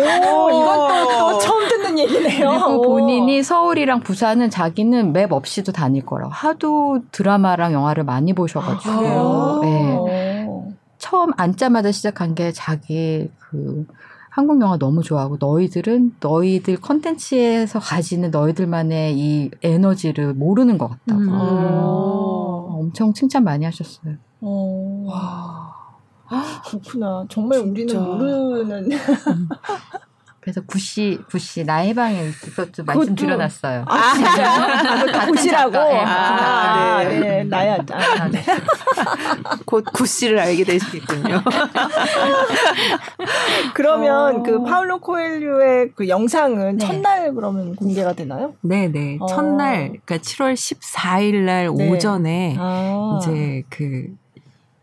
이건 0.50 1.08
또, 1.08 1.32
또 1.32 1.40
처음 1.40 1.70
듣는 1.70 2.00
얘기네요. 2.00 2.50
그리고 2.50 2.82
본인이 2.82 3.44
서울이랑 3.44 4.00
부산은 4.02 4.50
자기는 4.50 5.14
맵 5.14 5.32
없이도 5.32 5.72
다닐 5.74 6.06
거라고 6.06 6.32
하도 6.32 7.02
드라마랑 7.12 7.74
영화를 7.74 8.04
많이 8.04 8.34
보셔가지고 8.34 8.92
아, 8.92 9.60
네. 9.62 10.48
처음 10.98 11.32
앉자마자 11.38 11.92
시작한 11.92 12.34
게 12.34 12.52
자기 12.52 13.30
그 13.38 13.86
한국 14.30 14.62
영화 14.62 14.78
너무 14.78 15.02
좋아하고 15.04 15.38
너희들은 15.40 16.16
너희들 16.20 16.78
컨텐츠에서 16.78 17.80
가지는 17.80 18.32
너희들만의 18.32 19.18
이 19.18 19.52
에너지를 19.64 20.34
모르는 20.34 20.78
것 20.78 20.90
같다고 20.90 21.22
음. 21.22 22.80
엄청 22.80 23.14
칭찬 23.14 23.44
많이 23.44 23.66
하셨어요. 23.66 24.16
어. 24.42 25.06
와. 25.08 25.78
그렇구나. 26.66 27.26
정말 27.30 27.60
진짜. 27.60 28.00
우리는 28.00 28.04
모르는. 28.04 28.90
그래서 30.48 30.62
구씨 30.62 31.20
구씨 31.30 31.66
나의 31.66 31.94
방에 31.94 32.32
그것도 32.32 32.86
말씀드려놨어요. 32.86 33.84
아, 33.86 34.14
진짜? 34.14 35.26
구씨라고. 35.28 35.72
네, 35.72 36.04
아, 36.06 37.04
네, 37.04 37.20
네, 37.20 37.44
나야. 37.44 37.78
아, 37.92 38.30
네. 38.30 38.42
곧 39.66 39.84
구씨를 39.92 40.40
알게 40.40 40.64
되시겠군요. 40.64 41.42
그러면 43.76 44.38
어. 44.38 44.44
그 44.44 44.64
파울로 44.64 45.00
코엘류의 45.00 45.92
그 45.96 46.08
영상은 46.08 46.78
네. 46.78 46.86
첫날 46.86 47.34
그러면 47.34 47.76
공개가 47.76 48.14
되나요? 48.14 48.54
네, 48.62 48.88
네. 48.88 49.18
어. 49.20 49.26
첫날 49.26 50.00
그러니까 50.06 50.18
7월 50.20 50.54
14일 50.54 51.44
날 51.44 51.70
네. 51.76 51.92
오전에 51.92 52.56
아. 52.58 53.20
이제 53.20 53.64
그 53.70 54.16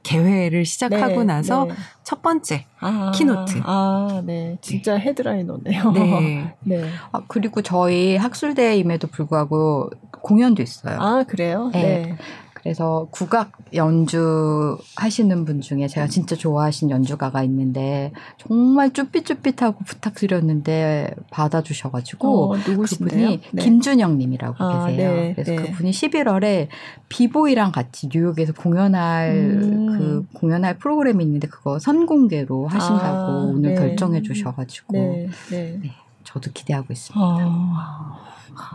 개회를 0.05 0.65
시작하고 0.65 1.21
네, 1.21 1.25
나서 1.25 1.65
네. 1.65 1.75
첫 2.05 2.23
번째 2.23 2.67
아, 2.79 3.11
keynote. 3.13 3.61
아, 3.65 4.23
네. 4.25 4.59
진짜 4.61 4.97
headliner네요. 4.97 5.91
네. 5.93 6.55
네. 6.63 6.89
아, 7.11 7.23
그리고 7.27 7.63
저희 7.63 8.17
학술대회임에도 8.17 9.09
불구하고 9.09 9.91
공연도 10.23 10.63
있어요. 10.63 10.99
아, 11.01 11.25
그래요? 11.25 11.71
네. 11.73 12.17
네. 12.65 12.71
그래서 12.71 13.09
국악 13.11 13.53
연주 13.75 14.79
하시는 14.97 15.45
분 15.45 15.61
중에 15.61 15.87
제가 15.87 16.07
진짜 16.07 16.35
좋아하신 16.35 16.91
연주가가 16.91 17.43
있는데 17.43 18.11
정말 18.39 18.91
쭈삣쭈삣하고 18.91 19.85
부탁드렸는데 19.85 21.15
받아주셔가지고 21.31 22.55
어, 22.55 22.57
그분이 22.57 23.41
네. 23.53 23.63
김준영 23.63 24.17
님이라고 24.17 24.57
아, 24.59 24.87
계세요. 24.87 25.13
네, 25.13 25.35
그래서 25.35 25.53
네. 25.53 25.57
그분이 25.59 25.91
11월에 25.91 26.69
비보이랑 27.11 27.71
같이 27.71 28.09
뉴욕에서 28.13 28.55
공연할 28.55 29.37
음. 29.37 29.87
그 29.87 30.27
공연할 30.39 30.79
프로그램이 30.79 31.23
있는데 31.23 31.49
그거 31.49 31.79
선공개로 31.79 32.67
하신다고 32.67 33.19
아, 33.19 33.45
오늘 33.45 33.75
네. 33.75 33.77
결정해 33.77 34.23
주셔가지고 34.23 34.93
네, 34.93 35.29
네. 35.51 35.81
저도 36.25 36.51
기대하고 36.53 36.93
있습니다. 36.95 37.21
아. 37.21 38.34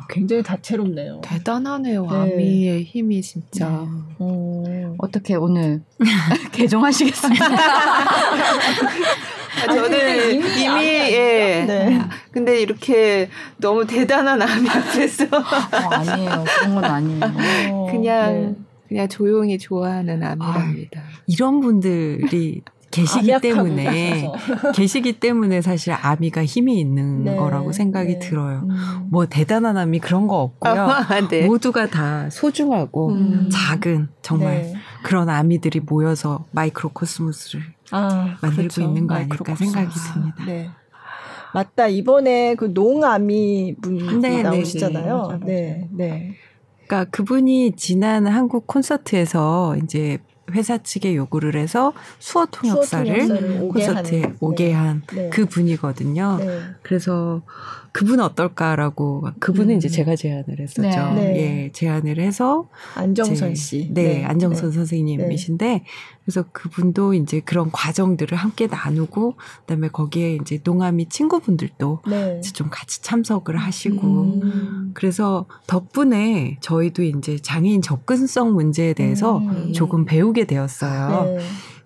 굉장히 0.10 0.44
다채롭네요. 0.44 1.22
대단하네요. 1.24 2.06
네. 2.06 2.16
아미의 2.16 2.84
힘이 2.84 3.22
진짜. 3.22 3.68
네. 3.70 3.86
어. 4.20 4.96
어떻게 4.98 5.36
오늘 5.36 5.82
개종하시겠습니다. 6.52 7.46
아, 9.60 9.74
저는 9.74 10.34
이미, 10.34 10.64
이미 10.64 10.84
예. 10.86 11.66
네. 11.68 12.00
근데 12.32 12.62
이렇게 12.62 13.30
너무 13.58 13.86
대단한 13.86 14.42
아미 14.42 14.70
앞에서 14.70 15.26
어, 15.26 15.90
아니에요. 15.92 16.46
그런 16.60 16.76
건 16.76 16.86
아니에요. 16.86 17.88
그냥 17.92 18.34
네. 18.34 18.56
그냥 18.88 19.08
조용히 19.08 19.58
좋아하는 19.58 20.24
아미랍니다. 20.24 21.00
아, 21.00 21.04
이런 21.28 21.60
분들이 21.62 22.62
계시기 22.92 23.40
때문에 23.42 24.32
계시기 24.76 25.20
때문에 25.20 25.62
사실 25.62 25.94
아미가 25.94 26.46
힘이 26.46 26.80
있는 26.80 27.24
네, 27.24 27.36
거라고 27.36 27.72
생각이 27.72 28.14
네. 28.14 28.20
들어요. 28.20 28.68
음. 28.70 29.08
뭐 29.10 29.26
대단한 29.26 29.78
아미 29.78 30.00
그런 30.00 30.28
거 30.28 30.42
없고요. 30.42 30.74
아, 30.74 31.28
네. 31.28 31.46
모두가 31.46 31.88
다 31.88 32.30
소중하고 32.30 33.10
음. 33.10 33.50
작은 33.52 34.10
정말 34.22 34.62
네. 34.62 34.74
그런 35.04 35.30
아미들이 35.30 35.82
모여서 35.82 36.46
microcosmos를 36.52 37.64
아, 37.92 38.38
만들고 38.42 38.56
그렇죠. 38.56 38.82
있는 38.82 39.08
거 39.08 39.16
아닐까 39.16 39.56
생각이 39.56 39.90
듭니다. 40.14 40.46
네. 40.46 40.70
맞다. 41.54 41.88
이번에 41.88 42.56
그 42.56 42.72
농아미 42.74 43.78
분이 43.82 44.18
네, 44.22 44.30
네, 44.30 44.44
나오시잖아요. 44.44 45.40
네, 45.46 45.88
네. 45.92 46.36
그러니까 46.86 47.10
그분이 47.12 47.74
지난 47.76 48.28
한국 48.28 48.68
콘서트에서 48.68 49.78
이제 49.84 50.20
회사 50.52 50.78
측에 50.78 51.16
요구를 51.16 51.56
해서 51.56 51.94
수어 52.20 52.46
통역사를 52.46 53.70
콘서트에 53.70 54.34
오게 54.40 54.74
한그 54.74 55.16
네. 55.16 55.30
네. 55.30 55.46
분이거든요. 55.46 56.38
네. 56.40 56.60
그래서 56.82 57.42
그분 57.92 58.20
어떨까라고 58.20 59.28
그분은 59.40 59.76
음. 59.76 59.78
이제 59.78 59.90
제가 59.90 60.16
제안을 60.16 60.60
했었죠. 60.60 61.14
네. 61.16 61.66
예, 61.66 61.72
제안을 61.72 62.20
해서 62.20 62.70
안정선 62.96 63.56
씨. 63.56 63.90
네, 63.94 64.20
네. 64.20 64.26
안정선 64.26 64.70
네. 64.70 64.76
선생님이신데 64.76 65.84
그래서 66.24 66.46
그분도 66.52 67.16
이제 67.16 67.40
그런 67.40 67.72
과정들을 67.72 68.38
함께 68.38 68.68
나누고 68.68 69.36
그다음에 69.62 69.88
거기에 69.90 70.36
이제 70.36 70.60
농아미 70.64 71.10
친구분들도 71.10 72.02
이제 72.40 72.52
좀 72.54 72.70
같이 72.70 73.02
참석을 73.02 73.58
하시고 73.58 74.08
음. 74.44 74.92
그래서 74.94 75.46
덕분에 75.68 76.58
저희도 76.62 77.04
이제 77.04 77.38
장애인 77.40 77.82
접근성 77.82 78.54
문제에 78.54 78.94
대해서 78.94 79.40
음. 79.40 79.74
조금 79.74 80.06
배우게 80.06 80.46
되었어요. 80.46 81.38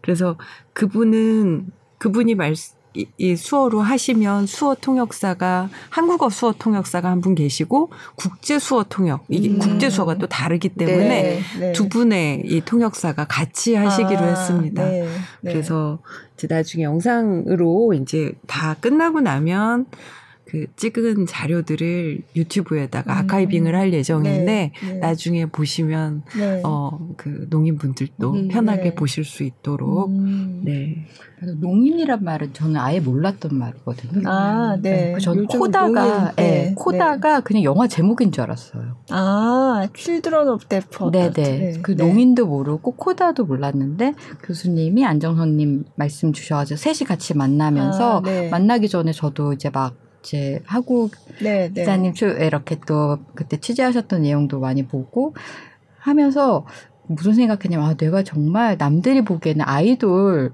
그래서 0.01 0.37
그분은 0.73 1.71
그분이 1.97 2.35
말씀 2.35 2.75
이, 2.95 3.07
이 3.17 3.35
수어로 3.35 3.81
하시면 3.81 4.45
수어 4.45 4.75
통역사가 4.75 5.69
한국어 5.89 6.29
수어 6.29 6.53
통역사가 6.57 7.09
한 7.09 7.23
분 7.23 7.35
계시고 7.35 7.89
국제 8.15 8.59
수어 8.59 8.83
통역 8.83 9.23
이게 9.29 9.47
음. 9.49 9.57
국제 9.57 9.89
수어가 9.89 10.15
또 10.15 10.27
다르기 10.27 10.69
때문에 10.69 11.07
네, 11.07 11.39
네. 11.59 11.71
두 11.71 11.87
분의 11.87 12.43
이 12.45 12.61
통역사가 12.61 13.25
같이 13.25 13.75
하시기로 13.75 14.19
아, 14.19 14.25
했습니다. 14.25 14.83
네, 14.83 15.07
네. 15.41 15.53
그래서 15.53 15.99
이제 16.35 16.47
나중에 16.49 16.83
영상으로 16.83 17.93
이제 17.93 18.33
다 18.45 18.75
끝나고 18.81 19.21
나면 19.21 19.85
그 20.53 20.67
찍은 20.75 21.25
자료들을 21.25 22.21
유튜브에다가 22.35 23.11
음. 23.11 23.17
archiving을 23.17 23.75
할 23.75 23.91
예정인데 23.91 24.45
네, 24.45 24.71
네. 24.87 24.93
나중에 24.99 25.47
보시면 25.47 26.21
네. 26.37 26.61
어 26.63 26.97
그 26.97 27.47
농인분들도 27.49 28.31
음, 28.31 28.47
편하게 28.49 28.83
네. 28.83 28.93
보실 28.93 29.25
수 29.25 29.41
있도록 29.41 30.11
음. 30.11 30.61
네. 30.63 31.07
농인이란 31.59 32.23
말은 32.23 32.53
저는 32.53 32.77
아예 32.77 32.99
몰랐던 32.99 33.57
말이거든요. 33.57 34.29
아, 34.29 34.77
네. 34.79 35.13
네. 35.13 35.19
저는 35.19 35.47
코다가 35.47 36.35
네, 36.35 36.43
네, 36.43 36.73
코다가 36.75 37.39
그냥 37.39 37.63
영화 37.63 37.87
제목인 37.87 38.31
줄 38.31 38.43
알았어요. 38.43 38.97
아, 39.09 39.87
children 39.97 40.47
of 40.49 40.67
deaf 40.67 40.95
a. 40.95 41.09
네, 41.09 41.31
네. 41.31 41.73
그 41.81 41.93
농인도 41.93 42.45
모르고 42.45 42.91
코다도 42.91 43.45
몰랐는데 43.45 44.13
교수님이 44.43 45.03
안정선님 45.03 45.85
말씀 45.95 46.31
주셔가지고 46.31 46.77
셋이 46.77 47.07
같이 47.07 47.35
만나면서 47.35 48.19
아, 48.19 48.49
만나기 48.51 48.87
전에 48.87 49.11
저도 49.13 49.53
이제 49.53 49.71
막 49.71 50.02
이제 50.23 50.61
하고 50.65 51.09
네, 51.41 51.69
네. 51.73 51.81
기자님 51.81 52.13
네. 52.13 52.45
이렇게 52.47 52.77
또 52.87 53.19
그때 53.35 53.59
취재하셨던 53.59 54.21
내용도 54.21 54.59
많이 54.59 54.87
보고 54.87 55.35
하면서 55.99 56.65
무슨 57.07 57.33
생각했냐면 57.33 57.89
아 57.89 57.93
내가 57.95 58.23
정말 58.23 58.77
남들이 58.77 59.23
보기에는 59.23 59.63
아이돌 59.67 60.53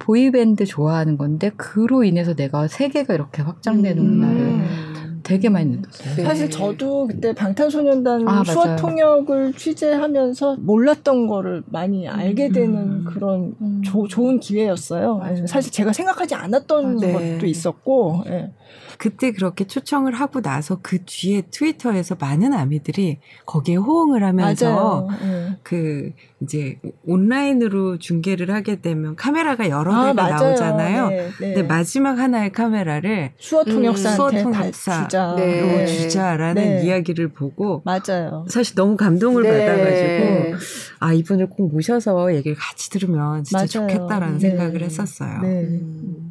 보이밴드 0.00 0.64
좋아하는 0.64 1.16
건데 1.16 1.50
그로 1.56 2.04
인해서 2.04 2.34
내가 2.34 2.66
세계가 2.66 3.14
이렇게 3.14 3.42
확장되는구나를 3.42 4.40
음. 4.40 5.20
되게 5.28 5.50
많이 5.50 5.70
느꼈어요. 5.70 6.16
네. 6.16 6.24
사실 6.24 6.48
저도 6.48 7.06
그때 7.06 7.34
방탄소년단 7.34 8.26
아, 8.26 8.42
수어 8.44 8.76
통역을 8.76 9.52
취재하면서 9.52 10.56
몰랐던 10.60 11.26
거를 11.26 11.62
많이 11.66 12.08
알게 12.08 12.46
음. 12.46 12.52
되는 12.52 12.76
음. 12.76 13.04
그런 13.04 13.54
음. 13.60 13.82
조, 13.84 14.08
좋은 14.08 14.40
기회였어요. 14.40 15.18
맞아요. 15.18 15.46
사실 15.46 15.70
제가 15.70 15.92
생각하지 15.92 16.34
않았던 16.34 16.96
네. 16.96 17.12
것도 17.12 17.46
있었고. 17.46 18.22
네. 18.26 18.54
그때 18.98 19.30
그렇게 19.30 19.64
초청을 19.64 20.12
하고 20.14 20.42
나서 20.42 20.80
그 20.82 20.98
뒤에 21.04 21.42
트위터에서 21.52 22.16
많은 22.18 22.52
아미들이 22.52 23.20
거기에 23.46 23.76
호응을 23.76 24.24
하면서 24.24 25.06
네. 25.22 25.56
그 25.62 26.10
이제 26.42 26.80
온라인으로 27.06 27.98
중계를 27.98 28.52
하게 28.52 28.80
되면 28.80 29.14
카메라가 29.14 29.68
여러 29.68 29.94
아, 29.94 30.10
개가 30.10 30.14
맞아요. 30.14 30.34
나오잖아요. 30.42 31.08
네, 31.10 31.16
네. 31.16 31.30
근데 31.38 31.62
마지막 31.62 32.18
하나의 32.18 32.50
카메라를 32.50 33.32
수어 33.38 33.62
통역사한테 33.62 34.42
음, 34.42 34.52
주자. 34.72 35.34
네. 35.36 35.86
주자라는 35.86 36.62
네. 36.62 36.84
이야기를 36.84 37.28
보고 37.28 37.82
맞아요. 37.84 38.46
사실 38.48 38.74
너무 38.74 38.96
감동을 38.96 39.44
네. 39.44 39.64
받아가지고 39.64 40.56
아 40.98 41.12
이분을 41.12 41.50
꼭 41.50 41.70
모셔서 41.72 42.34
얘기를 42.34 42.56
같이 42.56 42.90
들으면 42.90 43.44
진짜 43.44 43.58
맞아요. 43.58 43.66
좋겠다라는 43.66 44.40
생각을 44.40 44.82
했었어요. 44.82 45.40
음. 45.44 46.27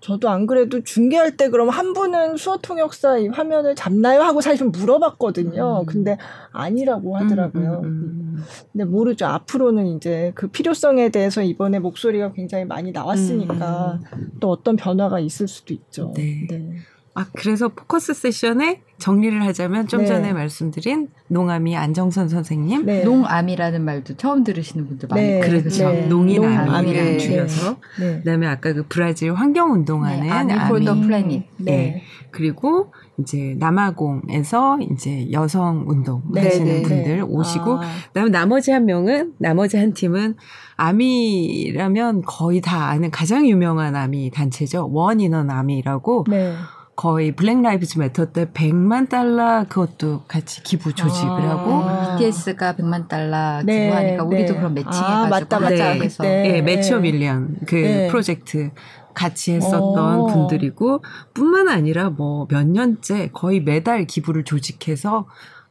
저도 0.00 0.28
안 0.28 0.46
그래도 0.46 0.82
중계할 0.82 1.36
때 1.36 1.48
그럼 1.48 1.68
한 1.68 1.92
분은 1.92 2.36
수어 2.36 2.58
통역사 2.58 3.18
이 3.18 3.28
화면을 3.28 3.74
잡나요 3.74 4.22
하고 4.22 4.40
사실 4.40 4.58
좀 4.58 4.72
물어봤거든요. 4.72 5.80
음. 5.80 5.86
근데 5.86 6.18
아니라고 6.52 7.16
하더라고요. 7.16 7.80
음, 7.80 7.84
음, 7.84 8.36
음, 8.36 8.44
근데 8.72 8.84
모르죠. 8.84 9.26
앞으로는 9.26 9.86
이제 9.96 10.32
그 10.34 10.48
필요성에 10.48 11.10
대해서 11.10 11.42
이번에 11.42 11.78
목소리가 11.78 12.32
굉장히 12.32 12.64
많이 12.64 12.92
나왔으니까 12.92 14.00
음. 14.14 14.30
또 14.40 14.50
어떤 14.50 14.76
변화가 14.76 15.20
있을 15.20 15.48
수도 15.48 15.74
있죠. 15.74 16.12
네. 16.16 16.46
네. 16.48 16.76
아, 17.14 17.26
그래서 17.34 17.68
포커스 17.68 18.12
세션에 18.12 18.82
정리를 18.98 19.44
하자면 19.44 19.88
좀 19.88 20.00
네. 20.00 20.06
전에 20.06 20.32
말씀드린 20.32 21.08
농아미 21.28 21.76
안정선 21.76 22.28
선생님. 22.28 22.86
네. 22.86 23.04
농아미라는 23.04 23.84
말도 23.84 24.16
처음 24.16 24.42
들으시는 24.42 24.86
분들 24.86 25.08
많이 25.10 25.22
네. 25.22 25.40
그렇죠. 25.40 25.90
네. 25.90 26.06
농인 26.06 26.58
아미를 26.58 27.18
줄여서. 27.18 27.76
네. 28.00 28.18
그다음에 28.18 28.46
아까 28.46 28.72
그 28.72 28.84
브라질 28.88 29.34
환경 29.34 29.72
운동하는 29.72 30.30
아미 30.30 30.54
Help 30.68 30.86
the 30.86 31.00
Planet. 31.00 31.44
네. 31.58 32.02
그리고 32.30 32.92
이제 33.18 33.56
남아공에서 33.58 34.78
이제 34.92 35.30
여성 35.32 35.84
운동 35.86 36.22
하시는 36.34 36.82
분들 36.82 37.24
오시고 37.26 37.78
아. 37.78 37.82
그다음에 38.08 38.30
나머지 38.30 38.72
한 38.72 38.84
명은 38.84 39.34
나머지 39.38 39.78
한 39.78 39.94
팀은 39.94 40.36
아미라면 40.76 42.22
거의 42.22 42.60
다 42.60 42.88
아는 42.88 43.10
가장 43.10 43.48
유명한 43.48 43.96
아미 43.96 44.30
단체죠. 44.30 44.90
One 44.92 45.17
In 45.17 45.33
An 45.33 45.50
아미라고 45.50 46.26
네. 46.28 46.54
거의 46.96 47.32
Black 47.32 47.60
Lives 47.60 47.98
Matter 47.98 48.32
때 48.32 48.46
100만 48.46 49.08
달러 49.10 49.64
그것도 49.68 50.22
같이 50.26 50.62
기부 50.62 50.94
조직을 50.94 51.28
아. 51.28 51.50
하고 51.50 52.18
BTS가 52.18 52.74
100만 52.74 53.06
달러 53.06 53.62
네, 53.62 53.84
기부하니까 53.84 54.24
네. 54.24 54.36
우리도 54.36 54.54
그런 54.56 54.74
매칭 54.74 54.90
아, 54.92 55.26
맞다 55.28 55.60
맞다 55.60 55.92
네, 55.92 55.98
그래서 55.98 56.22
네, 56.22 56.62
match 56.62 56.94
a 56.94 57.00
million 57.00 57.56
그 57.66 57.74
네. 57.74 58.08
프로젝트 58.08 58.70
같이 59.12 59.52
했었던 59.52 60.20
오. 60.20 60.26
분들이고 60.26 61.02
뿐만 61.34 61.68
아니라 61.68 62.10
뭐 62.10 62.46
몇 62.48 62.66
년째 62.66 63.30
거의 63.32 63.60
매달 63.60 64.06
기부를 64.06 64.44
조직해서 64.44 65.26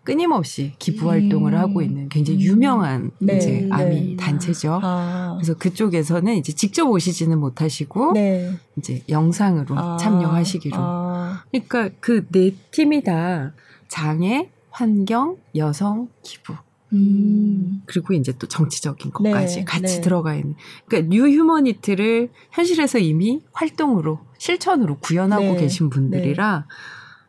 끊임없이 0.06 0.74
기부 0.80 1.10
활동을 1.10 1.54
음. 1.54 1.60
하고 1.60 1.82
있는 1.82 2.08
굉장히 2.08 2.40
유명한 2.42 3.12
네. 3.20 3.38
이제 3.38 3.52
네. 3.52 3.70
아미 3.72 4.02
네. 4.12 4.16
단체죠. 4.16 4.80
아. 4.82 5.34
그래서 5.38 5.56
그쪽에서는 5.56 6.36
이제 6.36 6.54
직접 6.54 6.88
오시지는 6.90 7.40
못하시고 7.40 8.14
네. 8.14 8.54
이제 8.78 9.04
영상으로 9.10 9.78
아. 9.78 9.98
참여하시기로. 9.98 10.78
아. 10.80 11.44
그러니까 11.52 11.90
그 12.00 12.26
네 12.32 12.52
팀이 12.72 13.04
다 13.04 13.52
장애, 13.88 14.50
환경, 14.70 15.38
여성, 15.56 16.08
기부. 16.22 16.54
음. 16.94 17.82
그리고 17.86 18.14
이제 18.14 18.32
또 18.38 18.48
정치적인 18.48 19.12
것까지 19.12 19.56
네, 19.58 19.66
같이 19.66 19.96
네. 19.96 20.02
들어가 20.02 20.36
있는. 20.36 20.56
그러니까 20.86 21.10
new 21.14 21.28
humanity를 21.28 22.30
현실에서 22.52 23.00
이미 23.00 23.42
활동으로 23.54 24.20
실천으로 24.38 24.98
구현하고 25.00 25.44
네, 25.44 25.58
계신 25.58 25.90
분들이라 25.90 26.68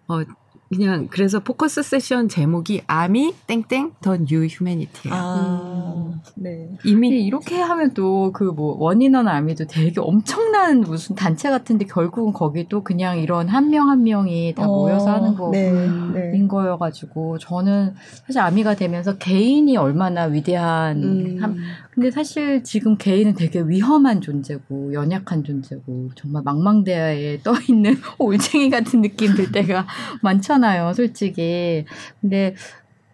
어 0.08 0.22
그냥 0.68 1.08
그래서 1.10 1.40
focus 1.40 1.82
session 1.82 2.28
제목이 2.28 2.82
아미 2.86 3.34
땡땡 3.46 3.92
the 4.00 4.16
new 4.16 4.46
humanity예요. 4.46 5.14
아, 5.14 5.94
음. 5.96 6.20
네. 6.36 6.70
이미 6.84 7.08
이렇게 7.24 7.60
하면 7.60 7.92
또 7.94 8.30
그 8.32 8.52
뭐 8.56 8.76
One 8.78 9.00
In 9.00 9.14
An 9.14 9.28
아미도 9.28 9.66
되게 9.66 10.00
엄청난 10.00 10.80
무슨 10.80 11.14
단체 11.16 11.50
같은데 11.50 11.84
결국은 11.84 12.32
거기도 12.32 12.82
그냥 12.82 13.18
이런 13.18 13.48
한 13.48 13.70
명 13.70 13.96
한 13.96 14.02
명이 14.02 14.54
다 14.54 14.68
어, 14.68 14.74
모여서 14.74 15.10
하는 15.10 15.34
거인 15.34 16.12
네, 16.12 16.30
네. 16.32 16.46
거여가지고 16.46 17.38
저는 17.38 17.94
사실 18.26 18.40
아미가 18.40 18.74
되면서 18.74 19.16
개인이 19.16 19.74
얼마나 19.76 20.24
위대한 20.24 21.02
음. 21.02 21.38
한, 21.40 21.56
근데 21.96 22.10
사실 22.10 22.62
지금 22.62 22.98
개인은 22.98 23.36
되게 23.36 23.62
위험한 23.62 24.20
존재고 24.20 24.92
연약한 24.92 25.42
존재고 25.44 26.10
정말 26.14 26.42
망망대하에 26.42 27.40
떠 27.42 27.54
있는 27.70 27.96
올챙이 28.20 28.68
같은 28.68 29.00
느낌 29.00 29.34
들 29.34 29.50
때가 29.50 29.86
많잖아요, 30.20 30.92
솔직히. 30.92 31.86
근데 32.20 32.54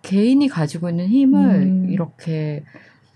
개인이 0.03 0.47
가지고 0.49 0.91
있는 0.91 1.07
힘을 1.07 1.39
음. 1.63 1.91
이렇게 1.91 2.65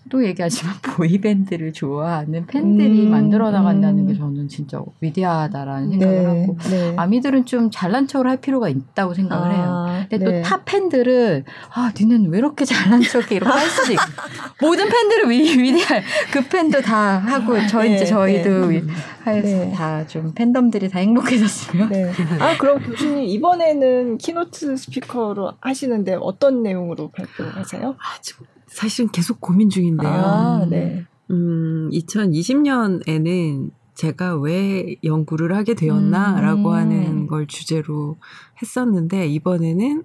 또 0.09 0.25
얘기하지만 0.25 0.75
보이밴드를 0.83 1.73
좋아하는 1.73 2.47
팬들이 2.47 3.07
음, 3.07 3.11
만들어 3.11 3.51
나간다는 3.51 4.01
음. 4.01 4.07
게 4.07 4.15
저는 4.15 4.49
진짜 4.49 4.83
위대하다라는 5.01 5.91
생각을 5.91 6.15
네, 6.15 6.25
하고 6.25 6.59
네. 6.71 6.95
아미들은 6.97 7.47
좀 7.47 7.71
잘난 7.71 8.07
척을 8.07 8.29
할 8.29 8.39
필요가 8.39 8.69
있다고 8.69 9.15
생각을 9.15 9.51
아, 9.51 9.55
해요. 9.55 10.07
근데 10.09 10.25
네. 10.25 10.43
또탑 10.43 10.65
팬들은 10.65 11.45
아 11.75 11.93
니는 11.99 12.31
왜 12.31 12.39
이렇게 12.39 12.65
잘난 12.65 13.03
척해 13.03 13.37
이렇게 13.37 13.51
할 13.51 13.69
수도 13.69 13.93
있고 13.93 14.03
모든 14.61 14.89
팬들을 14.89 15.31
위, 15.31 15.59
위대할 15.59 16.03
그 16.33 16.47
팬도 16.47 16.81
다 16.81 17.19
하고 17.19 17.55
저희 17.67 17.95
이제 17.95 18.05
네, 18.05 18.07
저희도 18.07 18.67
네. 18.69 18.83
네. 19.25 19.73
다 19.73 19.97
좀 19.97 20.35
팬덤들이 20.35 20.89
다 20.89 21.01
행복해졌으면. 21.01 21.91
아 22.39 22.57
그럼 22.59 22.81
교수님 22.81 23.25
이번에는 23.25 24.19
keynote 24.19 24.77
speaker로 24.77 25.55
하시는데 25.61 26.17
어떤 26.21 26.63
내용으로 26.63 27.11
발표하세요? 27.11 27.97
아, 27.99 28.21
지금 28.21 28.47
사실은 28.77 29.11
계속 29.11 29.41
고민 29.41 29.71
중인데요. 29.71 30.11
아, 30.11 30.67
네. 30.69 31.07
음, 31.31 31.89
2020년에는 31.91 33.71
제가 33.95 34.37
왜 34.37 34.97
연구를 35.03 35.57
하게 35.57 35.73
되었나라고 35.73 36.69
음. 36.69 36.75
하는 36.75 37.27
걸 37.27 37.47
주제로 37.47 38.19
했었는데 38.61 39.29
이번에는 39.29 40.05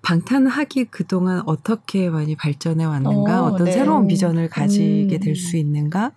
방탄하기 0.00 0.84
그동안 0.86 1.42
어떻게 1.44 2.08
많이 2.08 2.36
발전해 2.36 2.84
왔는가, 2.84 3.42
어, 3.42 3.56
떤 3.56 3.64
네. 3.64 3.72
새로운 3.72 4.06
비전을 4.06 4.48
가지게 4.48 5.16
음. 5.16 5.20
될수 5.20 5.56
있는가, 5.56 6.12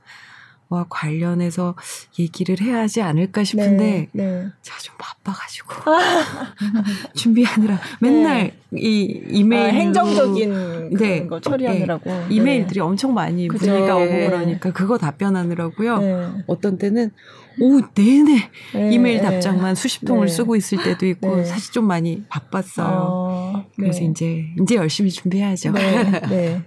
와 0.74 0.86
관련해서 0.90 1.76
얘기를 2.18 2.60
해야 2.60 2.80
하지 2.80 3.04
않을까 3.04 3.44
싶은데 3.44 4.10
네, 4.12 4.24
네. 4.24 4.48
제가 4.64 4.80
좀 4.80 4.96
바빠가지고 4.98 5.68
준비하느라 7.14 7.80
맨날 8.02 8.54
네. 8.72 8.82
이 8.82 9.22
이메일 9.30 9.70
아, 9.70 9.74
행정적인 9.74 10.90
네. 10.98 11.28
거 11.28 11.40
처리하느라고 11.40 12.10
네. 12.10 12.26
이메일들이 12.32 12.80
엄청 12.80 13.14
많이 13.14 13.48
문의가 13.48 13.98
오고 13.98 14.08
그러니까 14.08 14.72
그거 14.72 14.98
답변하느라고요. 14.98 15.98
네. 16.00 16.28
어떤 16.48 16.80
때는 16.80 17.12
오 17.60 17.82
내내 17.94 18.50
네, 18.74 18.94
이메일 18.94 19.22
답장만 19.22 19.76
수십 19.76 20.04
통을 20.06 20.28
네. 20.28 20.34
쓰고 20.34 20.56
있을 20.56 20.84
때도 20.84 21.06
있고 21.08 21.36
네. 21.38 21.46
사실 21.46 21.72
좀 21.72 21.86
많이 21.86 22.24
바빴어요. 22.30 22.88
어, 22.88 23.66
그래서 23.76 24.00
네. 24.00 24.06
이제 24.06 24.46
이제 24.62 24.76
열심히 24.76 25.12
준비해야죠. 25.12 25.72
네, 25.72 26.04
네. 26.30 26.62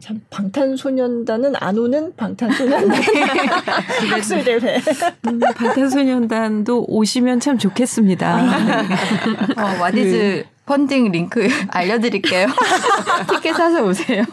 참 0.00 0.20
방탄소년단은 0.30 1.54
안 1.56 1.78
오는 1.78 2.14
방탄소년단 2.16 2.90
학술 4.10 4.44
대회. 4.44 4.80
음, 5.28 5.40
방탄소년단도 5.40 6.86
오시면 6.88 7.40
참 7.40 7.58
좋겠습니다. 7.58 8.36
어, 9.56 9.80
와디즈 9.80 10.44
그, 10.44 10.55
펀딩 10.66 11.12
링크 11.12 11.46
알려드릴게요. 11.70 12.48
티켓 13.30 13.54
사서 13.54 13.84
오세요. 13.84 14.24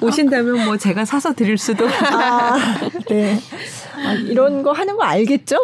오신다면 0.00 0.64
뭐 0.64 0.76
제가 0.76 1.04
사서 1.04 1.34
드릴 1.34 1.58
수도. 1.58 1.86
아, 1.86 2.56
네. 3.08 3.38
아, 3.94 4.12
이런 4.14 4.62
거 4.62 4.72
하는 4.72 4.96
거 4.96 5.04
알겠죠? 5.04 5.56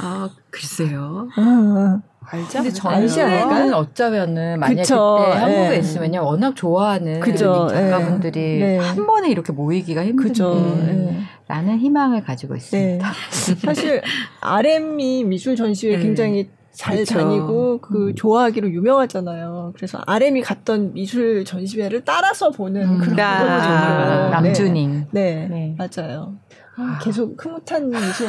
아, 0.00 0.30
글쎄요. 0.50 1.28
아, 1.36 2.00
알죠? 2.22 2.58
근데 2.58 2.70
전시회는 2.70 3.74
어쩌면은 3.74 4.60
만약에 4.60 4.82
그쵸, 4.82 5.18
그때 5.20 5.38
한국에 5.38 5.68
네. 5.68 5.78
있으면요 5.78 6.24
워낙 6.24 6.54
좋아하는 6.54 7.20
그죠, 7.20 7.68
작가분들이 7.68 8.58
네. 8.60 8.78
한 8.78 9.06
번에 9.06 9.30
이렇게 9.30 9.52
모이기가 9.52 10.04
힘든데 10.04 10.92
네. 10.92 11.20
라는 11.48 11.78
희망을 11.78 12.22
가지고 12.22 12.54
있습니다. 12.54 13.06
네. 13.08 13.54
사실 13.56 14.00
RM이 14.40 15.24
미술 15.24 15.56
전시회 15.56 15.96
네. 15.96 16.02
굉장히 16.02 16.48
잘 16.80 16.96
그쵸. 16.96 17.18
다니고 17.18 17.78
그 17.82 18.08
음. 18.08 18.14
좋아하기로 18.14 18.70
유명하잖아요. 18.70 19.74
그래서 19.76 20.00
RM이 20.06 20.40
갔던 20.40 20.94
미술 20.94 21.44
전시회를 21.44 22.06
따라서 22.06 22.48
보는 22.48 22.82
음. 22.82 22.98
그런 22.98 23.16
거거든요. 23.16 23.74
아, 23.74 24.30
남준잉. 24.30 25.08
네. 25.10 25.46
네. 25.50 25.76
맞아요. 25.76 26.36
아, 26.80 26.98
계속 27.02 27.36
흐뭇한 27.42 27.88
미소. 27.90 28.26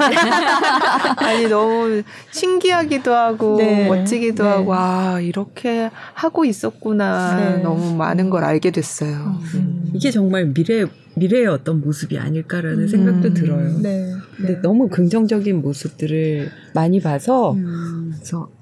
아니 1.18 1.48
너무 1.48 2.04
신기하기도 2.32 3.14
하고 3.14 3.58
네. 3.58 3.88
멋지기도 3.88 4.44
네. 4.44 4.50
하고 4.50 4.74
아 4.74 5.20
이렇게 5.20 5.90
하고 6.14 6.46
있었구나 6.46 7.36
네. 7.36 7.64
너무 7.64 7.96
많은 7.96 8.30
걸 8.30 8.44
알게 8.44 8.72
됐어요. 8.72 9.40
음. 9.56 9.92
이게 9.94 10.12
정말 10.12 10.46
미래 10.54 10.86
미래의 11.16 11.48
어떤 11.48 11.82
모습이 11.82 12.18
아닐까라는 12.18 12.80
음. 12.84 12.88
생각도 12.88 13.34
들어요. 13.34 13.78
네. 13.80 14.12
근데 14.38 14.54
네. 14.54 14.62
너무 14.62 14.88
긍정적인 14.90 15.62
모습들을 15.62 16.50
많이 16.74 17.02
봐서 17.02 17.54
음. 17.54 18.14
그래서 18.16 18.42
어, 18.42 18.61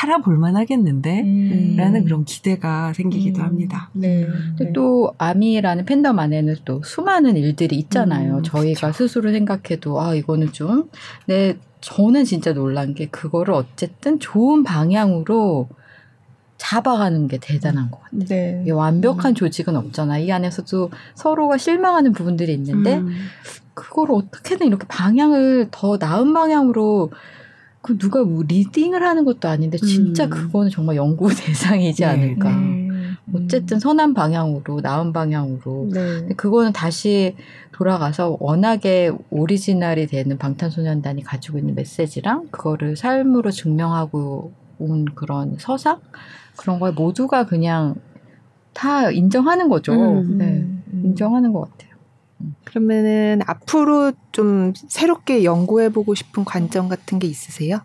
살아볼 0.00 0.38
만하겠는데? 0.38 1.20
음. 1.20 1.74
라는 1.76 2.04
그런 2.04 2.24
기대가 2.24 2.92
생기기도 2.94 3.42
음. 3.42 3.44
합니다. 3.44 3.90
네. 3.92 4.26
네. 4.58 4.72
또 4.72 5.12
아미라는 5.18 5.84
팬덤 5.84 6.18
안에는 6.18 6.56
또 6.64 6.82
수많은 6.82 7.36
일들이 7.36 7.76
있잖아요. 7.76 8.38
음, 8.38 8.42
저희가 8.42 8.80
그렇죠. 8.80 8.96
스스로 8.96 9.30
생각해도 9.30 10.00
아 10.00 10.14
이거는 10.14 10.52
좀 10.52 10.88
네, 11.26 11.58
저는 11.82 12.24
진짜 12.24 12.54
놀란 12.54 12.94
게 12.94 13.08
그거를 13.08 13.52
어쨌든 13.52 14.18
좋은 14.18 14.64
방향으로 14.64 15.68
잡아가는 16.56 17.28
게 17.28 17.36
대단한 17.38 17.90
것 17.90 18.00
같아요. 18.02 18.24
네. 18.26 18.60
이게 18.62 18.70
완벽한 18.70 19.32
음. 19.32 19.34
조직은 19.34 19.76
없잖아. 19.76 20.18
이 20.18 20.32
안에서도 20.32 20.90
서로가 21.14 21.58
실망하는 21.58 22.12
부분들이 22.12 22.54
있는데 22.54 22.98
음. 22.98 23.10
그걸 23.74 24.12
어떻게든 24.12 24.66
이렇게 24.66 24.86
방향을 24.88 25.68
더 25.70 25.98
나은 25.98 26.32
방향으로 26.32 27.10
그 27.82 27.96
누가 27.96 28.22
뭐 28.22 28.42
리딩을 28.46 29.02
하는 29.02 29.24
것도 29.24 29.48
아닌데 29.48 29.78
진짜 29.78 30.24
음. 30.24 30.30
그거는 30.30 30.70
정말 30.70 30.96
연구 30.96 31.28
대상이지 31.34 32.02
네. 32.02 32.08
않을까. 32.08 32.56
네. 32.56 32.88
어쨌든 33.32 33.78
선한 33.78 34.14
방향으로 34.14 34.80
나은 34.80 35.12
방향으로. 35.12 35.88
네. 35.92 36.28
그거는 36.36 36.72
다시 36.72 37.36
돌아가서 37.72 38.36
워낙에 38.40 39.12
오리지널이 39.30 40.06
되는 40.08 40.36
방탄소년단이 40.36 41.22
가지고 41.22 41.58
있는 41.58 41.74
메시지랑 41.74 42.48
그거를 42.50 42.96
삶으로 42.96 43.50
증명하고 43.50 44.52
온 44.78 45.04
그런 45.14 45.56
서사 45.58 45.98
그런 46.56 46.80
걸 46.80 46.92
모두가 46.92 47.46
그냥 47.46 47.94
다 48.72 49.10
인정하는 49.10 49.68
거죠. 49.68 49.92
음. 49.92 50.38
네. 50.38 50.44
음. 50.92 51.02
인정하는 51.04 51.52
것 51.52 51.70
같아요. 51.70 51.89
그러면은 52.64 53.40
앞으로 53.46 54.12
좀 54.32 54.72
새롭게 54.88 55.44
연구해 55.44 55.90
보고 55.90 56.14
싶은 56.14 56.44
관점 56.44 56.88
같은 56.88 57.18
게 57.18 57.26
있으세요? 57.26 57.80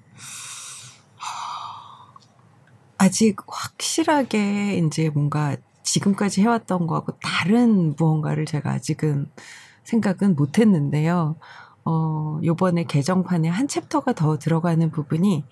아직 2.97 3.37
확실하게 3.47 4.77
이제 4.77 5.09
뭔가 5.09 5.55
지금까지 5.83 6.41
해왔던 6.41 6.87
거하고 6.87 7.17
다른 7.19 7.95
무언가를 7.97 8.45
제가 8.45 8.71
아직은 8.71 9.29
생각은 9.83 10.35
못 10.35 10.59
했는데요. 10.59 11.35
어, 11.85 12.39
요번에 12.43 12.85
개정판에 12.85 13.47
한 13.47 13.67
chapter가 13.67 14.13
더 14.13 14.39
들어가는 14.39 14.89
부분이 14.91 15.45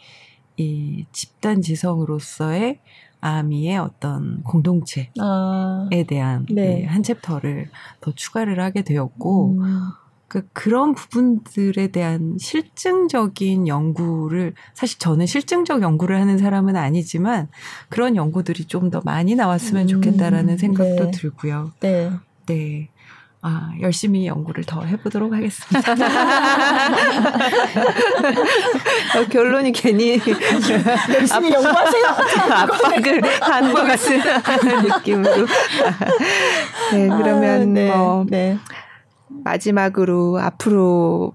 이 0.57 1.05
집단 1.11 1.61
지성으로서의 1.61 2.79
아미의 3.23 3.77
어떤 3.77 4.43
공동체에 4.43 5.09
아, 5.19 5.87
대한 6.07 6.45
네. 6.49 6.85
한 6.85 7.03
chapter를 7.03 7.69
더 8.01 8.11
추가를 8.13 8.59
하게 8.59 8.83
되었고 8.83 9.57
음. 9.59 9.79
그 10.27 10.47
그런 10.51 10.95
부분들에 10.95 11.89
대한 11.89 12.37
실증적인 12.39 13.67
연구를 13.67 14.55
사실 14.73 14.97
저는 14.97 15.27
실증적 15.27 15.83
연구를 15.83 16.19
하는 16.19 16.39
사람은 16.39 16.75
아니지만 16.75 17.49
그런 17.89 18.15
연구들이 18.15 18.65
좀 18.65 18.89
더 18.89 19.01
많이 19.05 19.35
나왔으면 19.35 19.87
좋겠다라는 19.87 20.53
음, 20.53 20.57
생각도 20.57 21.05
네. 21.05 21.11
들고요. 21.11 21.71
네. 21.79 22.11
네. 22.47 22.89
아, 23.45 23.71
열심히 23.81 24.25
연구를 24.25 24.63
더 24.63 24.83
해보도록 24.83 25.33
하겠습니다. 25.33 25.91
어, 29.17 29.25
결론이 29.29 29.71
괜히 29.73 30.19
열심히 31.13 31.51
연구하세요. 31.51 32.05
압박을 32.51 33.21
한 33.41 33.73
것 33.73 33.83
같은 33.83 34.21
느낌으로. 34.83 35.45
네, 36.93 37.07
그러면 37.09 37.61
아, 37.61 37.65
네, 37.65 37.87
뭐 37.95 38.25
네. 38.29 38.57
마지막으로 39.27 40.39
앞으로 40.39 41.33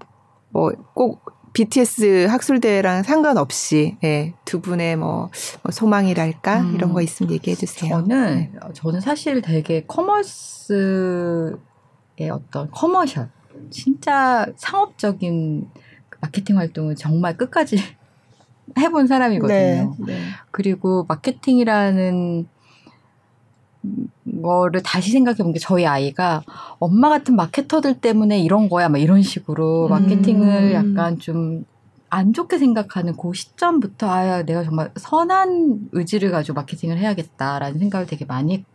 뭐 0.49 0.71
꼭 0.95 1.37
BTS 1.51 2.27
학술대회랑 2.29 3.01
상관없이 3.03 3.97
네, 4.01 4.33
두 4.45 4.61
분의 4.61 4.95
뭐, 4.97 5.29
뭐 5.63 5.71
소망이랄까 5.71 6.59
음, 6.61 6.75
이런 6.75 6.93
거 6.93 7.01
있으면 7.01 7.31
얘기해 7.33 7.55
주세요. 7.55 7.89
저는 7.89 8.35
네. 8.53 8.59
저는 8.73 9.01
사실 9.01 9.41
되게 9.41 9.83
commerce 9.87 11.57
어떤 12.29 12.69
commercial, 12.71 13.29
진짜 13.69 14.45
상업적인 14.57 15.69
마케팅 16.21 16.57
활동을 16.57 16.95
정말 16.95 17.37
끝까지 17.37 17.77
해본 18.77 19.07
사람이거든요. 19.07 19.95
네, 19.99 20.13
네. 20.13 20.19
그리고 20.51 21.05
마케팅이라는 21.07 22.47
거를 24.43 24.83
다시 24.83 25.11
생각해 25.11 25.37
본 25.37 25.53
게 25.53 25.59
저희 25.59 25.85
아이가 25.85 26.43
엄마 26.79 27.07
같은 27.09 27.35
마케터들 27.35 28.01
때문에 28.01 28.39
이런 28.39 28.67
거야, 28.67 28.89
막 28.89 28.97
이런 28.97 29.21
식으로 29.21 29.85
음. 29.87 29.89
마케팅을 29.91 30.73
약간 30.73 31.17
좀 31.19 31.63
안 32.09 32.33
좋게 32.33 32.57
생각하는 32.57 33.15
그 33.15 33.33
시점부터 33.33 34.09
아, 34.09 34.43
내가 34.43 34.63
정말 34.63 34.91
선한 34.95 35.89
의지를 35.91 36.31
가지고 36.31 36.55
마케팅을 36.55 36.97
해야겠다라는 36.97 37.79
생각을 37.79 38.07
되게 38.07 38.25
많이 38.25 38.65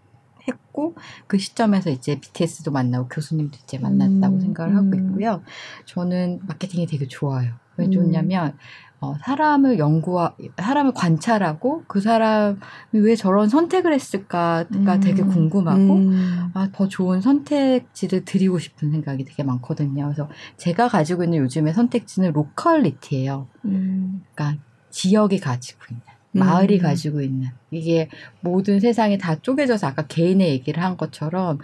했고 0.48 0.94
그 1.26 1.38
시점에서 1.38 1.90
이제 1.90 2.18
BTS도 2.20 2.70
만나고 2.70 3.08
교수님도 3.08 3.58
이제 3.62 3.78
만났다고 3.78 4.36
음, 4.36 4.40
생각을 4.40 4.76
하고 4.76 4.88
음. 4.88 4.94
있고요. 4.94 5.42
저는 5.86 6.40
마케팅이 6.46 6.86
되게 6.86 7.06
좋아요. 7.06 7.54
왜 7.76 7.86
음. 7.86 7.90
좋냐면 7.90 8.56
어, 9.04 9.14
사람을 9.20 9.78
연구하, 9.78 10.34
사람을 10.56 10.92
관찰하고 10.94 11.84
그 11.86 12.00
사람이 12.00 12.56
왜 12.92 13.16
저런 13.16 13.48
선택을 13.50 13.92
했을까가 13.92 14.64
음. 14.74 15.00
되게 15.00 15.22
궁금하고 15.22 15.94
음. 15.96 16.50
아, 16.54 16.68
더 16.72 16.88
좋은 16.88 17.20
선택지를 17.20 18.24
드리고 18.24 18.58
싶은 18.58 18.90
생각이 18.90 19.24
되게 19.24 19.42
많거든요. 19.42 20.04
그래서 20.04 20.28
제가 20.56 20.88
가지고 20.88 21.24
있는 21.24 21.38
요즘의 21.40 21.74
선택지는 21.74 22.32
로컬리티예요. 22.32 23.48
음. 23.66 24.22
그러니까 24.34 24.62
지역이 24.90 25.40
가지고 25.40 25.80
있는. 25.90 26.13
마을이 26.34 26.76
음. 26.78 26.82
가지고 26.82 27.20
있는 27.22 27.48
이게 27.70 28.08
모든 28.40 28.80
세상이 28.80 29.18
다 29.18 29.36
쪼개져서 29.40 29.86
아까 29.86 30.02
개인의 30.06 30.50
얘기를 30.50 30.82
한 30.82 30.96
것처럼 30.96 31.58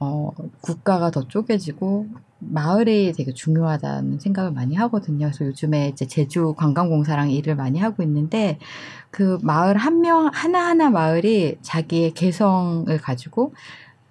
어, 0.00 0.30
국가가 0.60 1.10
더 1.10 1.26
쪼개지고 1.28 2.08
마을이 2.40 3.12
되게 3.16 3.32
중요하다는 3.32 4.18
생각을 4.18 4.50
많이 4.52 4.74
하거든요. 4.76 5.26
그래서 5.28 5.46
요즘에 5.46 5.88
이제 5.88 6.06
제주 6.06 6.54
관광공사랑 6.56 7.30
일을 7.30 7.54
많이 7.56 7.78
하고 7.80 8.02
있는데 8.02 8.58
그 9.10 9.38
마을 9.42 9.76
한 9.76 10.00
명 10.00 10.28
하나하나 10.32 10.90
마을이 10.90 11.56
자기의 11.62 12.12
개성을 12.12 12.96
가지고 12.98 13.54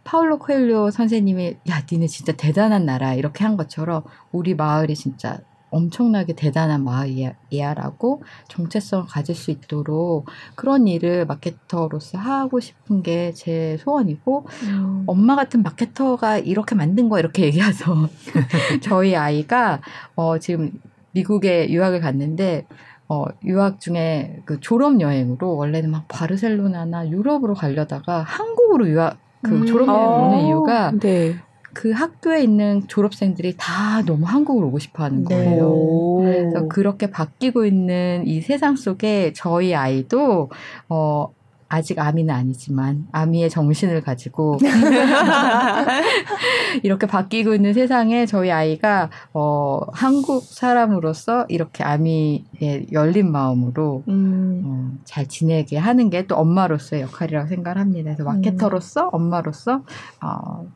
파울로 0.04 0.40
코엘료 0.40 0.92
선생님이 0.92 1.58
야 1.70 1.84
니네 1.90 2.08
진짜 2.08 2.34
대단한 2.34 2.86
나라 2.86 3.14
이렇게 3.14 3.44
한 3.44 3.58
것처럼 3.58 4.04
우리 4.32 4.56
마을이 4.56 4.96
진짜 4.96 5.40
엄청나게 5.74 6.34
대단한 6.34 6.84
마을이야라고 6.84 8.24
정체성을 8.48 9.06
가질 9.08 9.36
수 9.36 9.52
있도록 9.52 10.28
그런 10.56 10.88
일을 10.88 11.26
마케터로서 11.26 12.18
하고 12.18 12.60
싶은 12.60 13.04
게 13.04 13.34
제 13.34 13.78
소원이고 13.80 14.46
음. 14.64 15.04
엄마 15.08 15.36
같은 15.36 15.64
마케터가 15.64 16.38
이렇게 16.40 16.76
만든 16.76 17.10
거 17.10 17.20
이렇게 17.20 17.44
얘기해서 17.44 18.08
저희 18.82 19.16
아이가 19.16 19.82
어 20.16 20.38
지금 20.40 20.72
미국에 21.12 21.70
유학을 21.70 22.00
갔는데 22.00 22.66
어, 23.10 23.26
유학 23.44 23.80
중에 23.80 24.42
그 24.46 24.60
졸업 24.60 25.02
여행으로 25.02 25.56
원래는 25.56 25.92
막 25.92 26.08
바르셀로나나 26.08 27.10
유럽으로 27.10 27.54
가려다가 27.54 28.24
한국으로 28.24 28.88
유학 28.90 29.18
그 29.42 29.56
음. 29.56 29.66
졸업 29.66 29.88
여행 29.90 30.10
오는 30.10 30.38
아. 30.38 30.42
이유가 30.42 30.92
네. 31.00 31.36
그 31.74 31.92
학교에 31.92 32.44
있는 32.44 32.88
졸업생들이 32.88 33.56
다 33.58 34.02
너무 34.04 34.26
한국을 34.26 34.64
오고 34.66 34.80
싶어 34.80 35.04
하는 35.04 35.24
네. 35.26 35.36
거예요. 35.36 36.22
네. 36.24 36.32
그래서 36.32 36.68
그렇게 36.68 37.10
바뀌고 37.10 37.66
있는 37.66 38.24
이 38.26 38.42
세상 38.42 38.76
속에 38.76 39.34
저희 39.34 39.74
아이도, 39.76 40.50
어, 40.90 41.28
아직 41.70 41.98
아미는 41.98 42.32
아니지만 42.36 43.08
아미의 43.12 43.50
정신을 43.50 44.02
가지고 44.02 44.60
이렇게 46.84 47.08
바뀌고 47.08 47.56
있는 47.56 47.74
세상에 47.74 48.28
저희 48.28 48.52
아이가 48.52 49.10
어 49.34 49.80
한국 49.92 50.44
사람으로서 50.44 51.48
이렇게 51.50 51.84
아미의 51.84 52.88
열린 52.92 53.32
마음으로 53.32 54.04
음. 54.08 54.62
어, 54.66 54.92
잘 55.04 55.28
지내게 55.28 55.78
하는 55.78 56.12
게 56.12 56.28
또 56.28 56.36
엄마로서의 56.36 57.02
역할이라고 57.02 57.48
생각을 57.50 57.80
합니다. 57.82 58.14
그래서 58.16 58.24
마케터로서 58.24 59.10
엄마로서 59.12 59.82
어 60.22 60.68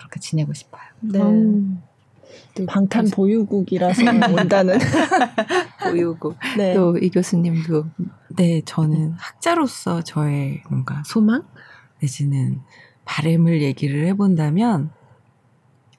그렇게 0.00 0.18
지내고 0.18 0.54
싶어요. 0.54 0.82
네. 1.00 1.20
음. 1.20 1.82
방탄 2.66 3.06
보유국이라서 3.10 4.02
온다는 4.32 4.78
보유국. 5.82 6.36
네. 6.56 6.74
또 6.74 6.96
이 6.96 7.10
교수님도 7.10 7.84
네 8.36 8.62
저는 8.64 9.12
학자로서 9.12 10.02
저의 10.02 10.62
뭔가 10.70 11.02
소망 11.04 11.44
내지는 12.00 12.60
바램을 13.04 13.60
얘기를 13.62 14.06
해본다면 14.06 14.90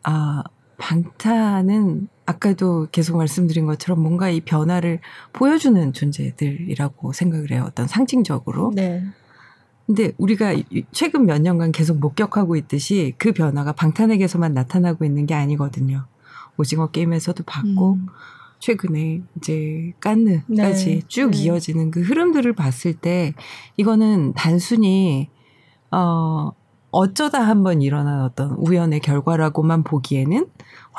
아 0.04 0.44
방탄은 0.78 2.08
아까도 2.26 2.88
계속 2.92 3.18
말씀드린 3.18 3.66
것처럼 3.68 4.02
뭔가 4.02 4.30
이 4.30 4.42
변화를 4.42 5.00
보여주는 5.34 5.94
존재들이라고 5.94 7.14
생각을 7.14 7.52
해요. 7.52 7.66
어떤 7.68 7.88
상징적으로. 7.88 8.72
네. 8.76 9.04
근데 9.94 10.14
우리가 10.18 10.56
최근 10.94 11.26
몇 11.26 11.42
년간 11.42 11.74
계속 11.74 12.00
목격하고 12.00 12.56
있듯이 12.56 13.14
그 13.18 13.34
변화가 13.34 13.74
방탄에게서만 13.74 14.54
나타나고 14.54 15.04
있는 15.04 15.26
게 15.26 15.34
아니거든요. 15.34 16.06
오징어 16.56 16.88
게임에서도 16.92 17.44
봤고 17.44 17.94
음. 17.96 18.06
최근에 18.60 19.22
이제 19.36 19.92
깐느까지 20.00 20.86
네. 20.86 21.02
쭉 21.10 21.32
네. 21.32 21.40
이어지는 21.40 21.92
그 21.92 22.02
흐름들을 22.02 22.54
봤을 22.54 22.94
때 22.94 23.34
이거는 23.76 24.32
단순히 24.34 25.30
어 25.92 26.52
어쩌다 26.92 27.42
한번 27.42 27.82
일어난 27.82 28.22
어떤 28.22 28.52
우연의 28.52 29.02
결과라고만 29.02 29.84
보기에는 29.84 30.48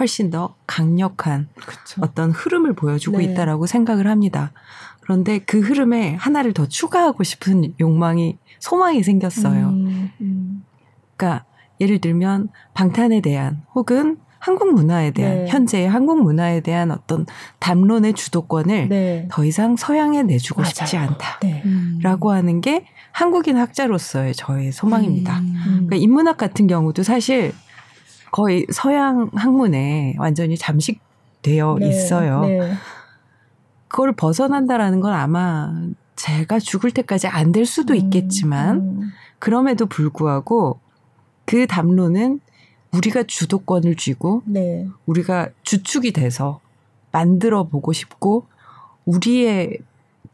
훨씬 0.00 0.30
더 0.30 0.54
강력한 0.66 1.48
그쵸. 1.54 2.02
어떤 2.02 2.30
흐름을 2.30 2.74
보여주고 2.74 3.18
네. 3.18 3.24
있다라고 3.24 3.66
생각을 3.66 4.06
합니다. 4.06 4.52
그런데 5.00 5.38
그 5.38 5.60
흐름에 5.60 6.14
하나를 6.14 6.52
더 6.52 6.66
추가하고 6.66 7.24
싶은 7.24 7.74
욕망이 7.80 8.38
소망이 8.62 9.02
생겼어요. 9.02 9.70
음, 9.70 10.10
음. 10.20 10.64
그러니까 11.16 11.44
예를 11.80 12.00
들면 12.00 12.48
방탄에 12.74 13.20
대한 13.20 13.62
혹은 13.74 14.18
한국 14.38 14.72
문화에 14.72 15.10
대한 15.10 15.44
네. 15.44 15.48
현재의 15.48 15.88
한국 15.88 16.22
문화에 16.22 16.60
대한 16.60 16.92
어떤 16.92 17.26
담론의 17.58 18.14
주도권을 18.14 18.88
네. 18.88 19.28
더 19.32 19.44
이상 19.44 19.74
서양에 19.74 20.22
내주고 20.22 20.62
맞아요. 20.62 20.74
싶지 20.74 20.96
않다라고 20.96 22.30
네. 22.32 22.36
하는 22.36 22.60
게 22.60 22.86
한국인 23.10 23.56
학자로서의 23.56 24.34
저의 24.34 24.70
소망입니다. 24.70 25.40
음. 25.40 25.64
그러니까 25.66 25.96
인문학 25.96 26.36
같은 26.36 26.68
경우도 26.68 27.02
사실 27.02 27.52
거의 28.30 28.64
서양 28.72 29.28
학문에 29.34 30.14
완전히 30.18 30.56
잠식되어 30.56 31.78
네. 31.80 31.88
있어요. 31.88 32.42
네. 32.42 32.74
그걸 33.88 34.12
벗어난다라는 34.12 35.00
건 35.00 35.12
아마 35.14 35.72
제가 36.16 36.58
죽을 36.58 36.90
때까지 36.90 37.26
안 37.26 37.52
될 37.52 37.66
수도 37.66 37.94
음. 37.94 37.98
있겠지만 37.98 38.76
음. 38.76 39.10
그럼에도 39.38 39.86
불구하고 39.86 40.78
그 41.44 41.66
담론은 41.66 42.40
우리가 42.92 43.24
주도권을 43.24 43.96
쥐고 43.96 44.42
네. 44.46 44.86
우리가 45.06 45.48
주축이 45.62 46.12
돼서 46.12 46.60
만들어 47.10 47.64
보고 47.64 47.92
싶고 47.92 48.46
우리의 49.04 49.78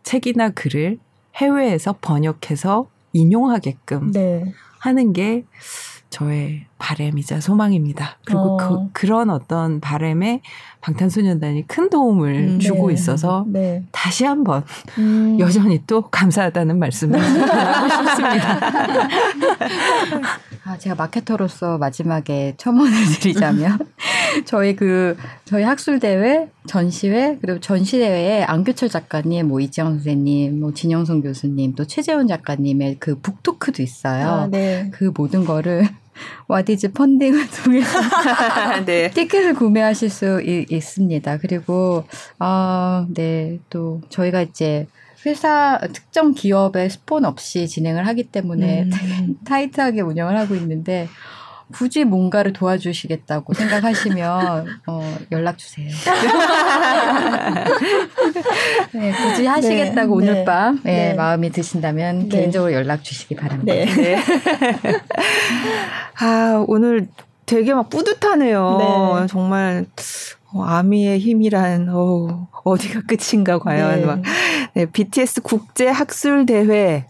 책이나 0.02 0.50
글을 0.50 0.98
해외에서 1.36 1.96
번역해서 2.00 2.88
인용하게끔 3.12 4.12
네. 4.12 4.52
하는 4.78 5.12
게 5.12 5.44
저의 6.10 6.67
바램이자 6.78 7.40
소망입니다. 7.40 8.18
그리고 8.24 8.56
그, 8.56 8.64
어. 8.64 8.68
그, 8.68 8.88
그런 8.92 9.30
어떤 9.30 9.80
바램에 9.80 10.40
방탄소년단이 10.80 11.66
큰 11.66 11.90
도움을 11.90 12.34
음, 12.34 12.58
주고 12.60 12.88
네. 12.88 12.94
있어서 12.94 13.44
네. 13.48 13.82
다시 13.90 14.24
한번 14.24 14.64
음. 14.98 15.36
여전히 15.40 15.82
또 15.86 16.02
감사하다는 16.02 16.78
말씀을 16.78 17.18
하고 17.20 17.88
싶습니다. 17.88 18.58
아, 20.64 20.78
제가 20.78 20.94
마케터로서 20.94 21.78
마지막에 21.78 22.54
첨언을 22.58 22.92
드리자면 23.20 23.78
저희 24.44 24.76
그 24.76 25.16
저희 25.44 25.64
학술 25.64 25.98
대회, 25.98 26.48
전시회 26.66 27.38
그리고 27.40 27.58
전시 27.58 27.98
대회에 27.98 28.44
안규철 28.44 28.88
작가님, 28.88 29.48
뭐 29.48 29.60
이지영 29.60 29.94
선생님, 29.94 30.60
뭐 30.60 30.72
진영성 30.72 31.22
교수님, 31.22 31.74
또 31.74 31.86
최재훈 31.86 32.28
작가님의 32.28 32.96
그 33.00 33.18
북토크도 33.18 33.82
있어요. 33.82 34.28
아, 34.28 34.46
네. 34.46 34.90
그 34.92 35.10
모든 35.14 35.44
거를 35.44 35.88
와디즈 36.46 36.92
펀딩을 36.92 37.46
통해서 37.62 37.98
네. 38.86 39.10
티켓을 39.10 39.54
구매하실 39.54 40.10
수 40.10 40.42
있, 40.42 40.80
습니다 40.80 41.38
그리고 41.38 42.04
아, 42.38 43.06
네, 43.10 43.58
또 43.70 44.00
저희가 44.08 44.42
이제 44.42 44.86
회사 45.26 45.78
특정 45.92 46.32
기업의 46.32 46.90
스폰 46.90 47.24
없이 47.24 47.66
진행을 47.66 48.06
하기 48.06 48.24
때문에 48.24 48.84
음. 48.84 49.36
타이트하게 49.44 50.00
운영을 50.00 50.36
하고 50.38 50.54
있는데 50.54 51.08
굳이 51.72 52.04
뭔가를 52.04 52.52
도와주시겠다고 52.52 53.54
생각하시면 53.54 54.66
어, 54.86 55.16
연락 55.32 55.58
주세요. 55.58 55.88
네, 58.92 59.12
굳이 59.12 59.46
하시겠다고 59.46 60.20
네, 60.20 60.24
오늘 60.24 60.34
네, 60.34 60.44
밤 60.44 60.80
네, 60.82 61.08
네. 61.10 61.14
마음이 61.14 61.50
드신다면 61.50 62.28
네. 62.28 62.28
개인적으로 62.28 62.72
연락 62.72 63.04
주시기 63.04 63.34
바랍니다. 63.34 63.74
아 66.20 66.64
오늘 66.66 67.08
되게 67.46 67.74
막 67.74 67.88
뿌듯하네요. 67.90 69.26
정말 69.28 69.86
어, 70.52 70.62
아미의 70.62 71.18
힘이란 71.18 71.88
어, 71.90 72.48
어디가 72.64 73.02
끝인가 73.06 73.58
과연 73.58 74.06
막 74.06 74.22
네, 74.74 74.86
BTS 74.86 75.42
국제 75.42 75.88
학술 75.88 76.46
대회 76.46 77.04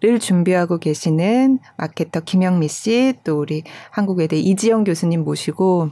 를 0.00 0.20
준비하고 0.20 0.78
계시는 0.78 1.58
마케터 1.76 2.20
김영미 2.20 2.68
씨, 2.68 3.14
또 3.24 3.40
우리 3.40 3.64
한국외대 3.90 4.38
이지영 4.38 4.84
교수님 4.84 5.24
모시고 5.24 5.90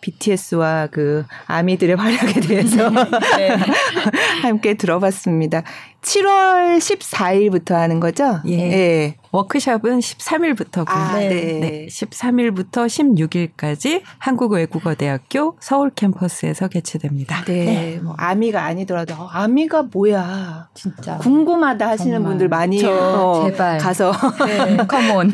BTS와 0.00 0.86
그 0.90 1.24
아미들의 1.46 1.96
활약에 1.96 2.40
대해서 2.40 2.90
네. 3.36 3.56
함께 4.42 4.74
들어봤습니다. 4.74 5.64
7월 6.02 6.78
14일부터 6.78 7.72
하는 7.74 8.00
거죠? 8.00 8.40
예. 8.46 8.52
예. 8.58 9.14
워크샵은 9.32 10.00
13일부터고요. 10.00 10.88
아, 10.88 11.16
네. 11.18 11.28
네. 11.28 11.86
13일부터 11.88 12.86
16일까지 12.86 14.02
한국외국어대학교 14.18 15.56
서울 15.60 15.90
캠퍼스에서 15.90 16.66
개최됩니다. 16.66 17.44
네. 17.44 17.64
네. 17.64 18.00
뭐 18.02 18.14
아미가 18.18 18.64
아니더라도 18.64 19.14
어, 19.14 19.28
아미가 19.30 19.84
뭐야? 19.92 20.68
진짜 20.74 21.18
궁금하다 21.18 21.88
하시는 21.88 22.14
정말. 22.14 22.30
분들 22.30 22.48
많이 22.48 22.84
어, 22.84 23.44
제발 23.46 23.78
가서 23.78 24.12
네. 24.46 24.76
컴온. 24.88 25.30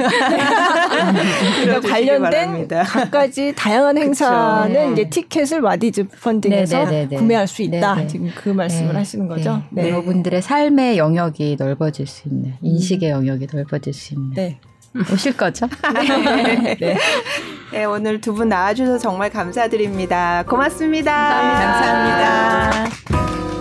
관련된 1.88 2.68
각가지 2.68 3.54
다양한 3.56 3.96
행사는 3.96 4.72
네. 4.72 4.92
이제 4.92 5.08
티켓을 5.08 5.60
와디즈 5.60 6.08
펀딩에서 6.22 6.84
네, 6.84 7.06
네, 7.08 7.16
구매할 7.16 7.46
수 7.46 7.62
있다. 7.62 8.06
지금 8.08 8.30
그 8.34 8.50
말씀을 8.50 8.94
하시는 8.94 9.26
거죠. 9.26 9.62
네. 9.70 9.88
여러분들의 9.88 10.42
삶의 10.56 10.96
영역이 10.96 11.56
넓어질 11.58 12.06
수 12.06 12.28
있는 12.28 12.50
음. 12.50 12.56
인식의 12.62 13.10
영역이 13.10 13.46
넓어질 13.52 13.92
수 13.92 14.14
있는 14.14 14.30
네. 14.32 14.58
음, 14.94 15.02
오실 15.12 15.36
거죠? 15.36 15.66
네. 15.68 16.76
네. 16.80 16.96
네. 17.72 17.84
오늘 17.84 18.22
두 18.22 18.32
분 18.32 18.48
나와주셔서 18.48 18.98
정말 18.98 19.28
감사드립니다. 19.28 20.44
고맙습니다 20.48 21.12
감사합니다. 21.12 22.70
감사합니다. 22.70 23.55